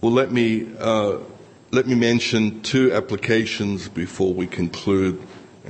Well, 0.00 0.12
let 0.12 0.30
me, 0.30 0.68
uh, 0.78 1.18
let 1.72 1.86
me 1.86 1.96
mention 1.96 2.62
two 2.62 2.92
applications 2.92 3.88
before 3.88 4.32
we 4.32 4.46
conclude 4.46 5.20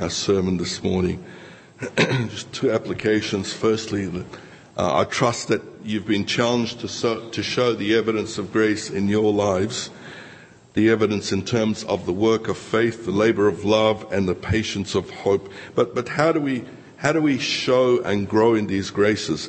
our 0.00 0.10
sermon 0.10 0.58
this 0.58 0.82
morning. 0.82 1.24
Just 1.96 2.52
two 2.52 2.70
applications. 2.70 3.52
Firstly, 3.52 4.06
that, 4.06 4.26
Uh, 4.78 5.00
I 5.00 5.04
trust 5.04 5.48
that 5.48 5.60
you've 5.82 6.06
been 6.06 6.24
challenged 6.24 6.80
to, 6.80 6.88
so, 6.88 7.28
to 7.30 7.42
show 7.42 7.74
the 7.74 7.96
evidence 7.96 8.38
of 8.38 8.52
grace 8.52 8.88
in 8.88 9.08
your 9.08 9.32
lives, 9.32 9.90
the 10.74 10.88
evidence 10.88 11.32
in 11.32 11.44
terms 11.44 11.82
of 11.82 12.06
the 12.06 12.12
work 12.12 12.46
of 12.46 12.56
faith, 12.56 13.04
the 13.04 13.10
labor 13.10 13.48
of 13.48 13.64
love, 13.64 14.06
and 14.12 14.28
the 14.28 14.36
patience 14.36 14.94
of 14.94 15.10
hope. 15.10 15.50
But, 15.74 15.96
but 15.96 16.10
how 16.10 16.30
do 16.30 16.40
we 16.40 16.64
how 16.98 17.12
do 17.12 17.20
we 17.20 17.38
show 17.38 18.00
and 18.02 18.28
grow 18.28 18.54
in 18.54 18.66
these 18.66 18.90
graces? 18.90 19.48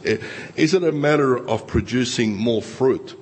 Is 0.56 0.74
it 0.74 0.84
a 0.84 0.92
matter 0.92 1.36
of 1.36 1.66
producing 1.66 2.36
more 2.36 2.62
fruit? 2.62 3.20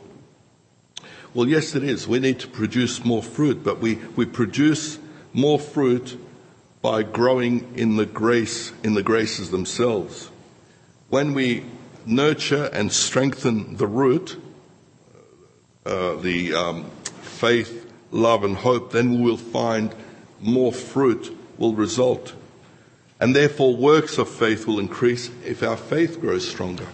Well, 1.33 1.47
yes, 1.47 1.75
it 1.75 1.83
is. 1.83 2.09
We 2.09 2.19
need 2.19 2.39
to 2.39 2.47
produce 2.47 3.05
more 3.05 3.23
fruit, 3.23 3.63
but 3.63 3.79
we, 3.79 3.95
we 4.17 4.25
produce 4.25 4.99
more 5.31 5.57
fruit 5.57 6.19
by 6.81 7.03
growing 7.03 7.73
in 7.75 7.95
the 7.95 8.05
grace, 8.05 8.73
in 8.83 8.95
the 8.95 9.03
graces 9.03 9.49
themselves. 9.49 10.29
When 11.07 11.33
we 11.33 11.63
nurture 12.07 12.65
and 12.73 12.91
strengthen 12.91 13.77
the 13.77 13.87
root, 13.87 14.39
uh, 15.85 16.15
the 16.15 16.53
um, 16.53 16.85
faith, 17.21 17.91
love, 18.11 18.43
and 18.43 18.57
hope, 18.57 18.91
then 18.91 19.15
we 19.15 19.21
will 19.29 19.37
find 19.37 19.93
more 20.39 20.71
fruit 20.71 21.35
will 21.57 21.73
result. 21.73 22.33
And 23.19 23.35
therefore, 23.35 23.75
works 23.75 24.17
of 24.17 24.29
faith 24.29 24.67
will 24.67 24.79
increase 24.79 25.29
if 25.45 25.63
our 25.63 25.77
faith 25.77 26.21
grows 26.21 26.47
stronger. 26.47 26.87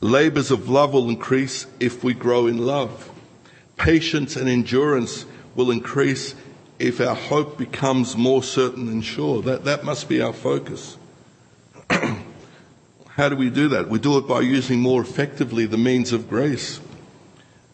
Labors 0.00 0.50
of 0.50 0.68
love 0.68 0.92
will 0.92 1.08
increase 1.08 1.66
if 1.80 2.04
we 2.04 2.12
grow 2.12 2.46
in 2.46 2.58
love. 2.58 3.10
Patience 3.76 4.36
and 4.36 4.48
endurance 4.48 5.24
will 5.54 5.70
increase 5.70 6.34
if 6.78 7.00
our 7.00 7.14
hope 7.14 7.56
becomes 7.56 8.16
more 8.16 8.42
certain 8.42 8.88
and 8.88 9.04
sure. 9.04 9.40
That, 9.42 9.64
that 9.64 9.84
must 9.84 10.08
be 10.08 10.20
our 10.20 10.34
focus. 10.34 10.98
How 13.16 13.30
do 13.30 13.36
we 13.36 13.48
do 13.48 13.68
that? 13.68 13.88
We 13.88 13.98
do 13.98 14.18
it 14.18 14.28
by 14.28 14.40
using 14.40 14.80
more 14.80 15.00
effectively 15.00 15.64
the 15.64 15.78
means 15.78 16.12
of 16.12 16.28
grace. 16.28 16.80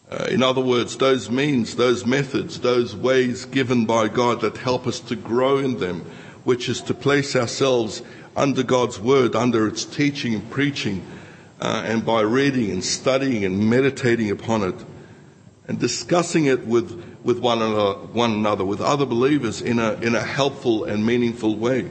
Uh, 0.09 0.27
in 0.31 0.41
other 0.41 0.61
words, 0.61 0.95
those 0.95 1.29
means, 1.29 1.75
those 1.75 2.05
methods, 2.05 2.61
those 2.61 2.95
ways 2.95 3.43
given 3.43 3.85
by 3.85 4.07
God 4.07 4.39
that 4.39 4.55
help 4.55 4.87
us 4.87 5.01
to 5.01 5.17
grow 5.17 5.57
in 5.57 5.79
them, 5.79 6.05
which 6.45 6.69
is 6.69 6.79
to 6.83 6.93
place 6.93 7.35
ourselves 7.35 8.01
under 8.37 8.63
God's 8.63 9.01
word, 9.01 9.35
under 9.35 9.67
its 9.67 9.83
teaching 9.83 10.33
and 10.33 10.49
preaching, 10.49 11.05
uh, 11.59 11.83
and 11.85 12.05
by 12.05 12.21
reading 12.21 12.71
and 12.71 12.81
studying 12.81 13.43
and 13.43 13.69
meditating 13.69 14.31
upon 14.31 14.63
it 14.63 14.75
and 15.67 15.77
discussing 15.77 16.45
it 16.45 16.65
with, 16.65 17.03
with 17.21 17.39
one, 17.39 17.61
another, 17.61 17.95
one 17.95 18.31
another, 18.31 18.63
with 18.63 18.79
other 18.79 19.05
believers 19.05 19.61
in 19.61 19.79
a, 19.79 19.95
in 19.95 20.15
a 20.15 20.21
helpful 20.21 20.85
and 20.85 21.05
meaningful 21.05 21.57
way. 21.57 21.89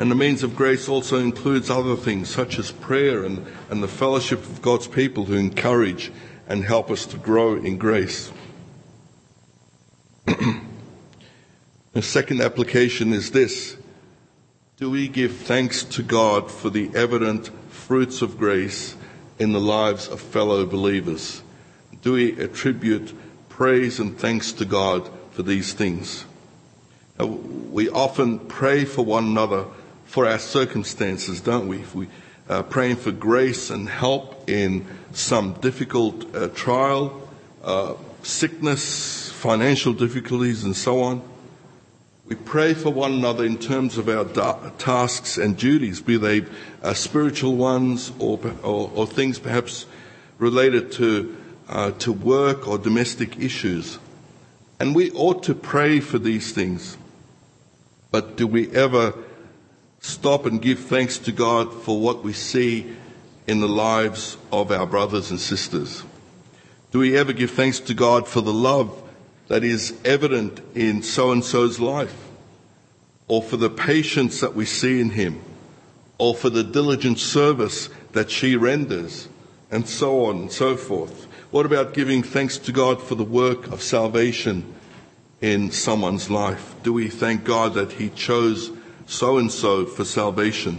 And 0.00 0.10
the 0.10 0.16
means 0.16 0.42
of 0.42 0.56
grace 0.56 0.88
also 0.88 1.18
includes 1.18 1.68
other 1.68 1.94
things 1.94 2.30
such 2.30 2.58
as 2.58 2.72
prayer 2.72 3.22
and, 3.22 3.46
and 3.68 3.82
the 3.82 3.88
fellowship 3.88 4.40
of 4.40 4.62
God's 4.62 4.88
people 4.88 5.26
who 5.26 5.34
encourage 5.34 6.10
and 6.48 6.64
help 6.64 6.90
us 6.90 7.04
to 7.06 7.18
grow 7.18 7.54
in 7.54 7.76
grace. 7.76 8.32
the 10.24 12.00
second 12.00 12.40
application 12.40 13.12
is 13.12 13.30
this. 13.30 13.76
Do 14.78 14.90
we 14.90 15.06
give 15.06 15.36
thanks 15.36 15.84
to 15.84 16.02
God 16.02 16.50
for 16.50 16.70
the 16.70 16.90
evident 16.94 17.50
fruits 17.70 18.22
of 18.22 18.38
grace 18.38 18.96
in 19.38 19.52
the 19.52 19.60
lives 19.60 20.08
of 20.08 20.20
fellow 20.20 20.64
believers? 20.64 21.42
do 22.02 22.14
we 22.14 22.40
attribute 22.40 23.14
praise 23.50 24.00
and 24.00 24.18
thanks 24.18 24.52
to 24.52 24.64
God 24.64 25.10
for 25.32 25.42
these 25.42 25.74
things? 25.74 26.24
we 27.18 27.90
often 27.90 28.38
pray 28.38 28.86
for 28.86 29.04
one 29.04 29.24
another 29.24 29.66
for 30.10 30.26
our 30.26 30.40
circumstances, 30.40 31.40
don't 31.40 31.68
we? 31.68 31.78
If 31.78 31.94
we 31.94 32.08
uh, 32.48 32.64
praying 32.64 32.96
for 32.96 33.12
grace 33.12 33.70
and 33.70 33.88
help 33.88 34.50
in 34.50 34.84
some 35.12 35.52
difficult 35.60 36.34
uh, 36.34 36.48
trial, 36.48 37.28
uh, 37.62 37.94
sickness, 38.24 39.30
financial 39.30 39.92
difficulties, 39.92 40.64
and 40.64 40.74
so 40.74 41.00
on. 41.00 41.22
We 42.26 42.34
pray 42.34 42.74
for 42.74 42.90
one 42.90 43.12
another 43.12 43.44
in 43.44 43.56
terms 43.56 43.98
of 43.98 44.08
our 44.08 44.24
da- 44.24 44.70
tasks 44.78 45.38
and 45.38 45.56
duties, 45.56 46.00
be 46.00 46.16
they 46.16 46.44
uh, 46.82 46.92
spiritual 46.92 47.54
ones 47.54 48.10
or, 48.18 48.40
or, 48.64 48.90
or, 48.92 49.06
things 49.06 49.38
perhaps 49.38 49.86
related 50.38 50.90
to 50.92 51.36
uh, 51.68 51.92
to 51.92 52.12
work 52.12 52.66
or 52.66 52.78
domestic 52.78 53.38
issues. 53.38 54.00
And 54.80 54.92
we 54.92 55.12
ought 55.12 55.44
to 55.44 55.54
pray 55.54 56.00
for 56.00 56.18
these 56.18 56.50
things. 56.50 56.96
But 58.10 58.36
do 58.36 58.48
we 58.48 58.74
ever 58.74 59.14
stop 60.00 60.46
and 60.46 60.60
give 60.60 60.80
thanks 60.80 61.18
to 61.18 61.32
God 61.32 61.72
for 61.72 62.00
what 62.00 62.24
we 62.24 62.32
see 62.32 62.96
in 63.46 63.60
the 63.60 63.68
lives 63.68 64.36
of 64.50 64.72
our 64.72 64.86
brothers 64.86 65.30
and 65.30 65.38
sisters? 65.38 66.02
Do 66.90 66.98
we 66.98 67.16
ever 67.16 67.32
give 67.32 67.52
thanks 67.52 67.78
to 67.80 67.94
God 67.94 68.26
for 68.26 68.40
the 68.40 68.52
love 68.52 69.00
that 69.48 69.62
is 69.62 69.98
evident 70.04 70.60
in 70.74 71.02
so 71.02 71.30
and 71.30 71.44
so's 71.44 71.78
life? 71.78 72.28
Or 73.28 73.42
for 73.42 73.56
the 73.56 73.70
patience 73.70 74.40
that 74.40 74.54
we 74.54 74.64
see 74.64 75.00
in 75.00 75.10
him? 75.10 75.40
Or 76.18 76.34
for 76.34 76.50
the 76.50 76.64
diligent 76.64 77.18
service 77.18 77.88
that 78.12 78.30
she 78.30 78.56
renders? 78.56 79.28
And 79.70 79.88
so 79.88 80.24
on 80.24 80.36
and 80.38 80.52
so 80.52 80.76
forth. 80.76 81.28
What 81.52 81.66
about 81.66 81.94
giving 81.94 82.22
thanks 82.24 82.58
to 82.58 82.72
God 82.72 83.00
for 83.00 83.14
the 83.14 83.24
work 83.24 83.68
of 83.68 83.82
salvation 83.82 84.74
in 85.40 85.70
someone's 85.70 86.28
life? 86.28 86.74
Do 86.82 86.92
we 86.92 87.08
thank 87.08 87.44
God 87.44 87.74
that 87.74 87.92
He 87.92 88.10
chose 88.10 88.70
so 89.10 89.38
and 89.38 89.50
so 89.50 89.84
for 89.84 90.04
salvation 90.04 90.78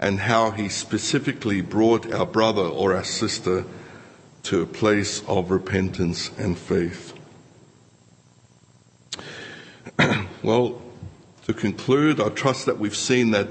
and 0.00 0.18
how 0.18 0.50
He 0.50 0.68
specifically 0.68 1.60
brought 1.60 2.12
our 2.12 2.26
brother 2.26 2.62
or 2.62 2.94
our 2.94 3.04
sister 3.04 3.64
to 4.42 4.62
a 4.62 4.66
place 4.66 5.22
of 5.28 5.52
repentance 5.52 6.32
and 6.36 6.58
faith. 6.58 7.14
well, 10.42 10.82
to 11.46 11.54
conclude, 11.54 12.20
I 12.20 12.30
trust 12.30 12.66
that 12.66 12.80
we've 12.80 12.96
seen 12.96 13.30
that 13.30 13.48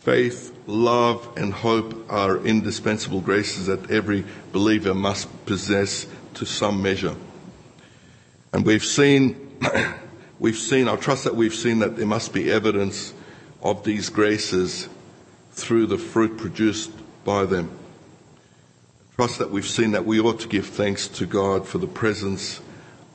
faith, 0.00 0.54
love, 0.66 1.26
and 1.38 1.54
hope 1.54 2.12
are 2.12 2.36
indispensable 2.44 3.22
graces 3.22 3.66
that 3.66 3.90
every 3.90 4.26
believer 4.52 4.92
must 4.92 5.46
possess 5.46 6.06
to 6.34 6.44
some 6.44 6.82
measure. 6.82 7.16
And 8.52 8.66
we've 8.66 8.84
seen, 8.84 9.58
we've 10.38 10.58
seen, 10.58 10.86
I 10.86 10.96
trust 10.96 11.24
that 11.24 11.34
we've 11.34 11.54
seen 11.54 11.78
that 11.78 11.96
there 11.96 12.06
must 12.06 12.34
be 12.34 12.52
evidence 12.52 13.14
of 13.62 13.84
these 13.84 14.08
graces 14.08 14.88
through 15.52 15.86
the 15.86 15.98
fruit 15.98 16.36
produced 16.38 16.90
by 17.24 17.44
them. 17.44 17.70
Trust 19.16 19.38
that 19.38 19.50
we've 19.50 19.66
seen 19.66 19.92
that 19.92 20.06
we 20.06 20.20
ought 20.20 20.40
to 20.40 20.48
give 20.48 20.66
thanks 20.66 21.08
to 21.08 21.26
God 21.26 21.66
for 21.66 21.78
the 21.78 21.88
presence 21.88 22.60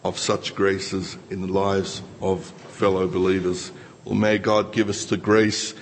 of 0.04 0.20
such 0.20 0.54
graces 0.54 1.18
in 1.30 1.42
the 1.42 1.54
lives 1.54 2.02
of 2.22 2.44
fellow 2.44 3.08
believers. 3.08 3.72
Well, 4.04 4.16
may 4.16 4.38
God 4.38 4.74
give 4.74 4.90
us 4.90 5.06
the 5.06 5.16
grace 5.16 5.74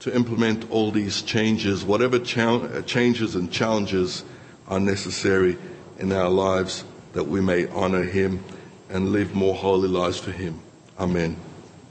to 0.00 0.14
implement 0.14 0.70
all 0.70 0.90
these 0.90 1.22
changes, 1.22 1.84
whatever 1.84 2.16
uh, 2.16 2.82
changes 2.82 3.34
and 3.34 3.50
challenges 3.50 4.24
are 4.68 4.80
necessary 4.80 5.56
in 5.98 6.12
our 6.12 6.28
lives, 6.28 6.84
that 7.12 7.24
we 7.24 7.40
may 7.40 7.66
honor 7.68 8.02
Him 8.02 8.42
and 8.90 9.12
live 9.12 9.34
more 9.34 9.54
holy 9.54 9.88
lives 9.88 10.18
for 10.18 10.30
Him. 10.30 10.60
Amen. 10.98 11.36